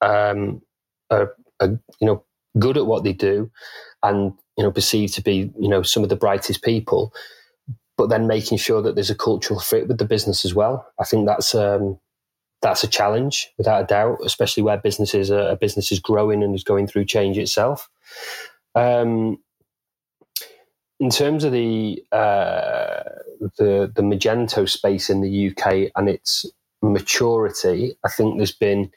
um, 0.00 0.62
are, 1.10 1.34
are, 1.60 1.68
you 2.00 2.06
know, 2.06 2.24
good 2.58 2.76
at 2.76 2.86
what 2.86 3.04
they 3.04 3.12
do 3.12 3.50
and, 4.02 4.32
you 4.56 4.64
know, 4.64 4.72
perceived 4.72 5.14
to 5.14 5.22
be, 5.22 5.52
you 5.58 5.68
know, 5.68 5.82
some 5.82 6.02
of 6.02 6.08
the 6.08 6.16
brightest 6.16 6.62
people, 6.62 7.12
but 7.96 8.08
then 8.08 8.26
making 8.26 8.58
sure 8.58 8.82
that 8.82 8.94
there's 8.94 9.10
a 9.10 9.14
cultural 9.14 9.60
fit 9.60 9.86
with 9.86 9.98
the 9.98 10.04
business 10.04 10.44
as 10.44 10.54
well. 10.54 10.90
I 10.98 11.04
think 11.04 11.26
that's, 11.26 11.54
um, 11.54 11.98
that's 12.62 12.84
a 12.84 12.88
challenge 12.88 13.48
without 13.56 13.82
a 13.82 13.86
doubt, 13.86 14.18
especially 14.24 14.62
where 14.62 14.76
businesses 14.76 15.30
are, 15.30 15.48
a 15.50 15.56
business 15.56 15.92
is 15.92 16.00
growing 16.00 16.42
and 16.42 16.54
is 16.54 16.64
going 16.64 16.86
through 16.86 17.04
change 17.06 17.38
itself. 17.38 17.88
Um, 18.74 19.38
in 21.00 21.10
terms 21.10 21.44
of 21.44 21.52
the 21.52 22.04
uh, 22.12 23.02
the 23.58 23.90
the 23.94 24.02
Magento 24.02 24.68
space 24.68 25.10
in 25.10 25.22
the 25.22 25.48
UK 25.48 25.90
and 25.96 26.08
its 26.08 26.46
maturity, 26.82 27.96
I 28.04 28.10
think 28.10 28.36
there's 28.36 28.52
been 28.52 28.90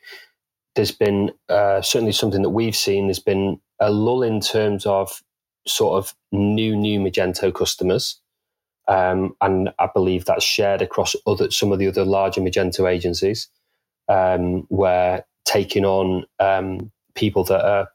there's 0.76 0.92
been 0.92 1.32
uh, 1.50 1.82
certainly 1.82 2.12
something 2.12 2.42
that 2.42 2.50
we've 2.50 2.76
seen. 2.76 3.08
There's 3.08 3.20
been 3.20 3.60
a 3.80 3.90
lull 3.90 4.22
in 4.22 4.42
terms 4.42 4.86
of 4.86 5.24
sort 5.66 5.98
of 5.98 6.14
new 6.34 6.76
new 6.76 7.00
Magento 7.00 7.54
customers, 7.54 8.20
um, 8.90 9.36
and 9.40 9.70
I 9.80 9.88
believe 9.94 10.26
that's 10.26 10.44
shared 10.44 10.82
across 10.82 11.16
other 11.26 11.52
some 11.52 11.72
of 11.72 11.80
the 11.80 11.88
other 11.88 12.04
larger 12.04 12.42
Magento 12.42 12.92
agencies, 12.92 13.48
um, 14.10 14.66
where 14.68 15.26
taking 15.46 15.86
on 15.86 16.26
um, 16.42 16.92
people 17.16 17.46
that 17.46 17.66
are 17.66 17.88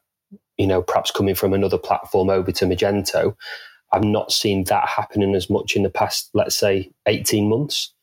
you 0.57 0.65
know 0.65 0.81
perhaps 0.81 1.11
coming 1.11 1.35
from 1.35 1.53
another 1.53 1.77
platform 1.77 2.31
over 2.31 2.51
to 2.51 2.65
Magento. 2.65 3.35
I've 3.91 4.03
not 4.03 4.31
seen 4.31 4.65
that 4.65 4.87
happening 4.87 5.35
as 5.35 5.49
much 5.49 5.75
in 5.75 5.83
the 5.83 5.89
past, 5.89 6.29
let's 6.33 6.55
say, 6.55 6.91
eighteen 7.07 7.49
months. 7.49 7.93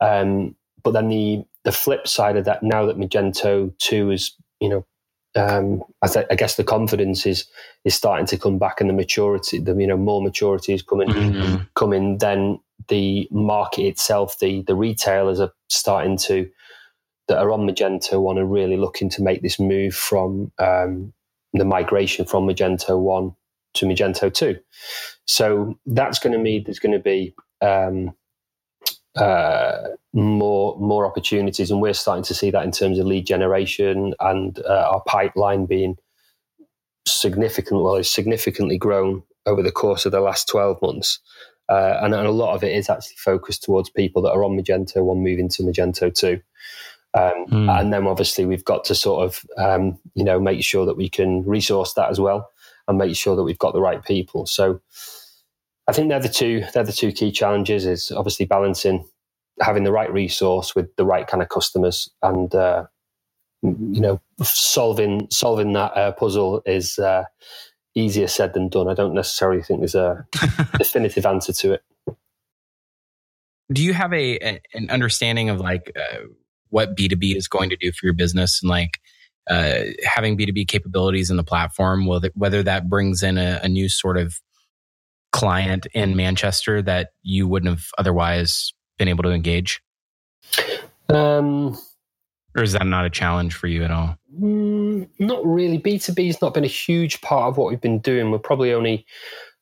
Um, 0.00 0.56
but 0.82 0.92
then 0.92 1.08
the 1.08 1.44
the 1.64 1.72
flip 1.72 2.06
side 2.06 2.36
of 2.36 2.44
that, 2.44 2.62
now 2.62 2.86
that 2.86 2.98
Magento 2.98 3.76
two 3.78 4.10
is, 4.10 4.36
you 4.60 4.68
know, 4.68 4.86
um, 5.34 5.82
I, 6.02 6.06
th- 6.06 6.26
I, 6.30 6.34
guess 6.34 6.56
the 6.56 6.64
confidence 6.64 7.26
is 7.26 7.46
is 7.84 7.94
starting 7.94 8.26
to 8.26 8.38
come 8.38 8.58
back, 8.58 8.80
and 8.80 8.88
the 8.88 8.94
maturity, 8.94 9.58
the 9.58 9.74
you 9.74 9.86
know, 9.86 9.96
more 9.96 10.22
maturity 10.22 10.74
is 10.74 10.82
coming 10.82 11.08
mm-hmm. 11.08 11.62
coming. 11.74 12.18
Then 12.18 12.60
the 12.88 13.28
market 13.30 13.82
itself, 13.82 14.38
the 14.38 14.62
the 14.62 14.74
retailers 14.74 15.40
are 15.40 15.52
starting 15.68 16.16
to 16.18 16.48
that 17.28 17.38
are 17.38 17.50
on 17.50 17.66
Magento 17.66 18.20
one 18.20 18.38
are 18.38 18.46
really 18.46 18.76
looking 18.76 19.10
to 19.10 19.22
make 19.22 19.42
this 19.42 19.58
move 19.58 19.94
from 19.94 20.52
um, 20.58 21.12
the 21.52 21.64
migration 21.64 22.24
from 22.24 22.46
Magento 22.46 22.98
one 22.98 23.34
to 23.76 23.86
Magento 23.86 24.32
two. 24.32 24.58
So 25.26 25.78
that's 25.86 26.18
going 26.18 26.32
to 26.32 26.38
mean 26.38 26.64
there's 26.64 26.78
going 26.78 26.92
to 26.92 26.98
be 26.98 27.34
um, 27.60 28.14
uh, 29.16 29.88
more 30.12 30.78
more 30.78 31.06
opportunities, 31.06 31.70
and 31.70 31.80
we're 31.80 31.94
starting 31.94 32.24
to 32.24 32.34
see 32.34 32.50
that 32.50 32.64
in 32.64 32.70
terms 32.70 32.98
of 32.98 33.06
lead 33.06 33.26
generation 33.26 34.14
and 34.20 34.58
uh, 34.60 34.90
our 34.92 35.02
pipeline 35.06 35.66
being 35.66 35.96
significant. 37.06 37.82
Well, 37.82 37.96
it's 37.96 38.10
significantly 38.10 38.78
grown 38.78 39.22
over 39.46 39.62
the 39.62 39.72
course 39.72 40.06
of 40.06 40.12
the 40.12 40.20
last 40.20 40.48
twelve 40.48 40.80
months, 40.82 41.18
uh, 41.68 41.98
and, 42.02 42.14
and, 42.14 42.26
a 42.26 42.30
lot 42.30 42.54
of 42.54 42.62
it 42.62 42.76
is 42.76 42.90
actually 42.90 43.16
focused 43.16 43.62
towards 43.62 43.90
people 43.90 44.22
that 44.22 44.32
are 44.32 44.44
on 44.44 44.56
Magento 44.56 45.02
one 45.02 45.22
moving 45.22 45.48
to 45.50 45.62
Magento 45.62 46.14
two. 46.14 46.40
Um, 47.14 47.46
mm. 47.50 47.80
And 47.80 47.92
then 47.92 48.06
obviously 48.06 48.44
we've 48.44 48.64
got 48.64 48.84
to 48.84 48.94
sort 48.94 49.24
of 49.24 49.46
um, 49.56 49.98
you 50.14 50.24
know 50.24 50.38
make 50.38 50.62
sure 50.62 50.84
that 50.84 50.98
we 50.98 51.08
can 51.08 51.42
resource 51.44 51.94
that 51.94 52.10
as 52.10 52.20
well, 52.20 52.50
and 52.88 52.98
make 52.98 53.16
sure 53.16 53.36
that 53.36 53.42
we've 53.42 53.58
got 53.58 53.72
the 53.72 53.80
right 53.80 54.04
people. 54.04 54.46
So 54.46 54.80
I 55.88 55.92
think 55.92 56.08
they're 56.08 56.20
the 56.20 56.28
two 56.28 56.64
they're 56.74 56.84
the 56.84 56.92
two 56.92 57.12
key 57.12 57.32
challenges 57.32 57.86
is 57.86 58.10
obviously 58.10 58.46
balancing 58.46 59.08
having 59.60 59.84
the 59.84 59.92
right 59.92 60.12
resource 60.12 60.74
with 60.74 60.94
the 60.96 61.04
right 61.04 61.26
kind 61.26 61.42
of 61.42 61.48
customers 61.48 62.10
and 62.22 62.54
uh, 62.54 62.86
you 63.62 64.00
know 64.00 64.20
solving 64.42 65.28
solving 65.30 65.72
that 65.72 65.96
uh, 65.96 66.12
puzzle 66.12 66.62
is 66.66 66.98
uh, 66.98 67.24
easier 67.94 68.28
said 68.28 68.52
than 68.52 68.68
done. 68.68 68.88
I 68.88 68.94
don't 68.94 69.14
necessarily 69.14 69.62
think 69.62 69.80
there's 69.80 69.94
a 69.94 70.26
definitive 70.78 71.26
answer 71.26 71.52
to 71.54 71.72
it. 71.74 71.82
Do 73.72 73.82
you 73.82 73.94
have 73.94 74.12
a, 74.12 74.60
an 74.74 74.90
understanding 74.90 75.50
of 75.50 75.58
like 75.58 75.90
uh, 75.96 76.18
what 76.68 76.96
B 76.96 77.08
two 77.08 77.16
B 77.16 77.36
is 77.36 77.48
going 77.48 77.70
to 77.70 77.76
do 77.76 77.90
for 77.92 78.06
your 78.06 78.14
business 78.14 78.60
and 78.62 78.70
like 78.70 79.00
uh, 79.48 79.84
having 80.04 80.36
B 80.36 80.46
two 80.46 80.52
B 80.52 80.64
capabilities 80.64 81.30
in 81.30 81.36
the 81.36 81.44
platform, 81.44 82.06
whether 82.06 82.62
that 82.62 82.88
brings 82.88 83.22
in 83.22 83.38
a, 83.38 83.60
a 83.62 83.68
new 83.68 83.88
sort 83.88 84.16
of 84.16 84.40
client 85.32 85.86
in 85.92 86.16
Manchester 86.16 86.82
that 86.82 87.10
you 87.22 87.46
wouldn't 87.46 87.70
have 87.70 87.86
otherwise 87.98 88.72
been 88.98 89.08
able 89.08 89.22
to 89.22 89.30
engage? 89.30 89.82
Um, 91.08 91.78
or 92.56 92.62
is 92.62 92.72
that 92.72 92.86
not 92.86 93.04
a 93.04 93.10
challenge 93.10 93.54
for 93.54 93.66
you 93.66 93.84
at 93.84 93.90
all? 93.90 94.16
Mm, 94.40 95.08
not 95.18 95.44
really. 95.44 95.78
B2B 95.78 96.26
has 96.26 96.40
not 96.40 96.54
been 96.54 96.64
a 96.64 96.68
huge 96.68 97.20
part 97.20 97.48
of 97.48 97.58
what 97.58 97.68
we've 97.68 97.80
been 97.80 97.98
doing. 97.98 98.30
We're 98.30 98.38
probably 98.38 98.72
only 98.72 99.06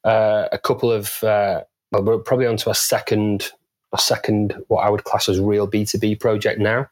uh, 0.05 0.49
a 0.53 0.59
couple 0.59 0.93
of, 0.93 1.23
uh, 1.25 1.63
well, 1.91 2.05
we're 2.05 2.19
probably 2.19 2.47
onto 2.47 2.71
a 2.71 2.75
second, 2.75 3.51
a 3.93 3.99
second, 3.99 4.55
what 4.69 4.83
I 4.83 4.91
would 4.91 5.05
class 5.05 5.29
as 5.29 5.41
real 5.41 5.69
B2B 5.69 6.21
project 6.21 6.61
now. 6.61 6.89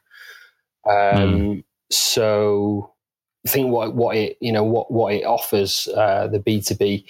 Um, 0.85 0.93
mm. 0.93 1.63
So 1.97 2.93
I 3.45 3.49
think 3.49 3.71
what 3.71 3.95
what 3.95 4.15
it 4.15 4.37
you 4.39 4.51
know 4.51 4.63
what 4.63 4.91
what 4.91 5.13
it 5.13 5.23
offers 5.23 5.87
uh, 5.95 6.27
the 6.27 6.39
B 6.39 6.61
two 6.61 6.75
B 6.75 7.05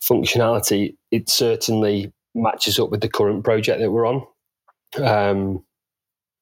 functionality 0.00 0.96
it 1.10 1.28
certainly 1.28 2.12
matches 2.34 2.78
up 2.78 2.90
with 2.90 3.00
the 3.00 3.08
current 3.08 3.44
project 3.44 3.80
that 3.80 3.90
we're 3.90 4.06
on. 4.06 4.26
Um, 5.02 5.64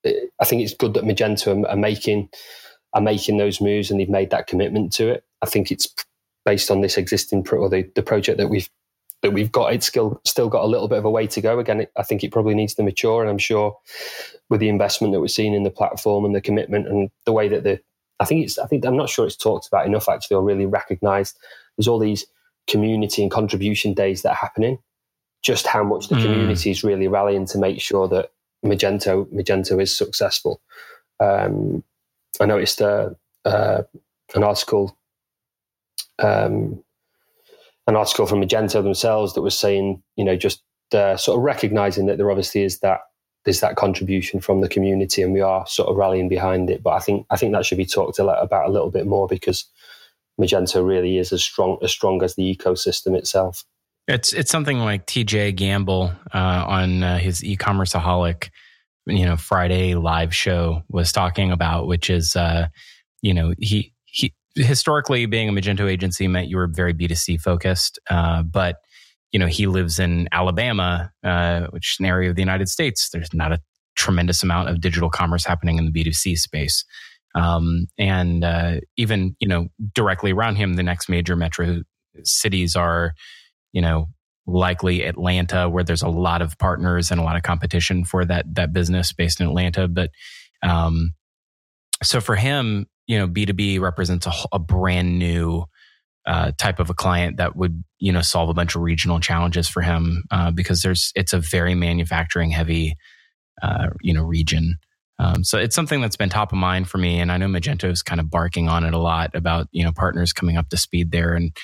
it, 0.04 0.30
I 0.40 0.44
think 0.44 0.62
it's 0.62 0.74
good 0.74 0.94
that 0.94 1.04
Magento 1.04 1.64
are, 1.64 1.68
are, 1.68 1.76
making 1.76 2.28
are 2.92 3.00
making 3.00 3.38
those 3.38 3.60
moves 3.60 3.90
and 3.90 3.98
they've 3.98 4.08
made 4.08 4.30
that 4.30 4.46
commitment 4.46 4.92
to 4.94 5.08
it. 5.08 5.24
I 5.42 5.46
think 5.46 5.70
it's 5.70 5.92
based 6.44 6.70
on 6.70 6.80
this 6.80 6.96
existing 6.96 7.44
pro, 7.44 7.60
or 7.60 7.68
the, 7.68 7.90
the 7.94 8.02
project 8.02 8.38
that 8.38 8.48
we've 8.48 8.68
that 9.22 9.32
we've 9.32 9.52
got. 9.52 9.72
It's 9.72 9.86
still 9.86 10.20
still 10.24 10.48
got 10.48 10.64
a 10.64 10.68
little 10.68 10.88
bit 10.88 10.98
of 10.98 11.04
a 11.04 11.10
way 11.10 11.26
to 11.26 11.40
go. 11.40 11.58
Again, 11.58 11.82
it, 11.82 11.92
I 11.96 12.02
think 12.02 12.22
it 12.22 12.32
probably 12.32 12.54
needs 12.54 12.74
to 12.74 12.82
mature, 12.82 13.22
and 13.22 13.30
I'm 13.30 13.38
sure 13.38 13.76
with 14.48 14.60
the 14.60 14.68
investment 14.68 15.12
that 15.12 15.20
we're 15.20 15.28
seeing 15.28 15.54
in 15.54 15.62
the 15.62 15.70
platform 15.70 16.24
and 16.24 16.34
the 16.34 16.40
commitment 16.40 16.88
and 16.88 17.10
the 17.24 17.32
way 17.32 17.48
that 17.48 17.64
the 17.64 17.80
I 18.20 18.24
think 18.24 18.44
it's 18.44 18.58
I 18.58 18.66
think 18.66 18.84
I'm 18.84 18.96
not 18.96 19.10
sure 19.10 19.26
it's 19.26 19.36
talked 19.36 19.66
about 19.66 19.86
enough 19.86 20.08
actually 20.08 20.36
or 20.36 20.42
really 20.42 20.66
recognized. 20.66 21.36
There's 21.76 21.88
all 21.88 21.98
these 21.98 22.26
community 22.66 23.22
and 23.22 23.30
contribution 23.30 23.94
days 23.94 24.22
that 24.22 24.30
are 24.30 24.34
happening. 24.34 24.78
Just 25.42 25.66
how 25.66 25.84
much 25.84 26.08
the 26.08 26.16
mm. 26.16 26.22
community 26.22 26.70
is 26.70 26.82
really 26.82 27.08
rallying 27.08 27.46
to 27.46 27.58
make 27.58 27.80
sure 27.80 28.08
that 28.08 28.32
Magento 28.64 29.26
Magento 29.32 29.80
is 29.80 29.96
successful. 29.96 30.60
Um, 31.20 31.82
I 32.40 32.46
noticed 32.46 32.82
uh, 32.82 33.10
uh, 33.44 33.82
an 34.34 34.42
article 34.42 34.96
um, 36.18 36.82
an 37.88 37.96
article 37.96 38.26
from 38.26 38.40
Magento 38.42 38.82
themselves 38.82 39.32
that 39.32 39.40
was 39.40 39.58
saying, 39.58 40.02
you 40.16 40.24
know, 40.24 40.36
just 40.36 40.62
uh, 40.92 41.16
sort 41.16 41.38
of 41.38 41.42
recognizing 41.42 42.06
that 42.06 42.18
there 42.18 42.30
obviously 42.30 42.62
is 42.62 42.80
that 42.80 43.00
there's 43.44 43.60
that 43.60 43.76
contribution 43.76 44.40
from 44.40 44.60
the 44.60 44.68
community, 44.68 45.22
and 45.22 45.32
we 45.32 45.40
are 45.40 45.66
sort 45.66 45.88
of 45.88 45.96
rallying 45.96 46.28
behind 46.28 46.68
it. 46.68 46.82
But 46.82 46.90
I 46.90 46.98
think 47.00 47.26
I 47.30 47.36
think 47.36 47.52
that 47.52 47.64
should 47.64 47.78
be 47.78 47.86
talked 47.86 48.18
about 48.18 48.68
a 48.68 48.70
little 48.70 48.90
bit 48.90 49.06
more 49.06 49.26
because 49.26 49.64
Magento 50.38 50.86
really 50.86 51.16
is 51.16 51.32
as 51.32 51.42
strong 51.42 51.78
as 51.82 51.90
strong 51.90 52.22
as 52.22 52.34
the 52.34 52.54
ecosystem 52.54 53.16
itself. 53.16 53.64
It's 54.06 54.34
it's 54.34 54.50
something 54.50 54.78
like 54.78 55.06
TJ 55.06 55.56
Gamble 55.56 56.12
uh, 56.32 56.64
on 56.68 57.02
uh, 57.02 57.18
his 57.18 57.42
e-commerceaholic, 57.42 58.50
you 59.06 59.24
know, 59.24 59.36
Friday 59.38 59.94
live 59.94 60.34
show 60.34 60.82
was 60.90 61.10
talking 61.10 61.52
about, 61.52 61.86
which 61.86 62.10
is, 62.10 62.36
uh, 62.36 62.68
you 63.22 63.32
know, 63.32 63.54
he 63.58 63.94
historically 64.54 65.26
being 65.26 65.48
a 65.48 65.52
Magento 65.52 65.90
agency 65.90 66.28
meant 66.28 66.48
you 66.48 66.56
were 66.56 66.66
very 66.66 66.92
B 66.92 67.08
two 67.08 67.14
C 67.14 67.36
focused, 67.36 67.98
uh, 68.10 68.42
but 68.42 68.76
you 69.32 69.38
know 69.38 69.46
he 69.46 69.66
lives 69.66 69.98
in 69.98 70.28
Alabama, 70.32 71.10
uh, 71.24 71.66
which 71.70 71.94
is 71.94 72.00
an 72.00 72.06
area 72.06 72.30
of 72.30 72.36
the 72.36 72.42
United 72.42 72.68
States. 72.68 73.10
There's 73.10 73.32
not 73.34 73.52
a 73.52 73.60
tremendous 73.96 74.42
amount 74.42 74.68
of 74.68 74.80
digital 74.80 75.10
commerce 75.10 75.44
happening 75.44 75.78
in 75.78 75.84
the 75.84 75.90
B 75.90 76.04
two 76.04 76.12
C 76.12 76.36
space. 76.36 76.84
Um, 77.34 77.86
and 77.98 78.44
uh, 78.44 78.80
even 78.96 79.36
you 79.38 79.48
know 79.48 79.68
directly 79.94 80.32
around 80.32 80.56
him, 80.56 80.74
the 80.74 80.82
next 80.82 81.08
major 81.08 81.36
metro 81.36 81.82
cities 82.24 82.74
are 82.74 83.12
you 83.72 83.82
know, 83.82 84.06
likely 84.46 85.04
Atlanta, 85.04 85.68
where 85.68 85.84
there's 85.84 86.02
a 86.02 86.08
lot 86.08 86.42
of 86.42 86.58
partners 86.58 87.10
and 87.10 87.20
a 87.20 87.22
lot 87.22 87.36
of 87.36 87.42
competition 87.42 88.04
for 88.04 88.24
that 88.24 88.46
that 88.54 88.72
business 88.72 89.12
based 89.12 89.40
in 89.40 89.46
Atlanta. 89.46 89.88
But 89.88 90.10
um, 90.62 91.12
so 92.02 92.20
for 92.20 92.34
him, 92.34 92.86
you 93.08 93.18
know, 93.18 93.26
B 93.26 93.44
two 93.44 93.52
B 93.52 93.78
represents 93.80 94.26
a, 94.26 94.32
a 94.52 94.58
brand 94.60 95.18
new 95.18 95.64
uh, 96.26 96.52
type 96.58 96.78
of 96.78 96.90
a 96.90 96.94
client 96.94 97.38
that 97.38 97.56
would 97.56 97.82
you 97.98 98.12
know 98.12 98.20
solve 98.20 98.48
a 98.48 98.54
bunch 98.54 98.76
of 98.76 98.82
regional 98.82 99.18
challenges 99.18 99.68
for 99.68 99.82
him 99.82 100.22
uh, 100.30 100.52
because 100.52 100.82
there's 100.82 101.10
it's 101.16 101.32
a 101.32 101.40
very 101.40 101.74
manufacturing 101.74 102.50
heavy 102.50 102.94
uh, 103.62 103.88
you 104.00 104.14
know 104.14 104.22
region. 104.22 104.78
Um, 105.18 105.42
so 105.42 105.58
it's 105.58 105.74
something 105.74 106.00
that's 106.00 106.16
been 106.16 106.28
top 106.28 106.52
of 106.52 106.58
mind 106.58 106.88
for 106.88 106.98
me, 106.98 107.18
and 107.18 107.32
I 107.32 107.38
know 107.38 107.48
Magento 107.48 107.90
is 107.90 108.02
kind 108.02 108.20
of 108.20 108.30
barking 108.30 108.68
on 108.68 108.84
it 108.84 108.94
a 108.94 108.98
lot 108.98 109.34
about 109.34 109.66
you 109.72 109.82
know 109.82 109.90
partners 109.90 110.32
coming 110.32 110.56
up 110.56 110.68
to 110.68 110.76
speed 110.76 111.10
there, 111.10 111.34
and 111.34 111.56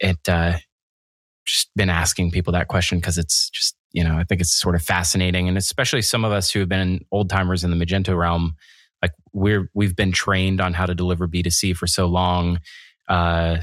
it 0.00 0.18
uh, 0.28 0.58
just 1.50 1.70
been 1.74 1.90
asking 1.90 2.30
people 2.30 2.52
that 2.52 2.68
question 2.68 2.98
because 2.98 3.18
it's 3.18 3.50
just, 3.50 3.76
you 3.92 4.04
know, 4.04 4.16
I 4.16 4.24
think 4.24 4.40
it's 4.40 4.58
sort 4.58 4.74
of 4.74 4.82
fascinating. 4.82 5.48
And 5.48 5.58
especially 5.58 6.02
some 6.02 6.24
of 6.24 6.32
us 6.32 6.50
who 6.50 6.60
have 6.60 6.68
been 6.68 7.04
old 7.10 7.28
timers 7.28 7.64
in 7.64 7.70
the 7.70 7.76
Magento 7.76 8.16
realm, 8.16 8.54
like 9.02 9.12
we're, 9.32 9.70
we've 9.74 9.96
been 9.96 10.12
trained 10.12 10.60
on 10.60 10.74
how 10.74 10.86
to 10.86 10.94
deliver 10.94 11.28
B2C 11.28 11.76
for 11.76 11.86
so 11.86 12.06
long. 12.06 12.60
Uh, 13.08 13.58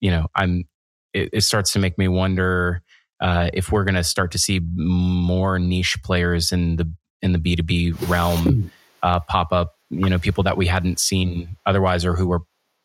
you 0.00 0.10
know, 0.10 0.26
I'm, 0.34 0.64
it, 1.12 1.30
it 1.32 1.40
starts 1.42 1.72
to 1.72 1.78
make 1.78 1.98
me 1.98 2.08
wonder, 2.08 2.82
uh, 3.20 3.50
if 3.54 3.72
we're 3.72 3.84
going 3.84 3.94
to 3.94 4.04
start 4.04 4.32
to 4.32 4.38
see 4.38 4.60
more 4.74 5.58
niche 5.58 5.96
players 6.02 6.52
in 6.52 6.76
the, 6.76 6.92
in 7.22 7.32
the 7.32 7.38
B2B 7.38 8.08
realm, 8.08 8.70
uh, 9.02 9.20
pop 9.20 9.52
up, 9.52 9.74
you 9.90 10.08
know, 10.08 10.18
people 10.18 10.44
that 10.44 10.56
we 10.56 10.66
hadn't 10.66 10.98
seen 10.98 11.56
otherwise 11.66 12.04
or 12.04 12.14
who 12.14 12.26
were 12.26 12.40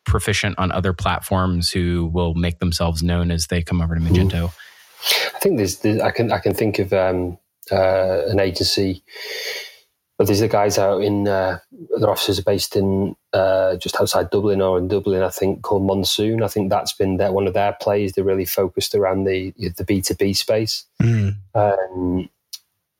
proficient 0.06 0.58
on 0.58 0.72
other 0.72 0.92
platforms 0.92 1.70
who 1.70 2.10
will 2.12 2.34
make 2.34 2.58
themselves 2.58 3.02
known 3.02 3.30
as 3.30 3.46
they 3.46 3.62
come 3.62 3.80
over 3.80 3.94
to 3.94 4.00
Magento. 4.00 4.52
I 5.34 5.38
think 5.38 5.56
there's, 5.56 5.78
there's 5.78 6.00
I 6.00 6.10
can 6.10 6.30
I 6.32 6.38
can 6.38 6.54
think 6.54 6.78
of 6.78 6.92
um, 6.92 7.38
uh, 7.70 8.26
an 8.26 8.40
agency. 8.40 9.02
But 10.20 10.26
there's 10.26 10.40
the 10.40 10.48
guys 10.48 10.76
out 10.76 11.02
in 11.02 11.26
uh, 11.26 11.60
their 11.96 12.10
offices 12.10 12.38
are 12.38 12.42
based 12.42 12.76
in 12.76 13.16
uh, 13.32 13.76
just 13.76 13.98
outside 13.98 14.28
Dublin 14.28 14.60
or 14.60 14.76
in 14.76 14.86
Dublin, 14.86 15.22
I 15.22 15.30
think, 15.30 15.62
called 15.62 15.86
Monsoon. 15.86 16.42
I 16.42 16.48
think 16.48 16.68
that's 16.68 16.92
been 16.92 17.16
their, 17.16 17.32
one 17.32 17.46
of 17.46 17.54
their 17.54 17.74
plays. 17.80 18.12
They're 18.12 18.22
really 18.22 18.44
focused 18.44 18.94
around 18.94 19.24
the 19.24 19.54
the 19.56 19.82
B 19.82 20.02
two 20.02 20.14
B 20.16 20.34
space. 20.34 20.84
Mm. 21.02 21.36
Um, 21.54 22.28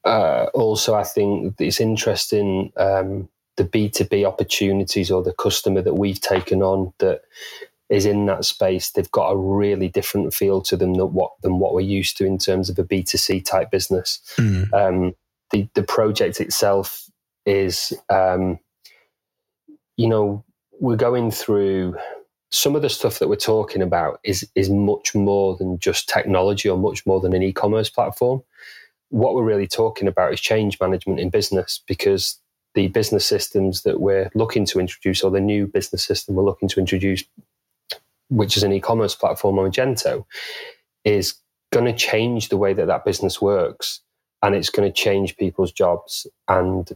uh, 0.03 0.47
also, 0.55 0.95
I 0.95 1.05
think 1.05 1.57
it's 1.61 1.79
interesting 1.79 2.73
um, 2.79 3.29
the 3.59 3.65
B 3.65 3.91
two 3.91 4.07
B 4.07 4.25
opportunities 4.25 5.11
or 5.11 5.23
the 5.23 5.35
customer 5.35 5.83
that 5.83 5.99
we've 5.99 6.23
taken 6.23 6.63
on 6.63 6.95
that 7.01 7.21
is 7.91 8.07
in 8.07 8.25
that 8.27 8.47
space, 8.47 8.93
they've 8.93 9.11
got 9.11 9.31
a 9.31 9.37
really 9.37 9.89
different 9.89 10.33
feel 10.33 10.63
to 10.63 10.77
them 10.77 10.95
than 10.95 11.13
what 11.13 11.33
than 11.43 11.59
what 11.59 11.75
we're 11.75 11.81
used 11.81 12.17
to 12.17 12.25
in 12.25 12.39
terms 12.39 12.71
of 12.71 12.79
a 12.79 12.83
B 12.83 13.03
two 13.03 13.19
C 13.19 13.43
type 13.43 13.71
business. 13.71 14.21
Mm. 14.39 14.73
Um, 14.73 15.15
the 15.51 15.69
the 15.75 15.83
project 15.83 16.41
itself 16.41 17.09
is, 17.47 17.93
um, 18.09 18.59
you 19.97 20.09
know, 20.09 20.45
we're 20.81 20.97
going 20.97 21.31
through 21.31 21.97
some 22.53 22.75
of 22.75 22.83
the 22.83 22.89
stuff 22.89 23.19
that 23.21 23.29
we're 23.29 23.37
talking 23.37 23.83
about 23.83 24.21
is 24.25 24.49
is 24.55 24.71
much 24.71 25.15
more 25.15 25.57
than 25.57 25.79
just 25.79 26.09
technology 26.09 26.69
or 26.69 26.79
much 26.79 27.07
more 27.07 27.21
than 27.21 27.35
an 27.35 27.43
e-commerce 27.43 27.91
platform. 27.91 28.43
What 29.11 29.35
we're 29.35 29.45
really 29.45 29.67
talking 29.67 30.09
about 30.09 30.33
is 30.33 30.41
change 30.41 30.79
management 30.81 31.21
in 31.21 31.31
business 31.31 31.83
because 31.87 32.41
the 32.75 32.89
business 32.89 33.27
systems 33.27 33.83
that 33.83 34.01
we're 34.01 34.31
looking 34.35 34.65
to 34.67 34.79
introduce 34.79 35.23
or 35.23 35.31
the 35.31 35.41
new 35.41 35.67
business 35.67 36.05
system 36.05 36.37
we're 36.37 36.45
looking 36.45 36.69
to 36.69 36.79
introduce 36.81 37.25
which 38.31 38.57
is 38.57 38.63
an 38.63 38.73
e-commerce 38.73 39.15
platform 39.15 39.59
on 39.59 39.71
Magento, 39.71 40.25
is 41.05 41.35
going 41.73 41.85
to 41.85 41.93
change 41.93 42.49
the 42.49 42.57
way 42.57 42.73
that 42.73 42.87
that 42.87 43.05
business 43.05 43.41
works, 43.41 44.01
and 44.43 44.55
it's 44.55 44.71
going 44.71 44.89
to 44.89 44.95
change 44.95 45.37
people's 45.37 45.73
jobs. 45.73 46.27
And 46.49 46.91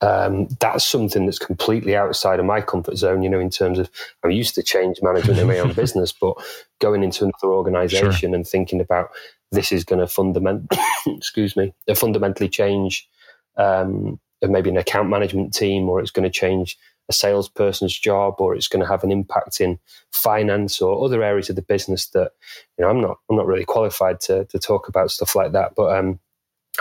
um, 0.00 0.48
that's 0.60 0.86
something 0.86 1.26
that's 1.26 1.38
completely 1.38 1.96
outside 1.96 2.40
of 2.40 2.46
my 2.46 2.60
comfort 2.60 2.96
zone. 2.96 3.22
You 3.22 3.28
know, 3.28 3.40
in 3.40 3.50
terms 3.50 3.78
of 3.78 3.90
I'm 4.24 4.30
used 4.30 4.54
to 4.54 4.62
change 4.62 4.98
management 5.02 5.38
in 5.38 5.46
my 5.46 5.58
own 5.58 5.72
business, 5.74 6.12
but 6.12 6.34
going 6.80 7.02
into 7.02 7.24
another 7.24 7.54
organization 7.54 8.12
sure. 8.12 8.34
and 8.34 8.46
thinking 8.46 8.80
about 8.80 9.10
this 9.52 9.72
is 9.72 9.84
going 9.84 10.00
to 10.00 10.06
fundament, 10.06 10.72
excuse 11.06 11.56
me, 11.56 11.74
fundamentally 11.94 12.48
change 12.48 13.08
um, 13.56 14.20
maybe 14.42 14.70
an 14.70 14.76
account 14.76 15.10
management 15.10 15.52
team, 15.52 15.88
or 15.88 16.00
it's 16.00 16.12
going 16.12 16.24
to 16.24 16.30
change 16.30 16.78
a 17.10 17.12
salesperson's 17.12 17.98
job 17.98 18.36
or 18.38 18.54
it's 18.54 18.68
going 18.68 18.80
to 18.80 18.88
have 18.88 19.02
an 19.02 19.10
impact 19.10 19.60
in 19.60 19.78
finance 20.12 20.80
or 20.80 21.04
other 21.04 21.22
areas 21.22 21.50
of 21.50 21.56
the 21.56 21.62
business 21.62 22.06
that 22.10 22.30
you 22.78 22.84
know 22.84 22.88
I'm 22.88 23.00
not 23.00 23.18
I'm 23.28 23.36
not 23.36 23.46
really 23.46 23.64
qualified 23.64 24.20
to 24.22 24.44
to 24.44 24.58
talk 24.60 24.88
about 24.88 25.10
stuff 25.10 25.34
like 25.34 25.50
that 25.52 25.74
but 25.74 25.98
um, 25.98 26.20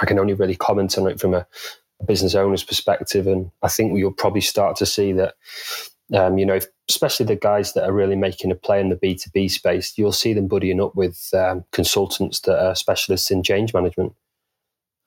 I 0.01 0.05
can 0.05 0.19
only 0.19 0.33
really 0.33 0.55
comment 0.55 0.97
on 0.97 1.07
it 1.07 1.19
from 1.19 1.33
a, 1.33 1.45
a 1.99 2.05
business 2.05 2.35
owner's 2.35 2.63
perspective 2.63 3.27
and 3.27 3.51
I 3.61 3.69
think 3.69 3.97
you'll 3.97 4.11
probably 4.11 4.41
start 4.41 4.77
to 4.77 4.85
see 4.85 5.13
that 5.13 5.35
um, 6.13 6.37
you 6.37 6.45
know, 6.45 6.55
if, 6.55 6.65
especially 6.89 7.27
the 7.27 7.35
guys 7.35 7.73
that 7.73 7.83
are 7.83 7.93
really 7.93 8.15
making 8.15 8.51
a 8.51 8.55
play 8.55 8.81
in 8.81 8.89
the 8.89 8.95
B2B 8.95 9.51
space, 9.51 9.97
you'll 9.97 10.11
see 10.11 10.33
them 10.33 10.49
buddying 10.49 10.83
up 10.83 10.95
with 10.95 11.29
um, 11.33 11.65
consultants 11.71 12.39
that 12.41 12.59
are 12.59 12.75
specialists 12.75 13.29
in 13.29 13.43
change 13.43 13.73
management, 13.73 14.13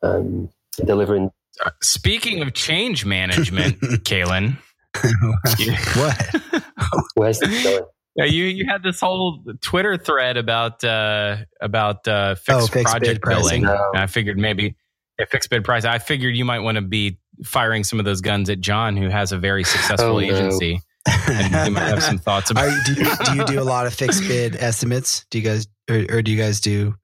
um, 0.02 0.48
delivering. 0.84 1.30
Uh, 1.64 1.70
speaking 1.82 2.40
of 2.40 2.54
change 2.54 3.04
management, 3.04 3.80
Kalen, 4.04 4.58
what? 5.96 6.64
Where's 7.14 7.40
this 7.40 7.64
going? 7.64 7.84
Yeah, 8.14 8.26
you 8.26 8.44
you 8.44 8.66
had 8.68 8.82
this 8.82 9.00
whole 9.00 9.42
Twitter 9.62 9.96
thread 9.96 10.36
about 10.36 10.84
uh, 10.84 11.38
about 11.60 12.06
uh, 12.06 12.34
fixed, 12.34 12.50
oh, 12.50 12.66
fixed 12.66 12.92
project 12.92 13.24
billing. 13.24 13.62
No. 13.62 13.90
I 13.94 14.06
figured 14.06 14.36
maybe 14.36 14.76
a 15.18 15.26
fixed 15.26 15.48
bid 15.48 15.64
price. 15.64 15.84
I 15.84 15.98
figured 15.98 16.36
you 16.36 16.44
might 16.44 16.60
want 16.60 16.76
to 16.76 16.82
be 16.82 17.18
firing 17.44 17.84
some 17.84 17.98
of 17.98 18.04
those 18.04 18.20
guns 18.20 18.50
at 18.50 18.60
John, 18.60 18.96
who 18.96 19.08
has 19.08 19.32
a 19.32 19.38
very 19.38 19.64
successful 19.64 20.16
oh, 20.16 20.20
agency. 20.20 20.74
No. 20.74 20.80
and 21.28 21.66
you 21.66 21.72
might 21.72 21.88
have 21.88 22.02
some 22.02 22.18
thoughts 22.18 22.50
about. 22.50 22.70
You, 22.70 22.94
do, 22.94 23.02
you, 23.02 23.16
do, 23.24 23.36
you, 23.36 23.44
do 23.44 23.60
a 23.60 23.64
lot 23.64 23.86
of 23.86 23.94
fixed 23.94 24.22
bid 24.28 24.56
estimates? 24.56 25.24
Do 25.30 25.38
you 25.38 25.44
guys, 25.44 25.66
or, 25.90 26.04
or 26.10 26.22
do 26.22 26.30
you 26.30 26.38
guys 26.38 26.60
do 26.60 26.94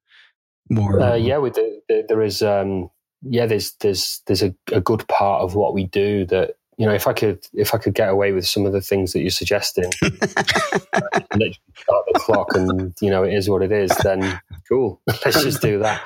more? 0.70 1.00
Uh, 1.00 1.14
yeah, 1.16 1.38
we 1.38 1.50
do. 1.50 1.80
There 1.88 2.22
is, 2.22 2.42
um, 2.42 2.90
yeah, 3.22 3.46
there's 3.46 3.72
there's 3.80 4.20
there's 4.26 4.42
a, 4.42 4.54
a 4.72 4.80
good 4.80 5.08
part 5.08 5.42
of 5.42 5.54
what 5.54 5.74
we 5.74 5.86
do 5.86 6.26
that 6.26 6.56
you 6.78 6.86
know, 6.86 6.94
if 6.94 7.08
I 7.08 7.12
could, 7.12 7.44
if 7.52 7.74
I 7.74 7.78
could 7.78 7.94
get 7.94 8.08
away 8.08 8.32
with 8.32 8.46
some 8.46 8.64
of 8.64 8.72
the 8.72 8.80
things 8.80 9.12
that 9.12 9.20
you're 9.20 9.30
suggesting, 9.30 9.90
literally 10.02 11.58
start 11.76 12.04
the 12.06 12.20
clock, 12.20 12.54
and 12.54 12.94
you 13.00 13.10
know, 13.10 13.24
it 13.24 13.34
is 13.34 13.50
what 13.50 13.62
it 13.62 13.72
is. 13.72 13.90
Then 14.02 14.40
cool, 14.68 15.00
let's 15.06 15.42
just 15.42 15.60
do 15.60 15.80
that. 15.80 16.02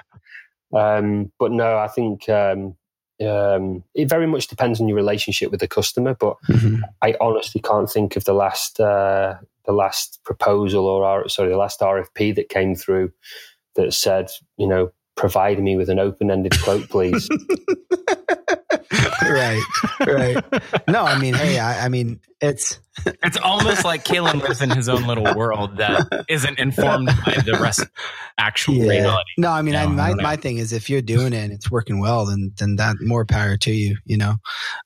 Um, 0.75 1.31
but 1.39 1.53
no, 1.53 1.77
I 1.77 1.89
think 1.89 2.27
um, 2.31 2.75
um, 3.23 3.85
it 3.95 4.09
very 4.09 4.27
much 4.27 4.47
depends 4.47 4.81
on 4.81 4.89
your 4.89 4.97
relationship 4.97 5.51
with 5.51 5.61
the 5.61 5.69
customer. 5.69 6.15
But 6.15 6.37
mm-hmm. 6.49 6.81
I 7.03 7.17
honestly 7.21 7.61
can't 7.61 7.91
think 7.91 8.17
of 8.17 8.25
the 8.25 8.33
last 8.33 8.81
uh, 8.81 9.35
the 9.67 9.73
last 9.73 10.21
proposal 10.25 10.87
or 10.87 11.29
sorry, 11.29 11.51
the 11.51 11.57
last 11.59 11.81
RFP 11.81 12.35
that 12.37 12.49
came 12.49 12.75
through 12.75 13.13
that 13.77 13.93
said, 13.93 14.31
you 14.57 14.67
know, 14.67 14.91
provide 15.17 15.63
me 15.63 15.77
with 15.77 15.91
an 15.91 15.99
open 15.99 16.31
ended 16.31 16.59
quote, 16.63 16.89
please. 16.89 17.29
right, 20.01 20.43
right. 20.53 20.89
No, 20.89 21.05
I 21.05 21.19
mean, 21.19 21.35
hey, 21.35 21.59
I, 21.59 21.87
I, 21.87 21.89
mean, 21.89 22.21
it's 22.41 22.79
it's 23.07 23.37
almost 23.39 23.85
like 23.85 24.05
Kalen 24.05 24.41
lives 24.43 24.63
in 24.63 24.71
his 24.71 24.89
own 24.89 25.07
little 25.07 25.35
world 25.35 25.77
that 25.79 26.25
isn't 26.29 26.59
informed 26.59 27.07
by 27.07 27.37
the 27.45 27.59
rest 27.61 27.87
actual 28.39 28.75
yeah. 28.75 28.91
reality. 28.91 29.31
No, 29.39 29.51
I 29.51 29.63
mean, 29.63 29.75
no, 29.75 29.81
I, 29.81 29.87
my 29.87 30.11
I 30.11 30.15
my 30.15 30.37
thing 30.37 30.59
is 30.59 30.73
if 30.73 30.91
you're 30.91 31.03
doing 31.03 31.33
it 31.33 31.45
and 31.45 31.53
it's 31.53 31.71
working 31.71 32.01
well, 32.01 32.27
then 32.27 32.53
then 32.59 32.77
that 32.77 32.97
more 33.01 33.25
power 33.25 33.57
to 33.57 33.73
you, 33.73 33.97
you 34.05 34.17
know. 34.17 34.37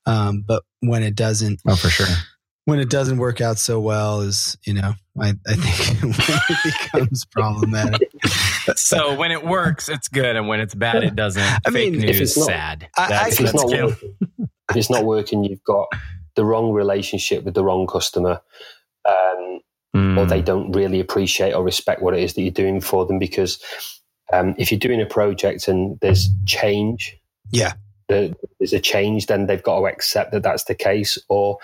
Um, 0.06 0.44
but 0.46 0.62
when 0.80 1.02
it 1.02 1.14
doesn't, 1.14 1.60
oh, 1.66 1.76
for 1.76 1.88
sure 1.88 2.06
when 2.66 2.80
it 2.80 2.90
doesn't 2.90 3.18
work 3.18 3.40
out 3.40 3.58
so 3.58 3.80
well 3.80 4.20
is 4.20 4.56
you 4.66 4.74
know 4.74 4.92
I, 5.18 5.34
I 5.46 5.54
think 5.54 6.02
when 6.02 6.14
it 6.18 6.58
becomes 6.64 7.24
problematic. 7.24 8.10
So 8.74 9.14
when 9.18 9.30
it 9.30 9.44
works, 9.44 9.88
it's 9.88 10.08
good, 10.08 10.36
and 10.36 10.48
when 10.48 10.60
it's 10.60 10.74
bad, 10.74 11.02
it 11.04 11.14
doesn't. 11.14 11.42
I 11.42 11.70
Fake 11.70 11.92
mean, 11.92 12.00
news, 12.00 12.10
if 12.10 12.20
it's 12.20 12.36
not, 12.36 12.46
sad. 12.46 12.88
I, 12.96 13.12
I, 13.12 13.28
if, 13.28 13.40
it's 13.40 13.54
not 13.54 13.68
working, 13.68 14.16
if 14.70 14.76
it's 14.76 14.90
not 14.90 15.04
working, 15.04 15.44
you've 15.44 15.64
got 15.64 15.88
the 16.34 16.44
wrong 16.44 16.72
relationship 16.72 17.44
with 17.44 17.54
the 17.54 17.64
wrong 17.64 17.86
customer, 17.86 18.40
um, 19.08 19.60
mm. 19.94 20.18
or 20.18 20.26
they 20.26 20.40
hmm. 20.40 20.44
don't 20.44 20.72
really 20.72 21.00
appreciate 21.00 21.52
or 21.52 21.64
respect 21.64 22.02
what 22.02 22.14
it 22.14 22.22
is 22.22 22.34
that 22.34 22.42
you're 22.42 22.50
doing 22.50 22.80
for 22.80 23.06
them. 23.06 23.18
Because 23.18 23.62
um, 24.32 24.54
if 24.58 24.70
you're 24.70 24.78
doing 24.78 25.00
a 25.00 25.06
project 25.06 25.68
and 25.68 25.98
there's 26.00 26.28
change, 26.44 27.16
yeah, 27.50 27.74
there's 28.08 28.72
a 28.72 28.78
change, 28.78 29.26
then 29.26 29.46
they've 29.46 29.62
got 29.62 29.80
to 29.80 29.86
accept 29.86 30.32
that 30.32 30.42
that's 30.42 30.64
the 30.64 30.74
case. 30.74 31.18
Or 31.28 31.58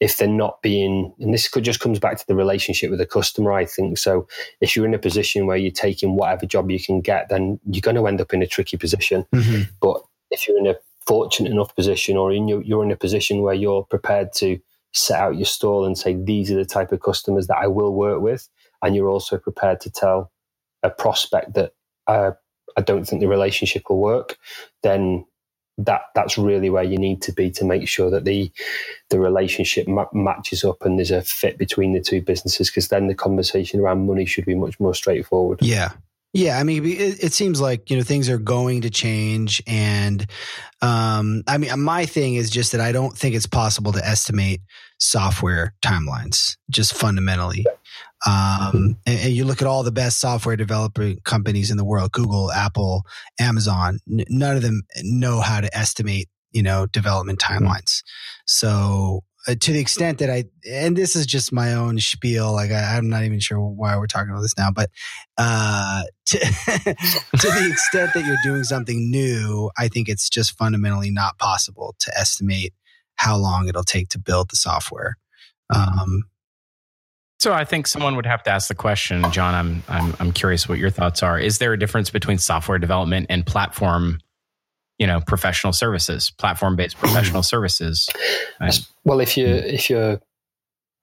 if 0.00 0.16
they're 0.16 0.28
not 0.28 0.62
being, 0.62 1.12
and 1.20 1.34
this 1.34 1.48
could 1.48 1.64
just 1.64 1.80
comes 1.80 1.98
back 1.98 2.18
to 2.18 2.26
the 2.26 2.34
relationship 2.34 2.90
with 2.90 2.98
the 2.98 3.06
customer, 3.06 3.52
I 3.52 3.66
think. 3.66 3.98
So 3.98 4.26
if 4.60 4.74
you're 4.74 4.86
in 4.86 4.94
a 4.94 4.98
position 4.98 5.46
where 5.46 5.56
you're 5.56 5.70
taking 5.70 6.16
whatever 6.16 6.46
job 6.46 6.70
you 6.70 6.82
can 6.82 7.00
get, 7.00 7.28
then 7.28 7.60
you're 7.66 7.82
going 7.82 7.96
to 7.96 8.06
end 8.06 8.20
up 8.20 8.32
in 8.32 8.42
a 8.42 8.46
tricky 8.46 8.76
position. 8.76 9.26
Mm-hmm. 9.34 9.62
But 9.80 10.02
if 10.30 10.48
you're 10.48 10.58
in 10.58 10.66
a 10.66 10.76
fortunate 11.06 11.52
enough 11.52 11.74
position 11.74 12.16
or 12.16 12.32
in 12.32 12.48
your, 12.48 12.62
you're 12.62 12.84
in 12.84 12.90
a 12.90 12.96
position 12.96 13.42
where 13.42 13.54
you're 13.54 13.84
prepared 13.84 14.32
to 14.36 14.58
set 14.94 15.20
out 15.20 15.36
your 15.36 15.46
stall 15.46 15.84
and 15.84 15.98
say, 15.98 16.14
these 16.14 16.50
are 16.50 16.56
the 16.56 16.64
type 16.64 16.92
of 16.92 17.02
customers 17.02 17.46
that 17.48 17.58
I 17.58 17.66
will 17.66 17.94
work 17.94 18.20
with. 18.20 18.48
And 18.82 18.96
you're 18.96 19.08
also 19.08 19.38
prepared 19.38 19.80
to 19.82 19.90
tell 19.90 20.32
a 20.82 20.90
prospect 20.90 21.54
that 21.54 21.72
uh, 22.06 22.32
I 22.76 22.80
don't 22.80 23.04
think 23.04 23.20
the 23.20 23.28
relationship 23.28 23.84
will 23.88 23.98
work, 23.98 24.38
then 24.82 25.24
that 25.78 26.02
that's 26.14 26.36
really 26.36 26.70
where 26.70 26.84
you 26.84 26.98
need 26.98 27.22
to 27.22 27.32
be 27.32 27.50
to 27.50 27.64
make 27.64 27.88
sure 27.88 28.10
that 28.10 28.24
the 28.24 28.52
the 29.08 29.18
relationship 29.18 29.88
ma- 29.88 30.06
matches 30.12 30.64
up 30.64 30.84
and 30.84 30.98
there's 30.98 31.10
a 31.10 31.22
fit 31.22 31.58
between 31.58 31.92
the 31.92 32.00
two 32.00 32.20
businesses 32.20 32.68
because 32.68 32.88
then 32.88 33.06
the 33.06 33.14
conversation 33.14 33.80
around 33.80 34.06
money 34.06 34.26
should 34.26 34.44
be 34.44 34.54
much 34.54 34.78
more 34.78 34.94
straightforward. 34.94 35.60
Yeah 35.62 35.92
yeah, 36.32 36.58
I 36.58 36.62
mean, 36.62 36.84
it, 36.86 37.22
it, 37.22 37.32
seems 37.34 37.60
like 37.60 37.90
you 37.90 37.96
know 37.96 38.02
things 38.02 38.30
are 38.30 38.38
going 38.38 38.82
to 38.82 38.90
change, 38.90 39.62
and 39.66 40.26
um, 40.80 41.42
I 41.46 41.58
mean, 41.58 41.78
my 41.80 42.06
thing 42.06 42.36
is 42.36 42.48
just 42.48 42.72
that 42.72 42.80
I 42.80 42.90
don't 42.90 43.16
think 43.16 43.34
it's 43.34 43.46
possible 43.46 43.92
to 43.92 44.04
estimate 44.04 44.62
software 44.98 45.74
timelines, 45.82 46.56
just 46.70 46.94
fundamentally. 46.94 47.66
Um, 48.26 48.96
and, 49.04 49.20
and, 49.20 49.32
you 49.32 49.44
look 49.44 49.60
at 49.60 49.68
all 49.68 49.82
the 49.82 49.92
best 49.92 50.20
software 50.20 50.56
developer 50.56 51.14
companies 51.24 51.70
in 51.70 51.76
the 51.76 51.84
world: 51.84 52.12
Google, 52.12 52.50
Apple, 52.50 53.02
Amazon. 53.38 53.98
N- 54.10 54.24
none 54.30 54.56
of 54.56 54.62
them 54.62 54.84
know 55.02 55.40
how 55.40 55.60
to 55.60 55.76
estimate, 55.76 56.30
you 56.50 56.62
know, 56.62 56.86
development 56.86 57.40
timelines. 57.40 58.02
So 58.46 59.22
uh, 59.48 59.54
to 59.60 59.72
the 59.72 59.80
extent 59.80 60.18
that 60.18 60.30
I, 60.30 60.44
and 60.70 60.96
this 60.96 61.16
is 61.16 61.26
just 61.26 61.52
my 61.52 61.74
own 61.74 61.98
spiel, 61.98 62.52
like 62.52 62.70
I, 62.70 62.96
am 62.96 63.08
not 63.08 63.24
even 63.24 63.40
sure 63.40 63.58
why 63.60 63.96
we're 63.96 64.06
talking 64.06 64.30
about 64.30 64.42
this 64.42 64.56
now, 64.56 64.70
but 64.70 64.90
uh, 65.36 66.02
to, 66.26 66.38
to 66.38 66.46
the 67.48 67.68
extent 67.70 68.14
that 68.14 68.24
you're 68.24 68.36
doing 68.44 68.64
something 68.64 69.10
new, 69.10 69.70
I 69.76 69.88
think 69.88 70.08
it's 70.08 70.28
just 70.28 70.56
fundamentally 70.56 71.10
not 71.10 71.38
possible 71.38 71.94
to 72.00 72.18
estimate 72.18 72.72
how 73.16 73.36
long 73.36 73.68
it'll 73.68 73.82
take 73.84 74.08
to 74.10 74.18
build 74.18 74.50
the 74.50 74.56
software. 74.56 75.16
Um, 75.74 76.24
So 77.40 77.52
I 77.52 77.64
think 77.64 77.88
someone 77.88 78.14
would 78.14 78.26
have 78.26 78.44
to 78.44 78.50
ask 78.50 78.68
the 78.68 78.74
question, 78.74 79.28
John. 79.32 79.54
I'm 79.54 79.82
I'm 79.88 80.14
I'm 80.20 80.32
curious 80.32 80.68
what 80.68 80.78
your 80.78 80.90
thoughts 80.90 81.24
are. 81.24 81.40
Is 81.40 81.58
there 81.58 81.72
a 81.72 81.78
difference 81.78 82.08
between 82.08 82.38
software 82.38 82.78
development 82.78 83.26
and 83.30 83.44
platform, 83.44 84.20
you 85.02 85.08
know, 85.08 85.20
professional 85.20 85.72
services, 85.72 86.30
platform 86.30 86.76
based 86.76 86.96
professional 86.96 87.42
services? 87.42 88.08
Well, 89.04 89.18
if 89.18 89.36
you 89.36 89.46
hmm. 89.48 89.66
if 89.66 89.90
you're, 89.90 90.20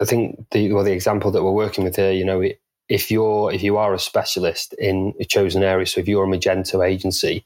I 0.01 0.05
think 0.05 0.45
the 0.51 0.71
well 0.71 0.85
the 0.85 0.93
example 0.93 1.31
that 1.31 1.43
we're 1.43 1.51
working 1.51 1.83
with 1.83 1.97
here, 1.97 2.13
you 2.13 2.23
know, 2.23 2.41
if 2.87 3.11
you're 3.11 3.51
if 3.51 3.61
you 3.61 3.75
are 3.75 3.93
a 3.93 3.99
specialist 3.99 4.71
in 4.79 5.13
a 5.19 5.25
chosen 5.25 5.63
area, 5.63 5.85
so 5.85 5.99
if 5.99 6.07
you're 6.07 6.23
a 6.23 6.27
Magento 6.27 6.87
agency, 6.87 7.43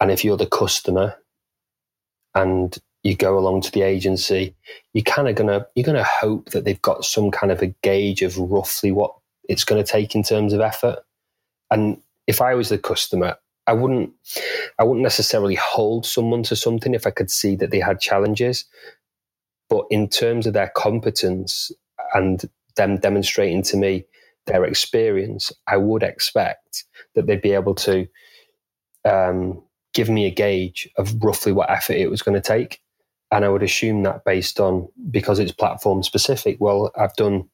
and 0.00 0.12
if 0.12 0.24
you're 0.24 0.36
the 0.36 0.46
customer, 0.46 1.16
and 2.36 2.78
you 3.02 3.16
go 3.16 3.36
along 3.36 3.62
to 3.62 3.72
the 3.72 3.82
agency, 3.82 4.54
you're 4.92 5.02
kind 5.02 5.28
of 5.28 5.34
gonna 5.34 5.66
you're 5.74 5.84
gonna 5.84 6.04
hope 6.04 6.50
that 6.50 6.64
they've 6.64 6.82
got 6.82 7.04
some 7.04 7.32
kind 7.32 7.50
of 7.50 7.62
a 7.62 7.74
gauge 7.82 8.22
of 8.22 8.38
roughly 8.38 8.92
what 8.92 9.12
it's 9.48 9.64
going 9.64 9.84
to 9.84 9.92
take 9.92 10.14
in 10.14 10.22
terms 10.22 10.52
of 10.52 10.60
effort. 10.60 11.00
And 11.72 12.00
if 12.28 12.40
I 12.40 12.54
was 12.54 12.68
the 12.68 12.78
customer, 12.78 13.36
I 13.66 13.72
wouldn't 13.72 14.10
I 14.78 14.84
wouldn't 14.84 15.02
necessarily 15.02 15.54
hold 15.54 16.06
someone 16.06 16.42
to 16.44 16.56
something 16.56 16.94
if 16.94 17.06
I 17.06 17.10
could 17.10 17.30
see 17.30 17.56
that 17.56 17.70
they 17.70 17.80
had 17.80 18.00
challenges. 18.00 18.66
But 19.68 19.86
in 19.90 20.08
terms 20.08 20.46
of 20.46 20.52
their 20.52 20.70
competence 20.76 21.72
and 22.12 22.42
them 22.76 22.98
demonstrating 22.98 23.62
to 23.64 23.76
me 23.76 24.04
their 24.46 24.64
experience, 24.64 25.52
I 25.66 25.78
would 25.78 26.02
expect 26.02 26.84
that 27.14 27.26
they'd 27.26 27.40
be 27.40 27.52
able 27.52 27.74
to 27.76 28.06
um, 29.04 29.62
give 29.94 30.10
me 30.10 30.26
a 30.26 30.30
gauge 30.30 30.88
of 30.96 31.14
roughly 31.22 31.52
what 31.52 31.70
effort 31.70 31.96
it 31.96 32.10
was 32.10 32.22
going 32.22 32.34
to 32.34 32.46
take. 32.46 32.80
And 33.30 33.44
I 33.44 33.48
would 33.48 33.62
assume 33.62 34.02
that 34.02 34.24
based 34.24 34.60
on 34.60 34.88
because 35.10 35.38
it's 35.38 35.52
platform 35.52 36.02
specific, 36.02 36.58
well, 36.60 36.92
I've 36.96 37.16
done 37.16 37.48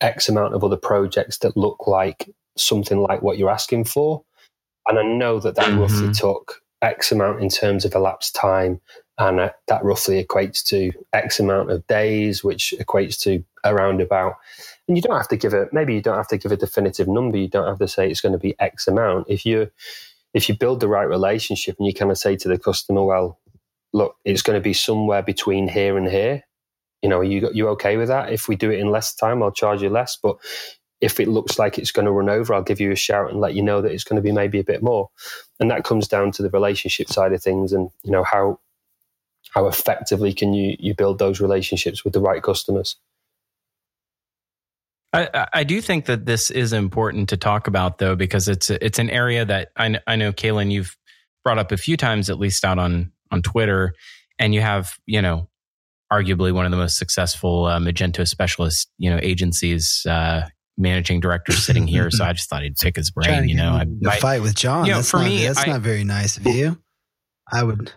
X 0.00 0.28
amount 0.28 0.54
of 0.54 0.64
other 0.64 0.76
projects 0.76 1.38
that 1.38 1.56
look 1.56 1.86
like 1.86 2.30
something 2.56 2.98
like 2.98 3.22
what 3.22 3.38
you're 3.38 3.50
asking 3.50 3.84
for. 3.84 4.24
And 4.86 4.98
I 4.98 5.02
know 5.02 5.40
that 5.40 5.56
that 5.56 5.66
mm-hmm. 5.66 5.80
roughly 5.80 6.12
took 6.12 6.62
X 6.82 7.12
amount 7.12 7.42
in 7.42 7.48
terms 7.48 7.84
of 7.84 7.94
elapsed 7.94 8.34
time. 8.34 8.80
And 9.16 9.38
uh, 9.40 9.50
that 9.68 9.84
roughly 9.84 10.22
equates 10.22 10.64
to 10.66 10.92
X 11.12 11.38
amount 11.38 11.70
of 11.70 11.86
days, 11.86 12.42
which 12.42 12.74
equates 12.78 13.18
to 13.20 13.44
around 13.64 14.00
about. 14.00 14.34
And 14.88 14.96
you 14.96 15.02
don't 15.02 15.16
have 15.16 15.28
to 15.28 15.36
give 15.36 15.54
a, 15.54 15.68
maybe 15.72 15.94
you 15.94 16.02
don't 16.02 16.16
have 16.16 16.28
to 16.28 16.38
give 16.38 16.52
a 16.52 16.56
definitive 16.56 17.08
number. 17.08 17.38
You 17.38 17.48
don't 17.48 17.68
have 17.68 17.78
to 17.78 17.88
say 17.88 18.10
it's 18.10 18.20
going 18.20 18.32
to 18.32 18.38
be 18.38 18.54
X 18.58 18.88
amount. 18.88 19.26
If 19.28 19.46
you, 19.46 19.70
if 20.34 20.48
you 20.48 20.56
build 20.56 20.80
the 20.80 20.88
right 20.88 21.08
relationship 21.08 21.76
and 21.78 21.86
you 21.86 21.94
kind 21.94 22.10
of 22.10 22.18
say 22.18 22.36
to 22.36 22.48
the 22.48 22.58
customer, 22.58 23.04
well, 23.04 23.38
look, 23.92 24.16
it's 24.24 24.42
going 24.42 24.58
to 24.58 24.62
be 24.62 24.74
somewhere 24.74 25.22
between 25.22 25.68
here 25.68 25.96
and 25.96 26.08
here. 26.08 26.42
You 27.00 27.08
know, 27.08 27.18
are 27.18 27.24
you 27.24 27.48
you 27.52 27.68
okay 27.68 27.96
with 27.96 28.08
that? 28.08 28.32
If 28.32 28.48
we 28.48 28.56
do 28.56 28.70
it 28.70 28.80
in 28.80 28.90
less 28.90 29.14
time, 29.14 29.42
I'll 29.42 29.52
charge 29.52 29.82
you 29.82 29.90
less. 29.90 30.18
But 30.20 30.36
if 31.04 31.20
it 31.20 31.28
looks 31.28 31.58
like 31.58 31.76
it's 31.76 31.92
going 31.92 32.06
to 32.06 32.12
run 32.12 32.30
over, 32.30 32.54
I'll 32.54 32.62
give 32.62 32.80
you 32.80 32.90
a 32.90 32.96
shout 32.96 33.30
and 33.30 33.38
let 33.38 33.54
you 33.54 33.62
know 33.62 33.82
that 33.82 33.92
it's 33.92 34.04
going 34.04 34.16
to 34.16 34.22
be 34.22 34.32
maybe 34.32 34.58
a 34.58 34.64
bit 34.64 34.82
more. 34.82 35.10
And 35.60 35.70
that 35.70 35.84
comes 35.84 36.08
down 36.08 36.32
to 36.32 36.42
the 36.42 36.48
relationship 36.48 37.10
side 37.10 37.34
of 37.34 37.42
things, 37.42 37.74
and 37.74 37.90
you 38.02 38.10
know 38.10 38.24
how 38.24 38.58
how 39.50 39.66
effectively 39.66 40.32
can 40.32 40.54
you 40.54 40.76
you 40.78 40.94
build 40.94 41.18
those 41.18 41.40
relationships 41.40 42.04
with 42.04 42.14
the 42.14 42.22
right 42.22 42.42
customers. 42.42 42.96
I, 45.12 45.46
I 45.52 45.64
do 45.64 45.80
think 45.80 46.06
that 46.06 46.24
this 46.24 46.50
is 46.50 46.72
important 46.72 47.28
to 47.28 47.36
talk 47.36 47.68
about, 47.68 47.98
though, 47.98 48.16
because 48.16 48.48
it's 48.48 48.70
it's 48.70 48.98
an 48.98 49.10
area 49.10 49.44
that 49.44 49.68
I, 49.76 50.00
I 50.06 50.16
know, 50.16 50.32
Kalen, 50.32 50.72
you've 50.72 50.96
brought 51.44 51.58
up 51.58 51.70
a 51.70 51.76
few 51.76 51.98
times, 51.98 52.30
at 52.30 52.38
least 52.38 52.64
out 52.64 52.78
on 52.78 53.12
on 53.30 53.42
Twitter, 53.42 53.94
and 54.38 54.54
you 54.54 54.62
have 54.62 54.94
you 55.04 55.20
know 55.20 55.48
arguably 56.10 56.52
one 56.52 56.64
of 56.64 56.70
the 56.70 56.78
most 56.78 56.96
successful 56.96 57.66
uh, 57.66 57.78
Magento 57.78 58.26
specialist 58.26 58.88
you 58.96 59.10
know 59.10 59.20
agencies. 59.22 60.06
Uh, 60.08 60.48
managing 60.76 61.20
director 61.20 61.52
sitting 61.52 61.86
here, 61.86 62.10
so 62.10 62.24
I 62.24 62.32
just 62.32 62.48
thought 62.48 62.62
I'd 62.62 62.76
pick 62.76 62.96
his 62.96 63.10
brain. 63.10 63.48
You 63.48 63.56
know, 63.56 63.70
I 63.70 63.84
might, 64.00 64.20
fight 64.20 64.42
with 64.42 64.54
John. 64.54 64.86
You 64.86 64.92
know, 64.92 64.98
that's 64.98 65.10
for 65.10 65.18
not, 65.18 65.26
me, 65.26 65.46
that's 65.46 65.60
I, 65.60 65.66
not 65.66 65.80
very 65.80 66.04
nice 66.04 66.36
of 66.36 66.46
you. 66.46 66.78
I 67.52 67.62
would. 67.62 67.92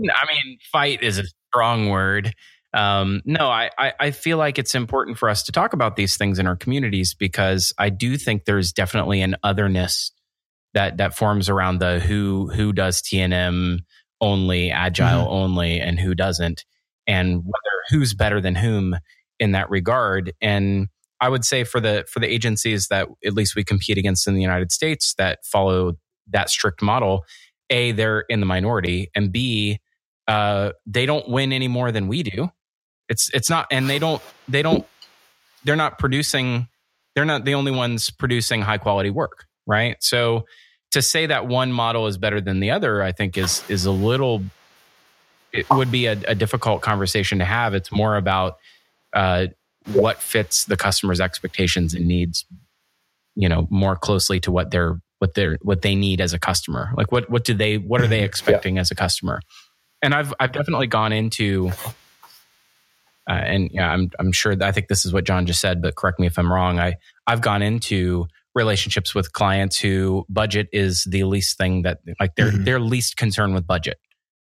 I 0.00 0.26
mean, 0.26 0.58
fight 0.70 1.02
is 1.02 1.18
a 1.18 1.24
strong 1.50 1.88
word. 1.88 2.34
Um, 2.74 3.22
no, 3.24 3.48
I, 3.48 3.70
I, 3.78 3.92
I 3.98 4.10
feel 4.10 4.36
like 4.36 4.58
it's 4.58 4.74
important 4.74 5.16
for 5.16 5.30
us 5.30 5.44
to 5.44 5.52
talk 5.52 5.72
about 5.72 5.96
these 5.96 6.18
things 6.18 6.38
in 6.38 6.46
our 6.46 6.56
communities 6.56 7.14
because 7.14 7.72
I 7.78 7.88
do 7.88 8.18
think 8.18 8.44
there's 8.44 8.72
definitely 8.72 9.22
an 9.22 9.36
otherness 9.42 10.12
that 10.74 10.98
that 10.98 11.16
forms 11.16 11.48
around 11.48 11.78
the 11.78 12.00
who 12.00 12.50
who 12.54 12.74
does 12.74 13.00
T&M 13.00 13.80
only, 14.20 14.70
agile 14.70 15.24
mm-hmm. 15.24 15.32
only, 15.32 15.80
and 15.80 15.98
who 15.98 16.14
doesn't, 16.14 16.64
and 17.06 17.36
whether 17.36 17.76
who's 17.88 18.12
better 18.12 18.40
than 18.40 18.54
whom 18.54 18.96
in 19.38 19.52
that 19.52 19.70
regard. 19.70 20.32
And 20.42 20.88
I 21.20 21.28
would 21.28 21.44
say 21.44 21.64
for 21.64 21.80
the 21.80 22.04
for 22.08 22.20
the 22.20 22.32
agencies 22.32 22.88
that 22.88 23.08
at 23.24 23.34
least 23.34 23.56
we 23.56 23.64
compete 23.64 23.98
against 23.98 24.26
in 24.26 24.34
the 24.34 24.42
United 24.42 24.70
States 24.72 25.14
that 25.18 25.44
follow 25.44 25.94
that 26.28 26.50
strict 26.50 26.82
model, 26.82 27.24
a 27.70 27.92
they're 27.92 28.20
in 28.28 28.40
the 28.40 28.46
minority, 28.46 29.10
and 29.14 29.32
b 29.32 29.80
uh, 30.28 30.72
they 30.86 31.06
don't 31.06 31.28
win 31.28 31.52
any 31.52 31.68
more 31.68 31.92
than 31.92 32.08
we 32.08 32.22
do. 32.22 32.50
It's 33.08 33.30
it's 33.32 33.48
not, 33.48 33.66
and 33.70 33.88
they 33.88 33.98
don't 33.98 34.20
they 34.48 34.62
don't 34.62 34.84
they're 35.64 35.76
not 35.76 35.98
producing. 35.98 36.68
They're 37.14 37.24
not 37.24 37.44
the 37.44 37.54
only 37.54 37.72
ones 37.72 38.10
producing 38.10 38.60
high 38.60 38.78
quality 38.78 39.10
work, 39.10 39.46
right? 39.66 39.96
So 40.00 40.44
to 40.90 41.00
say 41.00 41.26
that 41.26 41.46
one 41.46 41.72
model 41.72 42.06
is 42.06 42.18
better 42.18 42.40
than 42.40 42.60
the 42.60 42.70
other, 42.70 43.02
I 43.02 43.12
think 43.12 43.38
is 43.38 43.62
is 43.68 43.86
a 43.86 43.90
little. 43.90 44.42
It 45.52 45.68
would 45.70 45.90
be 45.90 46.06
a, 46.06 46.12
a 46.26 46.34
difficult 46.34 46.82
conversation 46.82 47.38
to 47.38 47.44
have. 47.44 47.72
It's 47.72 47.90
more 47.90 48.16
about 48.16 48.58
uh, 49.14 49.46
what 49.92 50.20
fits 50.20 50.64
the 50.64 50.76
customer's 50.76 51.20
expectations 51.20 51.94
and 51.94 52.06
needs. 52.06 52.44
You 53.34 53.48
know, 53.48 53.66
more 53.70 53.96
closely 53.96 54.40
to 54.40 54.50
what 54.50 54.70
they're 54.70 55.00
what 55.18 55.34
they're 55.34 55.58
what 55.62 55.82
they 55.82 55.94
need 55.94 56.20
as 56.20 56.32
a 56.32 56.38
customer. 56.38 56.90
Like 56.96 57.12
what 57.12 57.28
what 57.30 57.44
do 57.44 57.54
they 57.54 57.78
what 57.78 58.00
are 58.00 58.06
they 58.06 58.22
expecting 58.24 58.76
yeah. 58.76 58.82
as 58.82 58.90
a 58.90 58.94
customer? 58.94 59.40
And 60.02 60.14
I've 60.14 60.32
I've 60.40 60.52
definitely 60.52 60.86
gone 60.86 61.12
into. 61.12 61.70
Uh, 63.28 63.32
and 63.32 63.70
yeah, 63.72 63.90
I'm 63.90 64.10
I'm 64.20 64.30
sure 64.30 64.56
I 64.62 64.70
think 64.70 64.88
this 64.88 65.04
is 65.04 65.12
what 65.12 65.24
John 65.24 65.46
just 65.46 65.60
said, 65.60 65.82
but 65.82 65.96
correct 65.96 66.20
me 66.20 66.26
if 66.26 66.38
I'm 66.38 66.50
wrong. 66.50 66.78
I 66.78 66.96
I've 67.26 67.40
gone 67.40 67.60
into 67.60 68.26
relationships 68.54 69.14
with 69.14 69.32
clients 69.32 69.78
who 69.78 70.24
budget 70.28 70.68
is 70.72 71.04
the 71.04 71.24
least 71.24 71.58
thing 71.58 71.82
that 71.82 71.98
like 72.20 72.34
they're 72.36 72.50
mm-hmm. 72.50 72.64
they're 72.64 72.80
least 72.80 73.16
concerned 73.16 73.54
with 73.54 73.66
budget. 73.66 73.98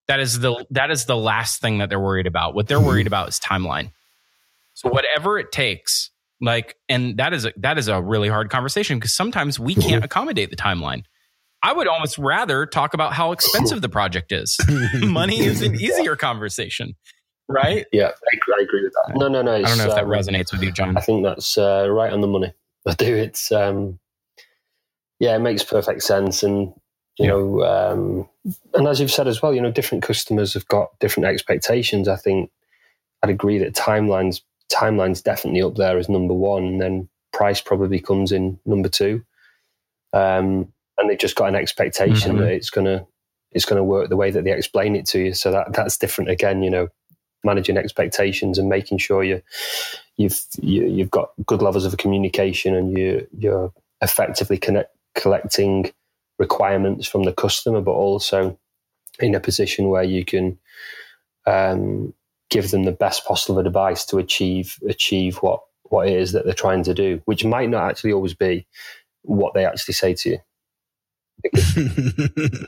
That 0.06 0.20
is 0.20 0.38
the 0.38 0.64
that 0.70 0.90
is 0.90 1.06
the 1.06 1.16
last 1.16 1.60
thing 1.60 1.78
that 1.78 1.88
they're 1.88 2.00
worried 2.00 2.26
about. 2.26 2.54
What 2.54 2.68
they're 2.68 2.78
mm-hmm. 2.78 2.86
worried 2.86 3.06
about 3.06 3.28
is 3.28 3.40
timeline. 3.40 3.90
So 4.74 4.88
whatever 4.90 5.38
it 5.38 5.52
takes, 5.52 6.10
like, 6.40 6.76
and 6.88 7.16
that 7.18 7.32
is 7.32 7.44
a, 7.46 7.52
that 7.56 7.78
is 7.78 7.88
a 7.88 8.02
really 8.02 8.28
hard 8.28 8.50
conversation 8.50 8.98
because 8.98 9.14
sometimes 9.14 9.58
we 9.58 9.74
can't 9.74 9.86
mm-hmm. 9.86 10.04
accommodate 10.04 10.50
the 10.50 10.56
timeline. 10.56 11.04
I 11.62 11.72
would 11.72 11.88
almost 11.88 12.18
rather 12.18 12.66
talk 12.66 12.92
about 12.92 13.14
how 13.14 13.32
expensive 13.32 13.80
the 13.80 13.88
project 13.88 14.32
is. 14.32 14.58
Money 15.00 15.40
is 15.40 15.62
an 15.62 15.74
easier 15.76 16.14
conversation, 16.14 16.94
right? 17.48 17.86
Yeah, 17.90 18.08
I 18.08 18.36
agree, 18.36 18.54
I 18.58 18.62
agree 18.62 18.84
with 18.84 18.92
that. 18.92 19.16
No, 19.16 19.28
no, 19.28 19.40
no. 19.40 19.54
I 19.54 19.62
don't 19.62 19.78
know 19.78 19.86
if 19.86 19.94
that 19.94 20.04
um, 20.04 20.10
resonates 20.10 20.52
with 20.52 20.62
you, 20.62 20.70
John. 20.70 20.96
I 20.98 21.00
think 21.00 21.24
that's 21.24 21.56
uh, 21.56 21.88
right 21.88 22.12
on 22.12 22.20
the 22.20 22.26
money. 22.26 22.52
I 22.86 22.92
do. 22.92 23.16
It's 23.16 23.50
um, 23.50 23.98
yeah, 25.20 25.36
it 25.36 25.40
makes 25.40 25.62
perfect 25.62 26.02
sense. 26.02 26.42
And, 26.42 26.74
you 27.18 27.24
yeah. 27.24 27.28
know, 27.28 27.64
um, 27.64 28.28
and 28.74 28.86
as 28.86 29.00
you've 29.00 29.10
said 29.10 29.28
as 29.28 29.40
well, 29.40 29.54
you 29.54 29.60
know, 29.62 29.70
different 29.70 30.04
customers 30.04 30.54
have 30.54 30.68
got 30.68 30.98
different 31.00 31.26
expectations. 31.26 32.08
I 32.08 32.16
think 32.16 32.50
I'd 33.22 33.30
agree 33.30 33.58
that 33.58 33.74
timelines, 33.74 34.42
timelines 34.72 35.22
definitely 35.22 35.62
up 35.62 35.76
there 35.76 35.98
as 35.98 36.08
number 36.08 36.34
one. 36.34 36.64
And 36.64 36.80
then 36.80 37.08
price 37.32 37.60
probably 37.60 38.00
comes 38.00 38.32
in 38.32 38.58
number 38.64 38.88
two. 38.88 39.24
Um, 40.12 40.72
and 40.98 41.10
they've 41.10 41.18
just 41.18 41.36
got 41.36 41.48
an 41.48 41.56
expectation 41.56 42.32
mm-hmm. 42.32 42.40
that 42.40 42.52
it's 42.52 42.70
going 42.70 42.86
to, 42.86 43.06
it's 43.52 43.64
to 43.66 43.84
work 43.84 44.08
the 44.08 44.16
way 44.16 44.30
that 44.30 44.44
they 44.44 44.52
explain 44.52 44.96
it 44.96 45.06
to 45.06 45.18
you. 45.18 45.34
So 45.34 45.50
that 45.50 45.72
that's 45.72 45.98
different 45.98 46.30
again, 46.30 46.62
you 46.62 46.70
know, 46.70 46.88
managing 47.44 47.76
expectations 47.76 48.58
and 48.58 48.68
making 48.68 48.98
sure 48.98 49.22
you 49.22 49.42
you've 50.16 50.40
you, 50.60 50.82
have 50.82 50.92
you 50.92 50.98
have 51.00 51.10
got 51.10 51.30
good 51.46 51.62
levels 51.62 51.84
of 51.84 51.96
communication 51.96 52.74
and 52.74 52.96
you 52.96 53.26
you're 53.36 53.72
effectively 54.00 54.58
connect, 54.58 54.94
collecting 55.14 55.92
requirements 56.38 57.06
from 57.06 57.24
the 57.24 57.32
customer, 57.32 57.80
but 57.80 57.92
also 57.92 58.58
in 59.20 59.34
a 59.34 59.40
position 59.40 59.88
where 59.88 60.02
you 60.02 60.24
can 60.24 60.58
um, 61.46 62.12
give 62.50 62.70
them 62.70 62.84
the 62.84 62.92
best 62.92 63.24
possible 63.24 63.58
advice 63.58 64.04
to 64.06 64.18
achieve 64.18 64.78
achieve 64.88 65.36
what 65.38 65.60
what 65.84 66.08
it 66.08 66.14
is 66.14 66.32
that 66.32 66.44
they're 66.44 66.54
trying 66.54 66.82
to 66.84 66.94
do, 66.94 67.20
which 67.24 67.44
might 67.44 67.70
not 67.70 67.90
actually 67.90 68.12
always 68.12 68.34
be 68.34 68.66
what 69.22 69.54
they 69.54 69.64
actually 69.64 69.94
say 69.94 70.14
to 70.14 70.30
you. 70.30 70.38
that, 71.52 72.58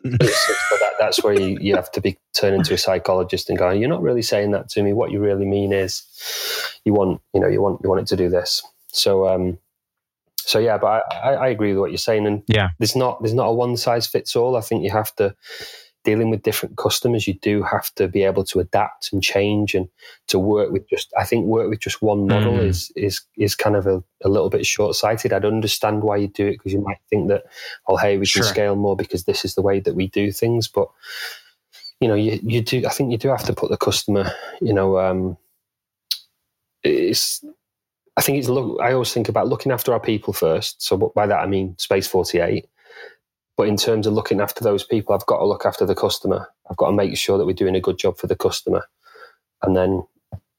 that's 0.98 1.22
where 1.24 1.32
you, 1.32 1.56
you 1.60 1.74
have 1.74 1.90
to 1.92 2.00
be 2.00 2.18
turned 2.34 2.56
into 2.56 2.74
a 2.74 2.78
psychologist 2.78 3.48
and 3.48 3.58
going, 3.58 3.80
you're 3.80 3.88
not 3.88 4.02
really 4.02 4.22
saying 4.22 4.50
that 4.50 4.68
to 4.68 4.82
me. 4.82 4.92
What 4.92 5.12
you 5.12 5.20
really 5.20 5.46
mean 5.46 5.72
is 5.72 6.02
you 6.84 6.92
want, 6.92 7.22
you 7.32 7.40
know, 7.40 7.48
you 7.48 7.62
want, 7.62 7.80
you 7.82 7.88
want 7.88 8.02
it 8.02 8.06
to 8.08 8.16
do 8.16 8.28
this. 8.28 8.62
So, 8.88 9.28
um, 9.28 9.58
so 10.36 10.58
yeah, 10.58 10.78
but 10.78 11.02
I, 11.10 11.34
I, 11.34 11.48
agree 11.48 11.72
with 11.72 11.80
what 11.80 11.90
you're 11.90 11.98
saying, 11.98 12.24
and 12.24 12.42
yeah, 12.46 12.68
there's 12.78 12.94
not 12.94 13.20
there's 13.20 13.34
not 13.34 13.48
a 13.48 13.52
one 13.52 13.76
size 13.76 14.06
fits 14.06 14.36
all. 14.36 14.54
I 14.54 14.60
think 14.60 14.84
you 14.84 14.90
have 14.90 15.14
to 15.16 15.34
dealing 16.06 16.30
with 16.30 16.42
different 16.42 16.76
customers, 16.76 17.26
you 17.26 17.34
do 17.34 17.64
have 17.64 17.92
to 17.96 18.06
be 18.06 18.22
able 18.22 18.44
to 18.44 18.60
adapt 18.60 19.12
and 19.12 19.20
change 19.22 19.74
and 19.74 19.88
to 20.28 20.38
work 20.38 20.70
with 20.70 20.88
just. 20.88 21.12
I 21.18 21.24
think 21.24 21.46
work 21.46 21.68
with 21.68 21.80
just 21.80 22.00
one 22.00 22.28
model 22.28 22.52
mm. 22.52 22.64
is 22.64 22.92
is 22.94 23.20
is 23.36 23.56
kind 23.56 23.74
of 23.74 23.88
a, 23.88 24.02
a 24.24 24.28
little 24.28 24.48
bit 24.48 24.64
short 24.64 24.94
sighted. 24.94 25.32
I'd 25.32 25.44
understand 25.44 26.04
why 26.04 26.18
you 26.18 26.28
do 26.28 26.46
it 26.46 26.52
because 26.52 26.72
you 26.72 26.80
might 26.80 27.00
think 27.10 27.28
that, 27.28 27.42
oh 27.88 27.96
hey, 27.96 28.16
we 28.18 28.26
can 28.26 28.44
scale 28.44 28.76
more 28.76 28.96
because 28.96 29.24
this 29.24 29.44
is 29.44 29.56
the 29.56 29.62
way 29.62 29.80
that 29.80 29.96
we 29.96 30.06
do 30.06 30.30
things, 30.30 30.68
but 30.68 30.88
you 32.00 32.08
know, 32.08 32.14
you, 32.14 32.38
you 32.42 32.62
do. 32.62 32.84
I 32.86 32.90
think 32.90 33.10
you 33.10 33.18
do 33.18 33.28
have 33.28 33.44
to 33.44 33.52
put 33.52 33.70
the 33.70 33.76
customer. 33.76 34.30
You 34.60 34.72
know, 34.72 34.98
um, 34.98 35.36
it's. 36.84 37.44
I 38.16 38.22
think 38.22 38.38
it's 38.38 38.48
look. 38.48 38.80
I 38.80 38.92
always 38.92 39.12
think 39.12 39.28
about 39.28 39.48
looking 39.48 39.72
after 39.72 39.92
our 39.92 40.00
people 40.00 40.32
first. 40.32 40.82
So 40.82 41.12
by 41.14 41.26
that 41.26 41.40
I 41.40 41.46
mean 41.46 41.76
Space 41.78 42.06
Forty 42.06 42.38
Eight. 42.38 42.68
But 43.56 43.68
in 43.68 43.76
terms 43.76 44.06
of 44.06 44.12
looking 44.12 44.40
after 44.40 44.62
those 44.62 44.84
people, 44.84 45.14
I've 45.14 45.26
got 45.26 45.38
to 45.38 45.46
look 45.46 45.64
after 45.64 45.86
the 45.86 45.94
customer. 45.94 46.48
I've 46.70 46.76
got 46.76 46.88
to 46.88 46.92
make 46.92 47.16
sure 47.16 47.38
that 47.38 47.46
we're 47.46 47.54
doing 47.54 47.76
a 47.76 47.80
good 47.80 47.98
job 47.98 48.18
for 48.18 48.26
the 48.26 48.36
customer, 48.36 48.84
and 49.62 49.74
then 49.74 50.02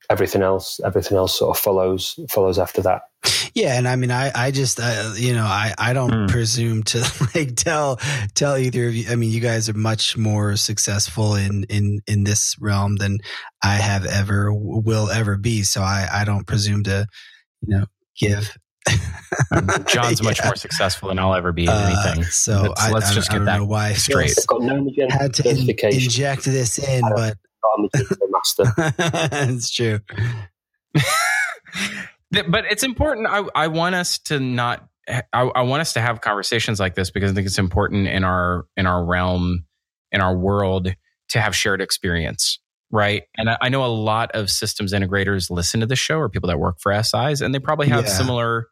everything 0.10 0.42
else 0.42 0.80
everything 0.86 1.18
else 1.18 1.38
sort 1.38 1.56
of 1.56 1.62
follows 1.62 2.20
follows 2.30 2.58
after 2.58 2.82
that 2.82 3.02
yeah 3.54 3.78
and 3.78 3.88
i 3.88 3.96
mean 3.96 4.12
i 4.12 4.32
i 4.36 4.52
just 4.52 4.80
uh, 4.80 5.14
you 5.16 5.34
know 5.34 5.44
i 5.44 5.74
i 5.78 5.94
don't 5.94 6.12
mm. 6.12 6.30
presume 6.30 6.82
to 6.84 7.00
like 7.36 7.56
tell 7.56 7.98
tell 8.34 8.58
either 8.58 8.88
of 8.88 8.96
you 8.96 9.10
i 9.12 9.16
mean 9.16 9.32
you 9.32 9.42
guys 9.42 9.68
are 9.68 9.74
much 9.74 10.16
more 10.16 10.56
successful 10.56 11.36
in 11.36 11.66
in 11.66 12.00
in 12.08 12.24
this 12.24 12.56
realm 12.60 12.96
than 12.96 13.18
i 13.64 13.76
have 13.76 14.06
ever 14.06 14.54
will 14.54 15.10
ever 15.10 15.38
be 15.38 15.64
so 15.64 15.82
i 15.82 16.08
i 16.12 16.24
don't 16.24 16.48
presume 16.48 16.84
to 16.84 17.06
you 17.62 17.78
know 17.78 17.86
give 18.18 18.58
John's 19.88 20.24
much 20.24 20.44
more 20.44 20.56
successful 20.56 21.10
than 21.10 21.20
I'll 21.20 21.34
ever 21.34 21.52
be 21.52 21.64
in 21.64 21.70
uh, 21.70 21.92
anything. 21.92 22.24
Uh, 22.24 22.30
so 22.30 22.62
let's, 22.62 22.82
I, 22.82 22.92
let's 22.92 23.12
I, 23.12 23.14
just 23.14 23.32
I, 23.32 23.38
get 23.38 23.46
that 23.46 23.62
why 23.64 23.94
straight. 23.94 24.36
had 25.10 25.34
to 25.36 25.50
in, 25.50 25.70
inject 25.92 26.46
this 26.46 26.80
in, 26.80 27.02
but 27.02 27.38
master. 28.30 28.74
it's 29.50 29.70
true. 29.70 30.00
but 32.32 32.66
it's 32.66 32.84
important. 32.84 33.28
I, 33.28 33.44
I 33.56 33.68
want 33.68 33.96
us 33.96 34.20
to 34.20 34.40
not. 34.40 34.88
I, 35.10 35.24
I 35.34 35.62
want 35.62 35.82
us 35.82 35.94
to 35.94 36.02
have 36.02 36.20
conversations 36.20 36.82
like 36.82 36.96
this 36.96 37.12
because 37.12 37.32
I 37.32 37.34
think 37.34 37.48
it's 37.48 37.60
important 37.60 38.08
in 38.08 38.24
our 38.24 38.66
in 38.76 38.86
our 38.86 39.04
realm, 39.04 39.66
in 40.12 40.22
our 40.22 40.38
world, 40.38 40.94
to 41.30 41.42
have 41.42 41.56
shared 41.56 41.82
experience 41.82 42.60
right? 42.92 43.24
And 43.36 43.50
I, 43.50 43.58
I, 43.64 43.70
know 43.70 43.84
a 43.84 43.88
lot 43.88 44.32
of 44.32 44.50
systems 44.50 44.94
integrators 44.94 45.50
listen 45.50 45.82
to 45.82 45.86
the 45.86 45.98
show 45.98 46.20
or 46.20 46.30
people 46.30 46.48
that 46.48 46.58
work 46.58 46.78
for 46.80 46.94
SIs, 47.04 47.42
and 47.42 47.54
they 47.54 47.60
probably 47.60 47.90
have 47.90 48.06
yeah. 48.06 48.12
similar 48.12 48.68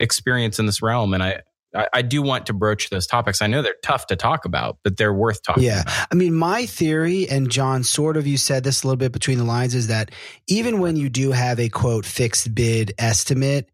experience 0.00 0.58
in 0.58 0.66
this 0.66 0.82
realm. 0.82 1.14
And 1.14 1.22
I, 1.22 1.40
I, 1.74 1.88
I, 1.92 2.02
do 2.02 2.22
want 2.22 2.46
to 2.46 2.52
broach 2.52 2.88
those 2.90 3.06
topics. 3.06 3.42
I 3.42 3.46
know 3.46 3.62
they're 3.62 3.74
tough 3.82 4.06
to 4.06 4.16
talk 4.16 4.44
about, 4.44 4.78
but 4.82 4.96
they're 4.96 5.12
worth 5.12 5.42
talking 5.42 5.64
yeah. 5.64 5.82
About. 5.82 6.06
I 6.10 6.14
mean, 6.14 6.34
my 6.34 6.66
theory, 6.66 7.28
and 7.28 7.50
John, 7.50 7.84
sort 7.84 8.16
of, 8.16 8.26
you 8.26 8.38
said 8.38 8.64
this 8.64 8.82
a 8.82 8.86
little 8.86 8.96
bit 8.96 9.12
between 9.12 9.38
the 9.38 9.44
lines, 9.44 9.74
is 9.74 9.88
that 9.88 10.10
even 10.46 10.80
when 10.80 10.96
you 10.96 11.08
do 11.10 11.32
have 11.32 11.60
a 11.60 11.68
quote 11.68 12.06
fixed 12.06 12.54
bid 12.54 12.94
estimate, 12.98 13.70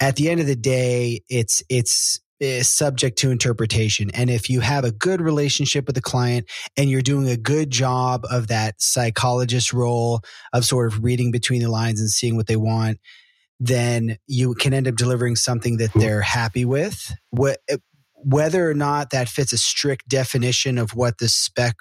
at 0.00 0.16
the 0.16 0.30
end 0.30 0.40
of 0.40 0.46
the 0.46 0.56
day, 0.56 1.22
it's, 1.28 1.62
it's, 1.68 2.20
is 2.40 2.70
subject 2.70 3.18
to 3.18 3.30
interpretation. 3.30 4.10
And 4.14 4.30
if 4.30 4.48
you 4.48 4.60
have 4.60 4.84
a 4.84 4.92
good 4.92 5.20
relationship 5.20 5.86
with 5.86 5.94
the 5.94 6.00
client 6.00 6.48
and 6.76 6.88
you're 6.88 7.02
doing 7.02 7.28
a 7.28 7.36
good 7.36 7.70
job 7.70 8.24
of 8.30 8.48
that 8.48 8.80
psychologist 8.80 9.74
role 9.74 10.22
of 10.54 10.64
sort 10.64 10.90
of 10.90 11.04
reading 11.04 11.30
between 11.30 11.60
the 11.60 11.70
lines 11.70 12.00
and 12.00 12.08
seeing 12.08 12.36
what 12.36 12.46
they 12.46 12.56
want, 12.56 12.98
then 13.60 14.16
you 14.26 14.54
can 14.54 14.72
end 14.72 14.88
up 14.88 14.96
delivering 14.96 15.36
something 15.36 15.76
that 15.76 15.92
they're 15.94 16.22
happy 16.22 16.64
with. 16.64 17.12
Eh, 17.68 17.76
whether 18.22 18.68
or 18.68 18.74
not 18.74 19.10
that 19.10 19.28
fits 19.28 19.52
a 19.52 19.58
strict 19.58 20.08
definition 20.08 20.78
of 20.78 20.94
what 20.94 21.18
the 21.18 21.28
spec 21.28 21.74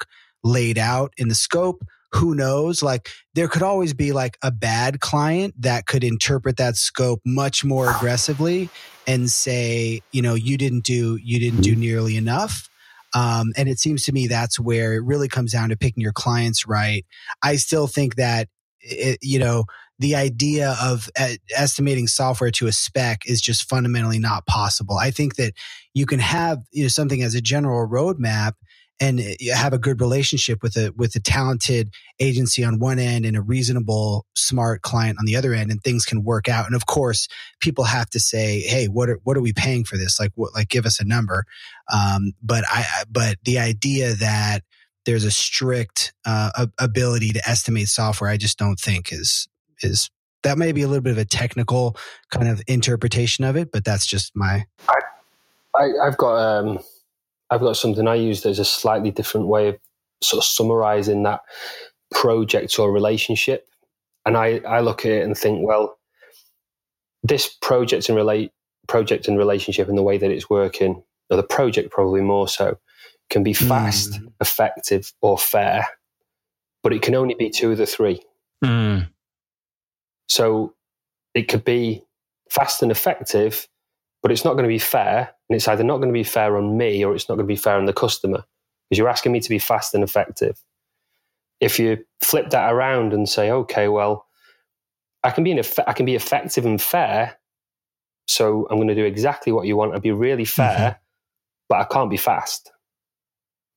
laid 0.44 0.78
out 0.78 1.14
in 1.18 1.30
the 1.30 1.36
scope, 1.36 1.84
who 2.12 2.36
knows? 2.36 2.84
Like 2.84 3.10
there 3.34 3.48
could 3.48 3.64
always 3.64 3.94
be 3.94 4.12
like 4.12 4.38
a 4.42 4.52
bad 4.52 5.00
client 5.00 5.54
that 5.60 5.86
could 5.86 6.04
interpret 6.04 6.58
that 6.58 6.76
scope 6.76 7.22
much 7.26 7.64
more 7.64 7.90
aggressively 7.96 8.70
and 9.08 9.30
say, 9.30 10.02
you 10.12 10.22
know, 10.22 10.36
you 10.36 10.58
didn't 10.58 10.84
do 10.84 11.18
you 11.22 11.40
didn't 11.40 11.62
do 11.62 11.72
mm-hmm. 11.72 11.82
nearly 11.82 12.18
enough. 12.18 12.70
Um, 13.16 13.54
and 13.58 13.68
it 13.68 13.80
seems 13.80 14.04
to 14.06 14.12
me 14.12 14.28
that's 14.28 14.60
where 14.60 14.94
it 14.94 15.04
really 15.04 15.28
comes 15.28 15.52
down 15.52 15.70
to 15.70 15.78
picking 15.78 16.02
your 16.02 16.14
clients 16.14 16.68
right. 16.68 17.06
I 17.42 17.56
still 17.56 17.88
think 17.88 18.16
that 18.16 18.50
it, 18.82 19.20
you 19.22 19.40
know 19.40 19.66
the 20.00 20.16
idea 20.16 20.76
of 20.82 21.10
estimating 21.56 22.08
software 22.08 22.52
to 22.52 22.68
a 22.68 22.72
spec 22.72 23.24
is 23.26 23.42
just 23.42 23.68
fundamentally 23.68 24.20
not 24.20 24.46
possible. 24.46 24.98
I 24.98 25.12
think 25.12 25.36
that 25.36 25.54
you 25.94 26.06
can 26.06 26.20
have 26.20 26.60
you 26.72 26.84
know 26.84 26.90
something 26.90 27.22
as 27.22 27.36
a 27.36 27.42
general 27.42 27.88
roadmap 27.88 28.54
and 29.02 29.22
have 29.54 29.72
a 29.72 29.78
good 29.78 30.02
relationship 30.02 30.62
with 30.62 30.76
a 30.76 30.92
with 30.96 31.16
a 31.16 31.20
talented 31.20 31.94
agency 32.20 32.64
on 32.64 32.80
one 32.80 33.00
end 33.00 33.26
and 33.26 33.38
a 33.38 33.42
reasonable 33.42 34.26
smart 34.36 34.82
client 34.82 35.18
on 35.20 35.26
the 35.26 35.36
other 35.36 35.54
end 35.54 35.72
and 35.72 35.82
things 35.82 36.06
can 36.06 36.24
work 36.24 36.50
out. 36.50 36.66
And 36.66 36.76
of 36.76 36.86
course 36.86 37.28
people 37.60 37.84
have 37.84 38.10
to 38.12 38.20
say 38.20 38.62
hey 38.62 38.88
what 38.88 39.10
are 39.10 39.20
what 39.24 39.38
are 39.38 39.42
we 39.42 39.54
paying 39.54 39.84
for 39.84 39.98
this? 39.98 40.20
Like 40.20 40.32
what 40.36 40.54
like 40.54 40.70
give 40.70 40.86
us 40.86 41.00
a 41.00 41.06
number. 41.06 41.46
Um, 41.92 42.34
but 42.42 42.64
i 42.70 42.86
but 43.10 43.38
the 43.44 43.60
idea 43.60 44.14
that 44.16 44.64
there's 45.06 45.24
a 45.24 45.32
strict 45.32 46.14
uh, 46.26 46.68
ability 46.78 47.32
to 47.32 47.50
estimate 47.50 47.88
software 47.88 48.30
i 48.30 48.38
just 48.38 48.60
don't 48.60 48.80
think 48.80 49.12
is 49.12 49.48
is 49.82 50.10
that 50.44 50.58
may 50.58 50.72
be 50.72 50.82
a 50.82 50.88
little 50.88 51.02
bit 51.02 51.12
of 51.12 51.18
a 51.18 51.26
technical 51.26 51.98
kind 52.32 52.48
of 52.48 52.62
interpretation 52.68 53.44
of 53.44 53.56
it, 53.56 53.72
but 53.72 53.84
that's 53.84 54.06
just 54.06 54.32
my. 54.36 54.66
I, 54.88 55.00
I 55.76 55.90
have 56.06 56.18
got 56.18 56.36
um, 56.36 56.80
I've 57.50 57.62
got 57.62 57.78
something 57.78 58.08
I 58.08 58.16
use 58.16 58.46
as 58.46 58.60
a 58.60 58.66
slightly 58.66 59.12
different 59.12 59.48
way 59.48 59.70
of 59.70 59.78
sort 60.22 60.40
of 60.44 60.46
summarizing 60.46 61.24
that 61.24 61.42
project 62.12 62.80
or 62.80 62.92
relationship, 62.92 63.68
and 64.26 64.38
I 64.38 64.62
I 64.68 64.80
look 64.80 65.06
at 65.06 65.12
it 65.12 65.24
and 65.24 65.38
think, 65.38 65.68
well, 65.68 65.98
this 67.24 67.48
project 67.62 68.10
and 68.10 68.16
relate 68.16 68.52
project 68.88 69.28
and 69.28 69.38
relationship 69.38 69.88
and 69.88 69.98
the 69.98 70.04
way 70.04 70.18
that 70.18 70.32
it's 70.32 70.50
working, 70.50 71.04
or 71.30 71.38
the 71.38 71.44
project 71.44 71.92
probably 71.92 72.22
more 72.22 72.48
so, 72.48 72.78
can 73.30 73.44
be 73.44 73.54
fast, 73.54 74.14
mm. 74.14 74.32
effective, 74.42 75.12
or 75.22 75.38
fair, 75.38 75.86
but 76.82 76.94
it 76.94 77.02
can 77.02 77.16
only 77.16 77.36
be 77.36 77.50
two 77.50 77.72
of 77.72 77.78
the 77.78 77.86
three. 77.86 78.22
Mm. 78.64 79.10
So 80.30 80.74
it 81.34 81.48
could 81.48 81.66
be 81.66 82.04
fast 82.50 82.82
and 82.82 82.92
effective, 82.92 83.68
but 84.22 84.32
it's 84.32 84.46
not 84.46 84.54
going 84.54 84.64
to 84.64 84.70
be 84.70 84.80
fair. 84.80 85.34
And 85.50 85.56
it's 85.56 85.68
either 85.68 85.84
not 85.84 85.98
going 85.98 86.10
to 86.10 86.14
be 86.14 86.24
fair 86.24 86.58
on 86.58 86.78
me 86.78 87.04
or 87.04 87.16
it's 87.16 87.28
not 87.28 87.36
going 87.36 87.48
to 87.48 87.54
be 87.54 87.56
fair 87.56 87.76
on 87.76 87.86
the 87.86 87.94
customer 87.94 88.44
because 88.90 88.98
you're 88.98 89.10
asking 89.10 89.32
me 89.32 89.40
to 89.40 89.50
be 89.50 89.60
fast 89.60 89.94
and 89.94 90.04
effective. 90.04 90.62
If 91.60 91.80
you 91.80 92.06
flip 92.22 92.52
that 92.52 92.72
around 92.72 93.14
and 93.14 93.28
say, 93.28 93.52
okay, 93.52 93.88
well, 93.88 94.26
I 95.24 95.32
can 95.32 95.44
be 95.44 95.52
an 95.52 95.60
eff- 95.60 95.80
I 95.88 95.94
can 95.94 96.06
be 96.06 96.16
effective 96.16 96.66
and 96.66 96.82
fair, 96.82 97.38
so 98.28 98.68
I'm 98.70 98.78
going 98.78 98.88
to 98.88 98.96
do 98.96 99.04
exactly 99.04 99.52
what 99.52 99.68
you 99.68 99.76
want. 99.76 99.94
I'll 99.94 100.00
be 100.00 100.12
really 100.12 100.46
fair, 100.46 100.78
mm-hmm. 100.78 101.00
but 101.68 101.80
I 101.80 101.84
can't 101.84 102.10
be 102.10 102.18
fast. 102.18 102.72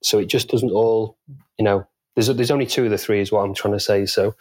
So 0.05 0.19
it 0.19 0.27
just 0.27 0.49
doesn't 0.49 0.71
all, 0.71 1.19
you 1.59 1.65
know, 1.65 1.87
there's 2.15 2.29
there's 2.29 2.51
only 2.51 2.67
two 2.67 2.85
of 2.85 2.91
the 2.91 2.99
three 2.99 3.21
is 3.21 3.33
what 3.33 3.41
I'm 3.41 3.55
trying 3.55 3.75
to 3.75 3.81
say. 3.81 4.07
So 4.07 4.35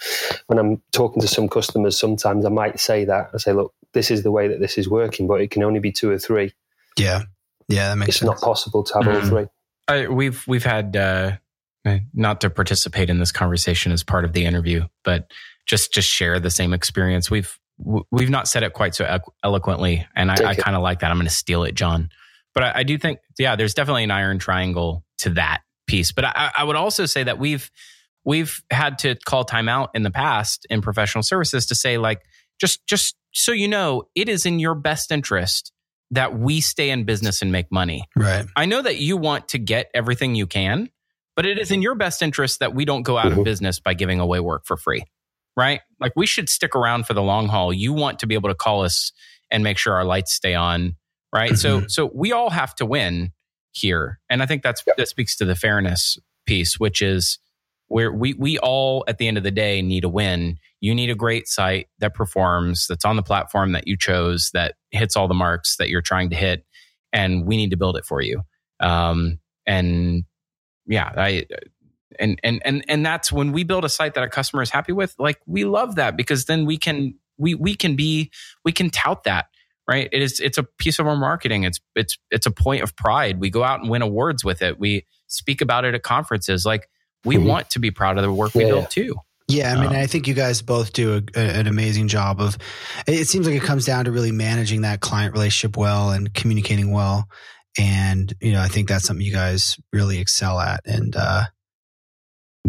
when 0.47 0.59
I'm 0.59 0.81
talking 0.91 1.21
to 1.21 1.27
some 1.27 1.47
customers, 1.47 1.99
sometimes 1.99 2.45
I 2.45 2.49
might 2.49 2.79
say 2.79 3.05
that 3.05 3.29
I 3.33 3.37
say, 3.37 3.53
look, 3.53 3.73
this 3.93 4.11
is 4.11 4.23
the 4.23 4.31
way 4.31 4.47
that 4.47 4.59
this 4.59 4.77
is 4.77 4.89
working, 4.89 5.27
but 5.27 5.41
it 5.41 5.51
can 5.51 5.63
only 5.63 5.79
be 5.79 5.91
two 5.91 6.09
or 6.09 6.19
three. 6.19 6.53
Yeah, 6.97 7.23
yeah, 7.67 7.89
that 7.89 7.95
makes 7.95 8.09
it's 8.09 8.19
sense. 8.19 8.27
not 8.27 8.41
possible 8.41 8.83
to 8.83 8.93
have 8.95 9.03
mm-hmm. 9.03 9.23
all 9.23 9.29
three. 9.29 9.45
I, 9.87 10.07
we've 10.07 10.45
we've 10.47 10.63
had 10.63 10.95
uh, 10.95 11.37
not 12.13 12.41
to 12.41 12.49
participate 12.49 13.09
in 13.09 13.19
this 13.19 13.31
conversation 13.31 13.91
as 13.91 14.03
part 14.03 14.25
of 14.25 14.33
the 14.33 14.45
interview, 14.45 14.87
but 15.03 15.31
just 15.65 15.93
just 15.93 16.09
share 16.09 16.39
the 16.39 16.51
same 16.51 16.73
experience. 16.73 17.31
We've 17.31 17.57
we've 17.77 18.29
not 18.29 18.47
said 18.47 18.63
it 18.63 18.73
quite 18.73 18.95
so 18.95 19.19
eloquently, 19.43 20.05
and 20.15 20.29
I, 20.29 20.35
I 20.45 20.55
kind 20.55 20.75
of 20.75 20.83
like 20.83 20.99
that. 20.99 21.11
I'm 21.11 21.17
going 21.17 21.27
to 21.27 21.33
steal 21.33 21.63
it, 21.63 21.75
John. 21.75 22.09
But 22.53 22.63
I, 22.63 22.71
I 22.79 22.83
do 22.83 22.97
think, 22.97 23.19
yeah, 23.39 23.55
there's 23.55 23.73
definitely 23.73 24.03
an 24.03 24.11
iron 24.11 24.37
triangle 24.37 25.05
to 25.19 25.31
that 25.31 25.61
piece. 25.91 26.11
But 26.11 26.25
I, 26.25 26.51
I 26.57 26.63
would 26.63 26.75
also 26.75 27.05
say 27.05 27.23
that 27.23 27.37
we've 27.37 27.69
we've 28.23 28.61
had 28.71 28.99
to 28.99 29.15
call 29.25 29.45
timeout 29.45 29.89
in 29.93 30.03
the 30.03 30.11
past 30.11 30.65
in 30.69 30.81
professional 30.81 31.23
services 31.23 31.67
to 31.67 31.75
say 31.75 31.97
like 31.97 32.21
just 32.59 32.85
just 32.87 33.15
so 33.33 33.51
you 33.51 33.67
know, 33.67 34.03
it 34.15 34.29
is 34.29 34.45
in 34.45 34.59
your 34.59 34.75
best 34.75 35.11
interest 35.11 35.71
that 36.11 36.37
we 36.37 36.59
stay 36.59 36.89
in 36.89 37.05
business 37.05 37.41
and 37.41 37.51
make 37.51 37.71
money. 37.71 38.03
Right. 38.15 38.45
I 38.55 38.65
know 38.65 38.81
that 38.81 38.97
you 38.97 39.15
want 39.15 39.49
to 39.49 39.57
get 39.57 39.89
everything 39.93 40.35
you 40.35 40.45
can, 40.45 40.89
but 41.35 41.45
it 41.45 41.57
is 41.57 41.71
in 41.71 41.81
your 41.81 41.95
best 41.95 42.21
interest 42.21 42.59
that 42.59 42.75
we 42.75 42.83
don't 42.83 43.03
go 43.03 43.17
out 43.17 43.27
mm-hmm. 43.27 43.39
of 43.39 43.45
business 43.45 43.79
by 43.79 43.93
giving 43.93 44.19
away 44.19 44.39
work 44.39 44.65
for 44.65 44.75
free. 44.75 45.03
Right? 45.55 45.81
Like 45.99 46.13
we 46.15 46.25
should 46.25 46.49
stick 46.49 46.75
around 46.75 47.05
for 47.05 47.13
the 47.13 47.21
long 47.21 47.47
haul. 47.47 47.73
You 47.73 47.93
want 47.93 48.19
to 48.19 48.27
be 48.27 48.35
able 48.35 48.49
to 48.49 48.55
call 48.55 48.83
us 48.83 49.11
and 49.49 49.63
make 49.63 49.77
sure 49.77 49.93
our 49.93 50.05
lights 50.05 50.33
stay 50.33 50.55
on, 50.55 50.95
right? 51.33 51.51
Mm-hmm. 51.51 51.83
So 51.83 51.87
so 51.87 52.11
we 52.13 52.31
all 52.31 52.49
have 52.49 52.73
to 52.75 52.85
win 52.85 53.33
here. 53.71 54.19
And 54.29 54.41
I 54.43 54.45
think 54.45 54.63
that's 54.63 54.83
yep. 54.85 54.97
that 54.97 55.07
speaks 55.07 55.35
to 55.37 55.45
the 55.45 55.55
fairness 55.55 56.17
piece, 56.45 56.79
which 56.79 57.01
is 57.01 57.39
where 57.87 58.11
we 58.11 58.33
we 58.33 58.57
all 58.59 59.03
at 59.07 59.17
the 59.17 59.27
end 59.27 59.37
of 59.37 59.43
the 59.43 59.51
day 59.51 59.81
need 59.81 60.03
a 60.03 60.09
win. 60.09 60.57
You 60.79 60.95
need 60.95 61.09
a 61.09 61.15
great 61.15 61.47
site 61.47 61.87
that 61.99 62.13
performs, 62.13 62.87
that's 62.87 63.05
on 63.05 63.15
the 63.15 63.23
platform 63.23 63.73
that 63.73 63.87
you 63.87 63.97
chose, 63.97 64.49
that 64.53 64.75
hits 64.89 65.15
all 65.15 65.27
the 65.27 65.33
marks 65.33 65.77
that 65.77 65.89
you're 65.89 66.01
trying 66.01 66.29
to 66.31 66.35
hit, 66.35 66.65
and 67.13 67.45
we 67.45 67.57
need 67.57 67.71
to 67.71 67.77
build 67.77 67.97
it 67.97 68.05
for 68.05 68.21
you. 68.21 68.43
Um, 68.79 69.39
and 69.67 70.23
yeah, 70.87 71.11
I 71.15 71.45
and 72.19 72.39
and 72.43 72.61
and 72.65 72.83
and 72.87 73.05
that's 73.05 73.31
when 73.31 73.51
we 73.51 73.63
build 73.63 73.85
a 73.85 73.89
site 73.89 74.15
that 74.15 74.23
a 74.23 74.29
customer 74.29 74.61
is 74.61 74.69
happy 74.69 74.91
with. 74.91 75.15
Like 75.19 75.39
we 75.45 75.65
love 75.65 75.95
that 75.95 76.17
because 76.17 76.45
then 76.45 76.65
we 76.65 76.77
can 76.77 77.15
we 77.37 77.55
we 77.55 77.75
can 77.75 77.95
be 77.95 78.31
we 78.63 78.71
can 78.71 78.89
tout 78.89 79.23
that 79.25 79.47
right 79.87 80.09
it 80.11 80.21
is 80.21 80.39
it's 80.39 80.57
a 80.57 80.63
piece 80.63 80.99
of 80.99 81.07
our 81.07 81.15
marketing 81.15 81.63
it's 81.63 81.79
it's 81.95 82.17
it's 82.29 82.45
a 82.45 82.51
point 82.51 82.83
of 82.83 82.95
pride 82.95 83.39
we 83.39 83.49
go 83.49 83.63
out 83.63 83.79
and 83.81 83.89
win 83.89 84.01
awards 84.01 84.43
with 84.43 84.61
it 84.61 84.79
we 84.79 85.05
speak 85.27 85.61
about 85.61 85.85
it 85.85 85.93
at 85.95 86.03
conferences 86.03 86.65
like 86.65 86.87
we 87.25 87.35
mm-hmm. 87.35 87.47
want 87.47 87.69
to 87.69 87.79
be 87.79 87.91
proud 87.91 88.17
of 88.17 88.23
the 88.23 88.31
work 88.31 88.53
we 88.53 88.63
yeah. 88.63 88.69
build 88.69 88.89
too 88.89 89.15
yeah, 89.51 89.73
I 89.73 89.81
mean, 89.81 89.95
I 89.95 90.07
think 90.07 90.27
you 90.27 90.33
guys 90.33 90.61
both 90.61 90.93
do 90.93 91.15
a, 91.15 91.39
a, 91.39 91.59
an 91.59 91.67
amazing 91.67 92.07
job 92.07 92.39
of. 92.39 92.57
It 93.05 93.27
seems 93.27 93.45
like 93.45 93.55
it 93.55 93.63
comes 93.63 93.85
down 93.85 94.05
to 94.05 94.11
really 94.11 94.31
managing 94.31 94.81
that 94.81 95.01
client 95.01 95.33
relationship 95.33 95.75
well 95.75 96.11
and 96.11 96.33
communicating 96.33 96.91
well, 96.91 97.27
and 97.77 98.33
you 98.39 98.53
know, 98.53 98.61
I 98.61 98.67
think 98.67 98.87
that's 98.87 99.05
something 99.05 99.25
you 99.25 99.33
guys 99.33 99.77
really 99.91 100.19
excel 100.19 100.59
at. 100.59 100.81
And 100.85 101.15
uh, 101.15 101.43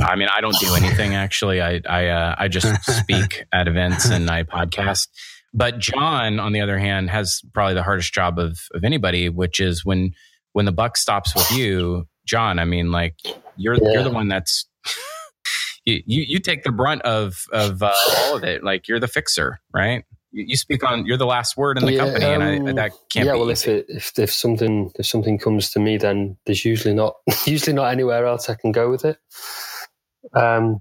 I 0.01 0.17
mean, 0.17 0.29
I 0.35 0.41
don't 0.41 0.59
do 0.59 0.75
anything 0.75 1.15
actually. 1.15 1.61
I 1.61 1.81
I 1.89 2.09
uh, 2.09 2.35
I 2.39 2.49
just 2.49 2.67
speak 3.01 3.45
at 3.53 3.69
events 3.69 4.07
and 4.11 4.29
I 4.29 4.43
podcast. 4.43 5.09
But 5.55 5.79
John, 5.79 6.41
on 6.41 6.53
the 6.53 6.61
other 6.61 6.79
hand, 6.79 7.11
has 7.11 7.43
probably 7.53 7.75
the 7.75 7.83
hardest 7.83 8.13
job 8.13 8.39
of 8.39 8.59
of 8.75 8.85
anybody, 8.85 9.29
which 9.29 9.61
is 9.61 9.85
when 9.85 10.13
when 10.53 10.65
the 10.65 10.73
buck 10.73 10.97
stops 10.97 11.35
with 11.35 11.51
you, 11.53 12.07
John. 12.25 12.59
I 12.59 12.65
mean, 12.65 12.91
like 12.91 13.17
you're 13.57 13.75
yeah. 13.75 13.91
you're 13.93 14.03
the 14.03 14.11
one 14.11 14.29
that's 14.29 14.67
you, 15.85 16.03
you, 16.07 16.25
you 16.27 16.39
take 16.39 16.65
the 16.65 16.73
brunt 16.73 17.03
of 17.03 17.45
of 17.53 17.83
uh, 17.83 17.93
all 18.19 18.37
of 18.37 18.45
it. 18.45 18.65
Like 18.65 18.89
you're 18.89 19.01
the 19.01 19.09
fixer, 19.09 19.61
right? 19.75 20.05
You, 20.31 20.45
you 20.49 20.57
speak 20.57 20.83
on. 20.85 21.05
You're 21.05 21.19
the 21.19 21.27
last 21.27 21.57
word 21.59 21.79
in 21.79 21.85
the 21.85 21.93
yeah, 21.93 22.05
company, 22.05 22.25
um, 22.25 22.43
and 22.43 22.69
I, 22.71 22.73
that 22.89 22.93
can't. 23.11 23.27
Yeah, 23.27 23.35
well, 23.35 23.51
if 23.51 23.69
it, 23.69 23.87
if 23.89 24.19
if 24.19 24.33
something 24.33 24.91
if 24.99 25.07
something 25.07 25.39
comes 25.39 25.71
to 25.73 25.81
me, 25.81 25.99
then 25.99 26.39
there's 26.47 26.65
usually 26.65 26.95
not 26.95 27.17
usually 27.47 27.75
not 27.75 27.93
anywhere 27.93 28.25
else 28.25 28.49
I 28.49 28.55
can 28.55 28.73
go 28.73 28.91
with 28.91 29.05
it. 29.05 29.19
Um, 30.35 30.81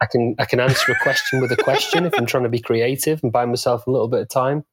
I 0.00 0.06
can 0.06 0.34
I 0.38 0.44
can 0.44 0.60
answer 0.60 0.92
a 0.92 0.98
question 1.02 1.40
with 1.40 1.52
a 1.52 1.56
question 1.56 2.06
if 2.06 2.14
I'm 2.16 2.26
trying 2.26 2.44
to 2.44 2.48
be 2.48 2.60
creative 2.60 3.22
and 3.22 3.32
buy 3.32 3.44
myself 3.44 3.86
a 3.86 3.90
little 3.90 4.08
bit 4.08 4.20
of 4.20 4.28
time. 4.28 4.64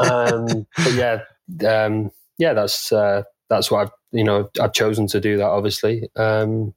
um, 0.00 0.66
but 0.76 0.92
yeah, 0.92 1.20
um, 1.66 2.10
yeah, 2.38 2.52
that's 2.52 2.92
uh, 2.92 3.22
that's 3.48 3.70
what 3.70 3.80
I've 3.80 3.92
you 4.12 4.24
know 4.24 4.50
I've 4.60 4.74
chosen 4.74 5.06
to 5.08 5.20
do 5.20 5.38
that. 5.38 5.46
Obviously, 5.46 6.10
um, 6.16 6.74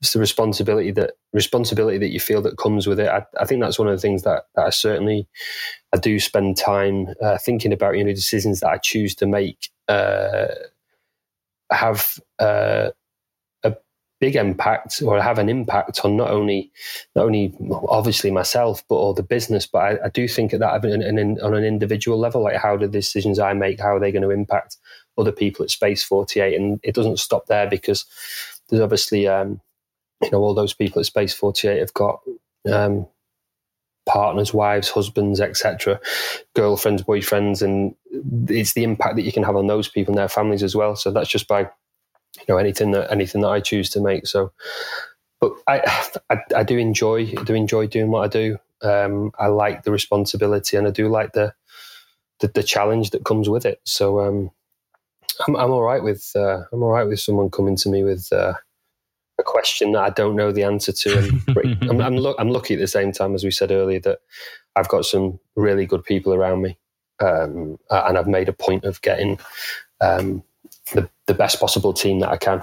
it's 0.00 0.12
the 0.12 0.20
responsibility 0.20 0.90
that 0.92 1.12
responsibility 1.32 1.98
that 1.98 2.10
you 2.10 2.20
feel 2.20 2.42
that 2.42 2.58
comes 2.58 2.86
with 2.86 3.00
it. 3.00 3.08
I, 3.08 3.24
I 3.40 3.44
think 3.46 3.60
that's 3.60 3.78
one 3.78 3.88
of 3.88 3.96
the 3.96 4.00
things 4.00 4.22
that, 4.22 4.44
that 4.54 4.66
I 4.66 4.70
certainly 4.70 5.26
I 5.92 5.96
do 5.96 6.20
spend 6.20 6.56
time 6.56 7.08
uh, 7.22 7.38
thinking 7.38 7.72
about. 7.72 7.96
You 7.96 8.04
know, 8.04 8.12
decisions 8.12 8.60
that 8.60 8.68
I 8.68 8.78
choose 8.78 9.14
to 9.16 9.26
make 9.26 9.70
uh, 9.88 10.46
have 11.72 12.20
uh, 12.38 12.90
big 14.20 14.36
impact 14.36 15.02
or 15.02 15.20
have 15.20 15.38
an 15.38 15.48
impact 15.48 16.00
on 16.04 16.16
not 16.16 16.30
only 16.30 16.70
not 17.14 17.26
only 17.26 17.54
obviously 17.88 18.30
myself 18.30 18.82
but 18.88 18.94
all 18.96 19.14
the 19.14 19.22
business. 19.22 19.66
But 19.66 19.78
I, 19.78 20.06
I 20.06 20.08
do 20.08 20.28
think 20.28 20.52
that 20.52 20.84
an, 20.84 21.02
an, 21.02 21.40
on 21.40 21.54
an 21.54 21.64
individual 21.64 22.18
level, 22.18 22.42
like 22.42 22.56
how 22.56 22.76
do 22.76 22.86
the 22.86 22.92
decisions 22.92 23.38
I 23.38 23.52
make, 23.52 23.80
how 23.80 23.96
are 23.96 24.00
they 24.00 24.12
going 24.12 24.22
to 24.22 24.30
impact 24.30 24.76
other 25.18 25.32
people 25.32 25.64
at 25.64 25.70
Space 25.70 26.02
Forty 26.02 26.40
Eight? 26.40 26.58
And 26.58 26.80
it 26.82 26.94
doesn't 26.94 27.18
stop 27.18 27.46
there 27.46 27.68
because 27.68 28.04
there's 28.68 28.82
obviously 28.82 29.28
um, 29.28 29.60
you 30.22 30.30
know, 30.30 30.38
all 30.38 30.54
those 30.54 30.74
people 30.74 31.00
at 31.00 31.06
Space 31.06 31.34
48 31.34 31.78
have 31.78 31.94
got 31.94 32.20
um, 32.70 33.06
partners, 34.06 34.54
wives, 34.54 34.88
husbands, 34.88 35.40
etc., 35.40 36.00
girlfriends, 36.54 37.02
boyfriends, 37.02 37.62
and 37.62 37.94
it's 38.48 38.72
the 38.74 38.84
impact 38.84 39.16
that 39.16 39.22
you 39.22 39.32
can 39.32 39.42
have 39.42 39.56
on 39.56 39.66
those 39.66 39.88
people 39.88 40.12
and 40.12 40.18
their 40.18 40.28
families 40.28 40.62
as 40.62 40.74
well. 40.74 40.96
So 40.96 41.10
that's 41.10 41.28
just 41.28 41.48
by 41.48 41.70
you 42.36 42.44
know 42.48 42.56
anything 42.56 42.92
that 42.92 43.10
anything 43.10 43.42
that 43.42 43.48
I 43.48 43.60
choose 43.60 43.90
to 43.90 44.00
make. 44.00 44.26
So, 44.26 44.52
but 45.40 45.52
I 45.66 46.10
I, 46.30 46.38
I 46.56 46.62
do 46.62 46.78
enjoy 46.78 47.26
do 47.26 47.54
enjoy 47.54 47.86
doing 47.86 48.10
what 48.10 48.24
I 48.24 48.28
do. 48.28 48.58
Um, 48.82 49.32
I 49.38 49.46
like 49.46 49.82
the 49.82 49.92
responsibility, 49.92 50.76
and 50.76 50.86
I 50.86 50.90
do 50.90 51.08
like 51.08 51.32
the 51.32 51.54
the, 52.40 52.48
the 52.48 52.62
challenge 52.62 53.10
that 53.10 53.24
comes 53.24 53.48
with 53.48 53.64
it. 53.64 53.80
So 53.84 54.20
um, 54.20 54.50
I'm 55.46 55.56
I'm 55.56 55.70
all 55.70 55.82
right 55.82 56.02
with 56.02 56.30
uh, 56.34 56.64
I'm 56.72 56.82
all 56.82 56.90
right 56.90 57.06
with 57.06 57.20
someone 57.20 57.50
coming 57.50 57.76
to 57.76 57.88
me 57.88 58.04
with. 58.04 58.32
Uh, 58.32 58.54
a 59.38 59.42
question 59.42 59.92
that 59.92 60.02
I 60.02 60.10
don't 60.10 60.36
know 60.36 60.52
the 60.52 60.62
answer 60.62 60.92
to. 60.92 61.18
And 61.18 61.82
I'm, 61.90 62.00
I'm, 62.00 62.16
lo- 62.16 62.36
I'm, 62.38 62.50
lucky 62.50 62.74
at 62.74 62.80
the 62.80 62.86
same 62.86 63.12
time, 63.12 63.34
as 63.34 63.44
we 63.44 63.50
said 63.50 63.70
earlier, 63.70 64.00
that 64.00 64.20
I've 64.76 64.88
got 64.88 65.04
some 65.04 65.38
really 65.56 65.86
good 65.86 66.04
people 66.04 66.34
around 66.34 66.62
me, 66.62 66.78
um, 67.20 67.78
and 67.90 68.18
I've 68.18 68.28
made 68.28 68.48
a 68.48 68.52
point 68.52 68.84
of 68.84 69.00
getting 69.02 69.38
um, 70.00 70.42
the, 70.92 71.08
the 71.26 71.34
best 71.34 71.60
possible 71.60 71.92
team 71.92 72.20
that 72.20 72.30
I 72.30 72.36
can. 72.36 72.62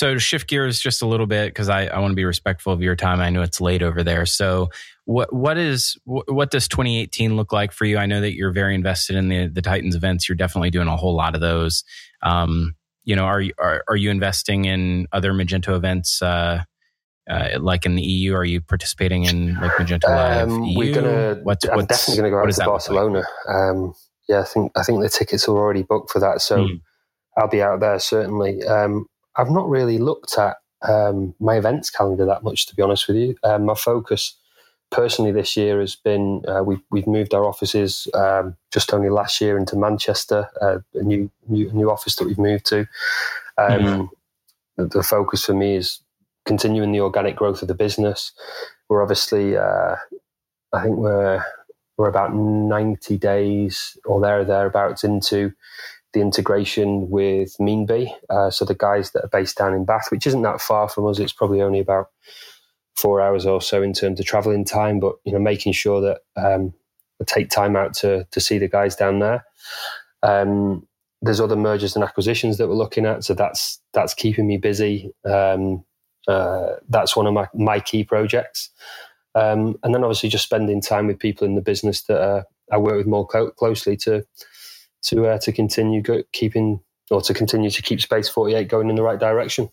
So 0.00 0.14
to 0.14 0.20
shift 0.20 0.48
gears 0.48 0.80
just 0.80 1.02
a 1.02 1.06
little 1.06 1.26
bit 1.26 1.48
because 1.48 1.68
I, 1.68 1.84
I 1.84 1.98
want 1.98 2.12
to 2.12 2.16
be 2.16 2.24
respectful 2.24 2.72
of 2.72 2.80
your 2.80 2.96
time. 2.96 3.20
I 3.20 3.28
know 3.28 3.42
it's 3.42 3.60
late 3.60 3.82
over 3.82 4.02
there. 4.02 4.24
So 4.24 4.70
what 5.04 5.30
what 5.30 5.58
is 5.58 5.98
what 6.06 6.50
does 6.50 6.68
2018 6.68 7.36
look 7.36 7.52
like 7.52 7.70
for 7.70 7.84
you? 7.84 7.98
I 7.98 8.06
know 8.06 8.22
that 8.22 8.34
you're 8.34 8.50
very 8.50 8.74
invested 8.74 9.16
in 9.16 9.28
the 9.28 9.48
the 9.48 9.60
Titans 9.60 9.94
events. 9.94 10.26
You're 10.26 10.36
definitely 10.36 10.70
doing 10.70 10.88
a 10.88 10.96
whole 10.96 11.14
lot 11.14 11.34
of 11.34 11.42
those. 11.42 11.84
Um, 12.22 12.76
you 13.04 13.14
know, 13.14 13.24
are 13.24 13.42
you 13.42 13.52
are, 13.58 13.84
are 13.88 13.96
you 13.96 14.10
investing 14.10 14.64
in 14.64 15.06
other 15.12 15.34
Magento 15.34 15.76
events? 15.76 16.22
Uh, 16.22 16.62
uh, 17.28 17.58
like 17.60 17.84
in 17.84 17.94
the 17.94 18.02
EU, 18.02 18.34
are 18.34 18.44
you 18.44 18.62
participating 18.62 19.24
in 19.24 19.54
like 19.56 19.72
Magento 19.72 20.08
Live 20.08 20.48
um? 20.48 20.74
We're 20.74 20.94
gonna. 20.94 21.40
What's, 21.42 21.68
I'm 21.68 21.84
definitely 21.84 22.22
going 22.22 22.24
to 22.24 22.36
go 22.36 22.42
out 22.42 22.50
to 22.50 22.64
Barcelona. 22.64 23.18
Like? 23.18 23.54
Um, 23.54 23.94
yeah, 24.30 24.40
I 24.40 24.44
think 24.44 24.72
I 24.76 24.84
think 24.84 25.02
the 25.02 25.08
tickets 25.08 25.48
are 25.48 25.56
already 25.56 25.82
booked 25.82 26.10
for 26.10 26.20
that, 26.20 26.40
so 26.40 26.58
mm. 26.58 26.80
I'll 27.36 27.48
be 27.48 27.62
out 27.62 27.80
there 27.80 27.98
certainly. 27.98 28.62
Um, 28.62 29.06
I've 29.36 29.50
not 29.50 29.68
really 29.68 29.98
looked 29.98 30.38
at 30.38 30.56
um, 30.88 31.34
my 31.40 31.56
events 31.56 31.90
calendar 31.90 32.24
that 32.26 32.44
much, 32.44 32.66
to 32.66 32.76
be 32.76 32.82
honest 32.82 33.08
with 33.08 33.16
you. 33.16 33.34
Um, 33.42 33.64
my 33.64 33.74
focus 33.74 34.36
personally 34.92 35.32
this 35.32 35.56
year 35.56 35.80
has 35.80 35.96
been 35.96 36.42
uh, 36.46 36.62
we've 36.62 36.82
we've 36.92 37.08
moved 37.08 37.34
our 37.34 37.44
offices 37.44 38.06
um, 38.14 38.56
just 38.72 38.94
only 38.94 39.08
last 39.08 39.40
year 39.40 39.58
into 39.58 39.76
Manchester, 39.76 40.48
uh, 40.62 40.78
a 40.94 41.02
new 41.02 41.28
new 41.48 41.72
new 41.72 41.90
office 41.90 42.14
that 42.16 42.26
we've 42.26 42.38
moved 42.38 42.66
to. 42.66 42.80
Um, 43.58 43.80
mm-hmm. 43.80 44.04
the, 44.76 44.86
the, 44.86 45.02
focus 45.02 45.44
for 45.44 45.54
me 45.54 45.74
is 45.74 46.00
continuing 46.46 46.92
the 46.92 47.00
organic 47.00 47.34
growth 47.34 47.62
of 47.62 47.68
the 47.68 47.74
business. 47.74 48.32
We're 48.88 49.02
obviously, 49.02 49.56
uh, 49.56 49.96
I 50.72 50.82
think 50.82 50.96
we're 50.96 51.44
we're 52.00 52.08
about 52.08 52.34
ninety 52.34 53.18
days 53.18 53.98
or 54.06 54.20
there 54.20 54.42
thereabouts 54.44 55.04
into 55.04 55.52
the 56.14 56.20
integration 56.20 57.10
with 57.10 57.54
Meanbee. 57.60 58.10
Uh, 58.28 58.50
so 58.50 58.64
the 58.64 58.74
guys 58.74 59.12
that 59.12 59.24
are 59.24 59.28
based 59.28 59.58
down 59.58 59.74
in 59.74 59.84
Bath, 59.84 60.08
which 60.10 60.26
isn't 60.26 60.42
that 60.42 60.60
far 60.60 60.88
from 60.88 61.06
us, 61.06 61.18
it's 61.18 61.32
probably 61.32 61.60
only 61.60 61.78
about 61.78 62.08
four 62.96 63.20
hours 63.20 63.46
or 63.46 63.60
so 63.60 63.82
in 63.82 63.92
terms 63.92 64.18
of 64.18 64.26
traveling 64.26 64.64
time. 64.64 64.98
But 64.98 65.16
you 65.24 65.32
know, 65.32 65.38
making 65.38 65.74
sure 65.74 66.00
that 66.00 66.20
um, 66.36 66.72
I 67.20 67.24
take 67.24 67.50
time 67.50 67.76
out 67.76 67.92
to 67.96 68.26
to 68.30 68.40
see 68.40 68.56
the 68.56 68.68
guys 68.68 68.96
down 68.96 69.18
there. 69.18 69.44
Um, 70.22 70.86
there's 71.22 71.40
other 71.40 71.56
mergers 71.56 71.94
and 71.94 72.02
acquisitions 72.02 72.56
that 72.56 72.68
we're 72.68 72.74
looking 72.74 73.04
at, 73.04 73.24
so 73.24 73.34
that's 73.34 73.78
that's 73.92 74.14
keeping 74.14 74.46
me 74.46 74.56
busy. 74.56 75.12
Um, 75.26 75.84
uh, 76.26 76.76
that's 76.88 77.14
one 77.14 77.26
of 77.26 77.34
my 77.34 77.46
my 77.52 77.78
key 77.78 78.04
projects. 78.04 78.70
Um, 79.34 79.76
and 79.82 79.94
then 79.94 80.02
obviously 80.02 80.28
just 80.28 80.44
spending 80.44 80.80
time 80.80 81.06
with 81.06 81.18
people 81.18 81.46
in 81.46 81.54
the 81.54 81.60
business 81.60 82.02
that 82.04 82.20
uh, 82.20 82.42
I 82.72 82.78
work 82.78 82.96
with 82.96 83.06
more 83.06 83.26
co- 83.26 83.52
closely 83.52 83.96
to 83.98 84.24
to 85.02 85.26
uh, 85.26 85.38
to 85.38 85.52
continue 85.52 86.02
go- 86.02 86.24
keeping 86.32 86.80
or 87.10 87.20
to 87.22 87.34
continue 87.34 87.70
to 87.70 87.82
keep 87.82 88.00
Space 88.00 88.28
48 88.28 88.68
going 88.68 88.90
in 88.90 88.96
the 88.96 89.02
right 89.02 89.18
direction. 89.18 89.70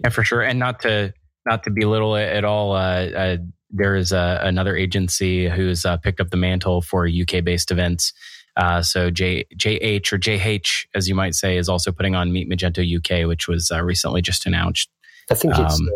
Yeah, 0.00 0.10
for 0.10 0.24
sure, 0.24 0.42
and 0.42 0.58
not 0.58 0.80
to 0.82 1.14
not 1.46 1.64
to 1.64 1.70
belittle 1.70 2.16
it 2.16 2.28
at 2.28 2.44
all. 2.44 2.72
Uh, 2.72 3.06
uh, 3.06 3.36
there 3.70 3.96
is 3.96 4.12
uh, 4.12 4.38
another 4.42 4.76
agency 4.76 5.48
who's 5.48 5.84
uh, 5.84 5.96
picked 5.96 6.20
up 6.20 6.30
the 6.30 6.36
mantle 6.36 6.82
for 6.82 7.08
UK 7.08 7.42
based 7.44 7.70
events. 7.70 8.12
Uh, 8.56 8.82
so 8.82 9.10
J, 9.10 9.44
JH 9.56 10.12
or 10.12 10.18
JH, 10.18 10.86
as 10.94 11.08
you 11.08 11.14
might 11.14 11.34
say, 11.34 11.56
is 11.56 11.68
also 11.68 11.92
putting 11.92 12.14
on 12.14 12.32
Meet 12.32 12.50
Magento 12.50 12.82
UK, 12.84 13.26
which 13.26 13.48
was 13.48 13.70
uh, 13.70 13.82
recently 13.82 14.22
just 14.22 14.46
announced. 14.46 14.90
I 15.30 15.34
think 15.34 15.54
it's. 15.56 15.80
Um, 15.80 15.88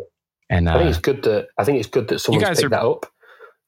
and 0.49 0.69
I 0.69 0.79
think 0.79 0.91
it's 0.91 0.99
good 0.99 1.23
that 1.25 1.49
I 1.59 1.65
think 1.65 1.79
it's 1.79 1.89
good 1.89 2.09
that 2.09 2.21
someone's 2.21 2.49
picked 2.49 2.65
are, 2.65 2.69
that 2.69 2.83
up. 2.83 3.07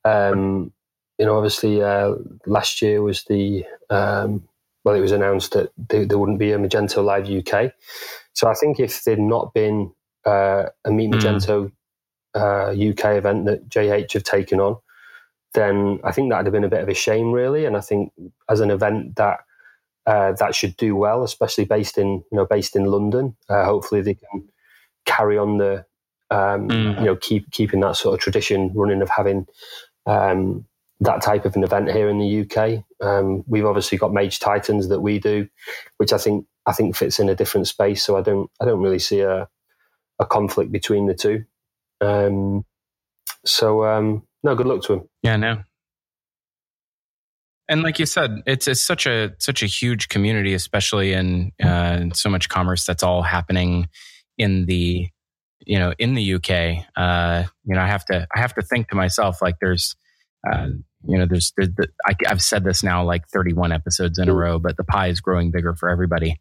Um, 0.05 0.73
you 1.19 1.27
know, 1.27 1.37
obviously, 1.37 1.83
uh, 1.83 2.15
last 2.47 2.81
year 2.81 3.03
was 3.03 3.25
the 3.25 3.65
um, 3.91 4.49
well, 4.85 4.95
it 4.95 5.01
was 5.01 5.13
announced 5.13 5.53
that 5.53 5.71
there, 5.77 6.07
there, 6.07 6.19
wouldn't 6.19 6.39
be 6.39 6.53
a 6.53 6.59
Magento 6.59 7.05
Live 7.05 7.29
UK. 7.29 7.73
So 8.33 8.49
I 8.49 8.55
think 8.55 8.79
if 8.79 9.05
there'd 9.05 9.19
not 9.19 9.53
been 9.53 9.93
uh, 10.25 10.67
a 10.85 10.91
Meet 10.91 11.09
hmm. 11.09 11.15
Magento 11.15 11.73
mm. 12.35 12.35
uh, 12.35 12.91
UK 12.91 13.17
event 13.19 13.47
that 13.47 13.69
JH 13.69 14.13
have 14.13 14.23
taken 14.23 14.61
on, 14.61 14.77
then 15.55 16.01
I 16.05 16.13
think 16.13 16.31
that'd 16.31 16.47
have 16.47 16.53
been 16.53 16.65
a 16.65 16.69
bit 16.69 16.83
of 16.83 16.89
a 16.89 16.95
shame, 16.95 17.33
really. 17.33 17.65
And 17.65 17.77
I 17.77 17.81
think 17.81 18.13
as 18.49 18.61
an 18.61 18.71
event 18.71 19.17
that 19.17 19.41
uh, 20.07 20.33
that 20.33 20.55
should 20.55 20.77
do 20.77 20.97
well, 20.97 21.23
especially 21.23 21.65
based 21.65 21.99
in 21.99 22.07
you 22.09 22.25
know 22.33 22.47
based 22.47 22.77
in 22.77 22.87
London, 22.87 23.37
uh, 23.49 23.65
hopefully 23.65 24.03
they 24.03 24.15
can 24.15 24.49
carry 25.05 25.39
on 25.39 25.59
the 25.59 25.85
um, 26.31 26.69
mm. 26.69 26.99
you 26.99 27.05
know 27.07 27.17
keep 27.17 27.51
keeping 27.51 27.81
that 27.81 27.97
sort 27.97 28.15
of 28.15 28.21
tradition 28.21 28.73
running 28.75 29.03
of 29.03 29.09
having 29.09 29.47
um, 30.07 30.65
that 31.01 31.23
type 31.23 31.45
of 31.45 31.57
an 31.57 31.65
event 31.65 31.91
here 31.91 32.09
in 32.09 32.19
the 32.19 32.41
UK. 32.41 32.85
Um, 33.01 33.45
we've 33.47 33.67
obviously 33.67 33.99
got 33.99 34.13
Mage 34.13 34.41
Titans 34.41 34.89
that 34.89 35.01
we 35.01 35.19
do, 35.19 35.49
which 35.99 36.13
I 36.13 36.19
think 36.19 36.47
I 36.67 36.73
think 36.73 36.97
fits 36.97 37.19
in 37.19 37.29
a 37.29 37.35
different 37.35 37.69
space. 37.69 38.05
So 38.05 38.17
I 38.17 38.23
don't 38.23 38.51
I 38.61 38.65
don't 38.65 38.83
really 38.83 38.99
see 38.99 39.21
a 39.21 39.49
a 40.19 40.27
conflict 40.27 40.73
between 40.73 41.07
the 41.07 41.15
two. 41.15 41.45
Um, 42.01 42.65
so 43.45 43.85
um, 43.85 44.23
no, 44.43 44.55
good 44.55 44.67
luck 44.67 44.83
to 44.83 44.95
him. 44.95 45.09
Yeah, 45.23 45.37
no. 45.37 45.63
And 47.69 47.83
like 47.83 47.99
you 47.99 48.07
said, 48.07 48.43
it's, 48.47 48.67
it's 48.67 48.83
such 48.83 49.07
a 49.07 49.35
such 49.39 49.63
a 49.63 49.67
huge 49.67 50.09
community, 50.09 50.55
especially 50.55 51.13
in 51.13 51.53
uh, 51.63 52.07
so 52.15 52.31
much 52.31 52.49
commerce 52.49 52.87
that's 52.87 53.03
all 53.03 53.23
happening 53.23 53.89
in 54.39 54.65
the 54.67 55.09
you 55.67 55.79
know 55.79 55.93
in 55.99 56.15
the 56.15 56.35
UK. 56.35 56.85
Uh, 56.97 57.45
you 57.65 57.75
know, 57.75 57.81
I 57.81 57.87
have 57.87 58.07
to 58.07 58.27
I 58.35 58.41
have 58.41 58.55
to 58.55 58.63
think 58.63 58.89
to 58.89 58.95
myself 58.95 59.43
like 59.43 59.57
there's 59.61 59.97
uh, 60.51 60.69
you 61.07 61.19
know 61.19 61.27
there's, 61.27 61.53
the, 61.57 61.89
I, 62.07 62.15
have 62.27 62.41
said 62.41 62.65
this 62.65 62.83
now 62.83 63.05
like 63.05 63.29
31 63.29 63.73
episodes 63.73 64.19
in 64.19 64.29
a 64.29 64.35
row, 64.35 64.59
but 64.59 64.77
the 64.77 64.85
pie 64.85 65.09
is 65.09 65.21
growing 65.21 65.51
bigger 65.51 65.75
for 65.75 65.91
everybody, 65.91 66.41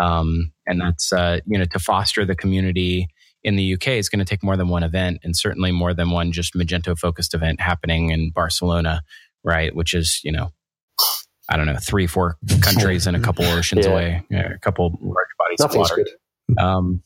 um, 0.00 0.52
and 0.64 0.80
that's 0.80 1.12
uh, 1.12 1.40
you 1.44 1.58
know 1.58 1.64
to 1.64 1.80
foster 1.80 2.24
the 2.24 2.36
community 2.36 3.08
in 3.48 3.56
the 3.56 3.74
UK 3.74 3.88
is 3.88 4.10
going 4.10 4.18
to 4.18 4.26
take 4.26 4.42
more 4.42 4.58
than 4.58 4.68
one 4.68 4.82
event 4.82 5.20
and 5.24 5.34
certainly 5.34 5.72
more 5.72 5.94
than 5.94 6.10
one 6.10 6.32
just 6.32 6.52
Magento 6.54 6.96
focused 6.96 7.32
event 7.32 7.62
happening 7.62 8.10
in 8.10 8.30
Barcelona, 8.30 9.00
right? 9.42 9.74
Which 9.74 9.94
is, 9.94 10.20
you 10.22 10.30
know, 10.30 10.50
I 11.48 11.56
don't 11.56 11.64
know, 11.64 11.78
three, 11.80 12.06
four 12.06 12.36
countries 12.60 13.06
and 13.06 13.16
a 13.16 13.20
couple 13.20 13.44
oceans 13.46 13.86
yeah. 13.86 13.92
away, 13.92 14.22
yeah, 14.30 14.52
a 14.52 14.58
couple 14.58 14.98
large 15.00 15.28
bodies 15.38 15.60
Nothing's 15.60 15.90
of 15.90 15.96
water. 15.96 16.04
Good. 16.48 16.58
Um, 16.62 17.02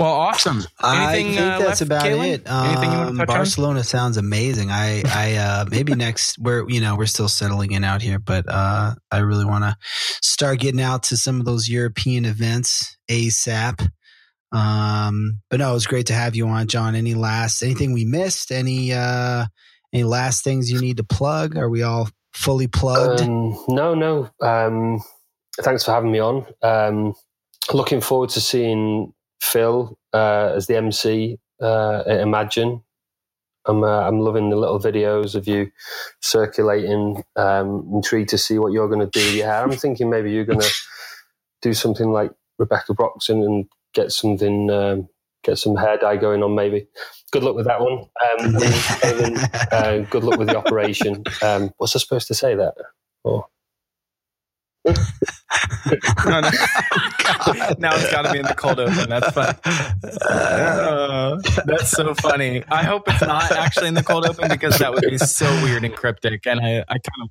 well, 0.00 0.14
awesome. 0.14 0.56
Anything, 0.56 0.76
I 0.82 1.12
think 1.12 1.38
uh, 1.38 1.58
that's 1.60 1.80
left, 1.80 1.82
about 1.82 2.02
Caitlin? 2.02 2.34
it. 2.34 2.50
Um, 2.50 3.24
Barcelona 3.24 3.78
on? 3.78 3.84
sounds 3.84 4.16
amazing. 4.16 4.68
I, 4.68 5.02
I, 5.06 5.36
uh, 5.36 5.64
maybe 5.70 5.94
next 5.94 6.38
we're, 6.40 6.68
you 6.68 6.80
know, 6.80 6.96
we're 6.96 7.06
still 7.06 7.28
settling 7.28 7.70
in 7.70 7.84
out 7.84 8.02
here, 8.02 8.18
but, 8.18 8.46
uh, 8.48 8.96
I 9.12 9.18
really 9.18 9.44
want 9.44 9.62
to 9.62 9.76
start 10.20 10.58
getting 10.58 10.80
out 10.80 11.04
to 11.04 11.16
some 11.16 11.38
of 11.38 11.46
those 11.46 11.68
European 11.68 12.24
events 12.24 12.96
ASAP. 13.08 13.88
Um, 14.52 15.40
but 15.50 15.60
no, 15.60 15.70
it 15.70 15.74
was 15.74 15.86
great 15.86 16.06
to 16.06 16.14
have 16.14 16.36
you 16.36 16.46
on, 16.46 16.66
John. 16.66 16.94
Any 16.94 17.14
last 17.14 17.62
anything 17.62 17.92
we 17.92 18.04
missed? 18.04 18.52
Any 18.52 18.92
uh 18.92 19.46
any 19.92 20.04
last 20.04 20.44
things 20.44 20.70
you 20.70 20.80
need 20.80 20.98
to 20.98 21.04
plug? 21.04 21.56
Are 21.56 21.68
we 21.68 21.82
all 21.82 22.08
fully 22.34 22.66
plugged? 22.66 23.22
Um, 23.22 23.56
no, 23.68 23.94
no. 23.94 24.30
Um, 24.40 25.02
thanks 25.60 25.84
for 25.84 25.92
having 25.92 26.12
me 26.12 26.18
on. 26.18 26.46
Um, 26.62 27.14
looking 27.72 28.00
forward 28.00 28.30
to 28.30 28.40
seeing 28.40 29.12
Phil 29.40 29.98
uh, 30.12 30.52
as 30.54 30.66
the 30.66 30.76
MC 30.76 31.38
uh, 31.60 32.02
Imagine. 32.06 32.82
I'm 33.64 33.84
uh, 33.84 34.00
I'm 34.00 34.18
loving 34.18 34.50
the 34.50 34.56
little 34.56 34.80
videos 34.80 35.34
of 35.36 35.46
you 35.46 35.70
circulating. 36.20 37.22
Um, 37.36 37.88
intrigued 37.94 38.30
to 38.30 38.38
see 38.38 38.58
what 38.58 38.72
you're 38.72 38.88
going 38.88 39.08
to 39.08 39.18
do. 39.18 39.36
Yeah, 39.36 39.62
I'm 39.62 39.70
thinking 39.72 40.10
maybe 40.10 40.32
you're 40.32 40.44
going 40.44 40.60
to 40.60 40.70
do 41.60 41.72
something 41.72 42.10
like 42.10 42.32
Rebecca 42.58 42.92
Brocton 42.92 43.44
and 43.44 43.66
get 43.94 44.12
something, 44.12 44.70
um, 44.70 45.08
get 45.44 45.58
some 45.58 45.76
hair 45.76 45.98
dye 45.98 46.16
going 46.16 46.42
on 46.42 46.54
maybe. 46.54 46.86
Good 47.30 47.44
luck 47.44 47.56
with 47.56 47.66
that 47.66 47.80
one. 47.80 48.04
Um, 48.30 49.38
uh, 49.72 49.98
good 50.10 50.24
luck 50.24 50.38
with 50.38 50.48
the 50.48 50.56
operation. 50.56 51.24
Um, 51.42 51.70
what's 51.78 51.96
I 51.96 51.98
supposed 51.98 52.28
to 52.28 52.34
say 52.34 52.54
that? 52.54 52.74
Oh. 53.24 53.46
no, 54.84 54.92
no. 56.40 56.50
now 57.78 57.94
it's 57.94 58.10
got 58.10 58.22
to 58.22 58.32
be 58.32 58.38
in 58.38 58.44
the 58.44 58.54
cold 58.56 58.80
open. 58.80 59.08
That's 59.08 59.30
fun. 59.30 59.54
Uh, 60.28 61.40
that's 61.64 61.90
so 61.90 62.14
funny. 62.14 62.64
I 62.68 62.82
hope 62.82 63.04
it's 63.06 63.22
not 63.22 63.52
actually 63.52 63.88
in 63.88 63.94
the 63.94 64.02
cold 64.02 64.26
open 64.26 64.48
because 64.48 64.78
that 64.78 64.92
would 64.92 65.04
be 65.08 65.18
so 65.18 65.46
weird 65.62 65.84
and 65.84 65.94
cryptic. 65.94 66.46
And 66.46 66.60
I, 66.60 66.80
I 66.80 66.98
kind 66.98 67.22
of 67.22 67.30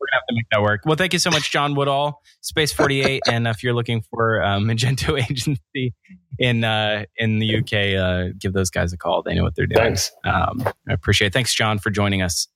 we're 0.00 0.06
gonna 0.06 0.20
have 0.20 0.23
to 0.23 0.23
make 0.34 0.46
that 0.50 0.62
work. 0.62 0.82
Well, 0.84 0.96
thank 0.96 1.12
you 1.12 1.18
so 1.18 1.30
much, 1.30 1.50
John 1.50 1.74
Woodall, 1.74 2.20
Space 2.40 2.72
Forty 2.72 3.02
Eight, 3.02 3.22
and 3.30 3.46
if 3.46 3.62
you're 3.62 3.74
looking 3.74 4.02
for 4.02 4.42
um, 4.42 4.64
Magento 4.68 5.20
agency 5.20 5.94
in 6.38 6.64
uh, 6.64 7.04
in 7.16 7.38
the 7.38 7.56
UK, 7.56 7.98
uh, 7.98 8.34
give 8.38 8.52
those 8.52 8.70
guys 8.70 8.92
a 8.92 8.96
call. 8.96 9.22
They 9.22 9.34
know 9.34 9.42
what 9.42 9.54
they're 9.54 9.66
doing. 9.66 9.86
Thanks. 9.86 10.12
Um, 10.24 10.62
I 10.88 10.92
appreciate. 10.92 11.28
it. 11.28 11.32
Thanks, 11.32 11.54
John, 11.54 11.78
for 11.78 11.90
joining 11.90 12.22
us. 12.22 12.48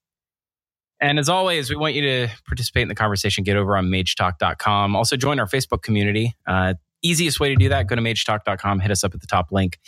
And 1.00 1.18
as 1.18 1.28
always, 1.28 1.70
we 1.70 1.76
want 1.76 1.94
you 1.94 2.02
to 2.02 2.28
participate 2.46 2.82
in 2.82 2.88
the 2.88 2.94
conversation. 2.94 3.44
Get 3.44 3.56
over 3.56 3.76
on 3.76 3.86
magetalk.com. 3.86 4.96
Also, 4.96 5.16
join 5.16 5.38
our 5.38 5.46
Facebook 5.46 5.82
community. 5.82 6.34
Uh, 6.46 6.74
easiest 7.02 7.38
way 7.38 7.50
to 7.50 7.54
do 7.54 7.68
that, 7.68 7.86
go 7.86 7.94
to 7.94 8.02
magetalk.com, 8.02 8.80
hit 8.80 8.90
us 8.90 9.04
up 9.04 9.14
at 9.14 9.20
the 9.20 9.26
top 9.26 9.52
link 9.52 9.78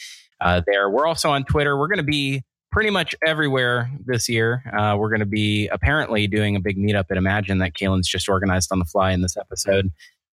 uh, 0.41 0.63
there. 0.67 0.89
We're 0.89 1.07
also 1.07 1.31
on 1.31 1.45
Twitter. 1.45 1.77
We're 1.77 1.89
going 1.89 1.99
to 1.99 2.03
be 2.05 2.45
pretty 2.71 2.91
much 2.91 3.15
everywhere 3.25 3.91
this 4.05 4.29
year. 4.29 4.63
Uh, 4.77 4.97
we're 4.97 5.09
going 5.09 5.21
to 5.21 5.27
be 5.27 5.69
apparently 5.69 6.27
doing 6.27 6.57
a 6.57 6.61
big 6.61 6.77
meetup 6.79 7.05
at 7.11 7.17
Imagine 7.17 7.59
that 7.59 7.75
Kalen's 7.75 8.09
just 8.09 8.29
organized 8.29 8.71
on 8.73 8.79
the 8.79 8.85
fly 8.85 9.13
in 9.13 9.23
this 9.23 9.37
episode. 9.37 9.91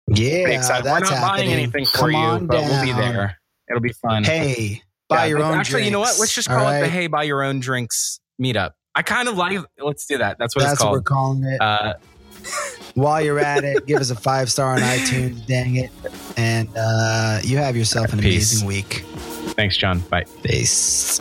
Yeah, 0.08 0.46
that's 0.48 0.68
we're 0.68 0.82
not 0.82 1.08
happening. 1.08 1.20
buying 1.20 1.50
anything 1.52 1.86
for 1.86 2.10
Come 2.10 2.10
you, 2.42 2.46
but 2.46 2.60
down. 2.60 2.68
we'll 2.68 2.84
be 2.84 2.92
there. 2.92 3.38
It'll 3.68 3.80
be 3.80 3.92
fun. 3.92 4.24
Hey, 4.24 4.82
buy 5.08 5.24
yeah, 5.24 5.24
your 5.26 5.42
own. 5.42 5.54
Actually, 5.58 5.72
drinks. 5.72 5.86
you 5.86 5.92
know 5.92 6.00
what? 6.00 6.18
Let's 6.18 6.34
just 6.34 6.48
call 6.48 6.68
it 6.68 6.80
the 6.80 6.88
Hey, 6.88 7.06
buy 7.06 7.22
your 7.22 7.42
own 7.42 7.60
drinks 7.60 8.20
meetup. 8.40 8.72
I 8.94 9.02
kind 9.02 9.28
of 9.28 9.36
like. 9.36 9.58
Let's 9.78 10.04
do 10.06 10.18
that. 10.18 10.38
That's 10.38 10.56
what 10.56 10.62
that's 10.62 10.72
it's 10.74 10.82
called. 10.82 10.92
What 10.92 10.98
we're 10.98 11.02
calling 11.02 11.44
it. 11.44 11.60
Uh, 11.60 11.94
While 12.94 13.22
you're 13.22 13.38
at 13.38 13.62
it, 13.64 13.86
give 13.86 14.00
us 14.00 14.10
a 14.10 14.16
five 14.16 14.50
star 14.50 14.72
on 14.74 14.80
iTunes. 14.80 15.46
Dang 15.46 15.76
it! 15.76 15.90
And 16.36 16.68
uh, 16.76 17.38
you 17.44 17.56
have 17.58 17.76
yourself 17.76 18.12
an 18.12 18.18
Peace. 18.18 18.52
amazing 18.52 18.66
week. 18.66 19.04
Thanks, 19.54 19.76
John. 19.76 20.00
Bye. 20.00 20.24
Peace. 20.42 21.20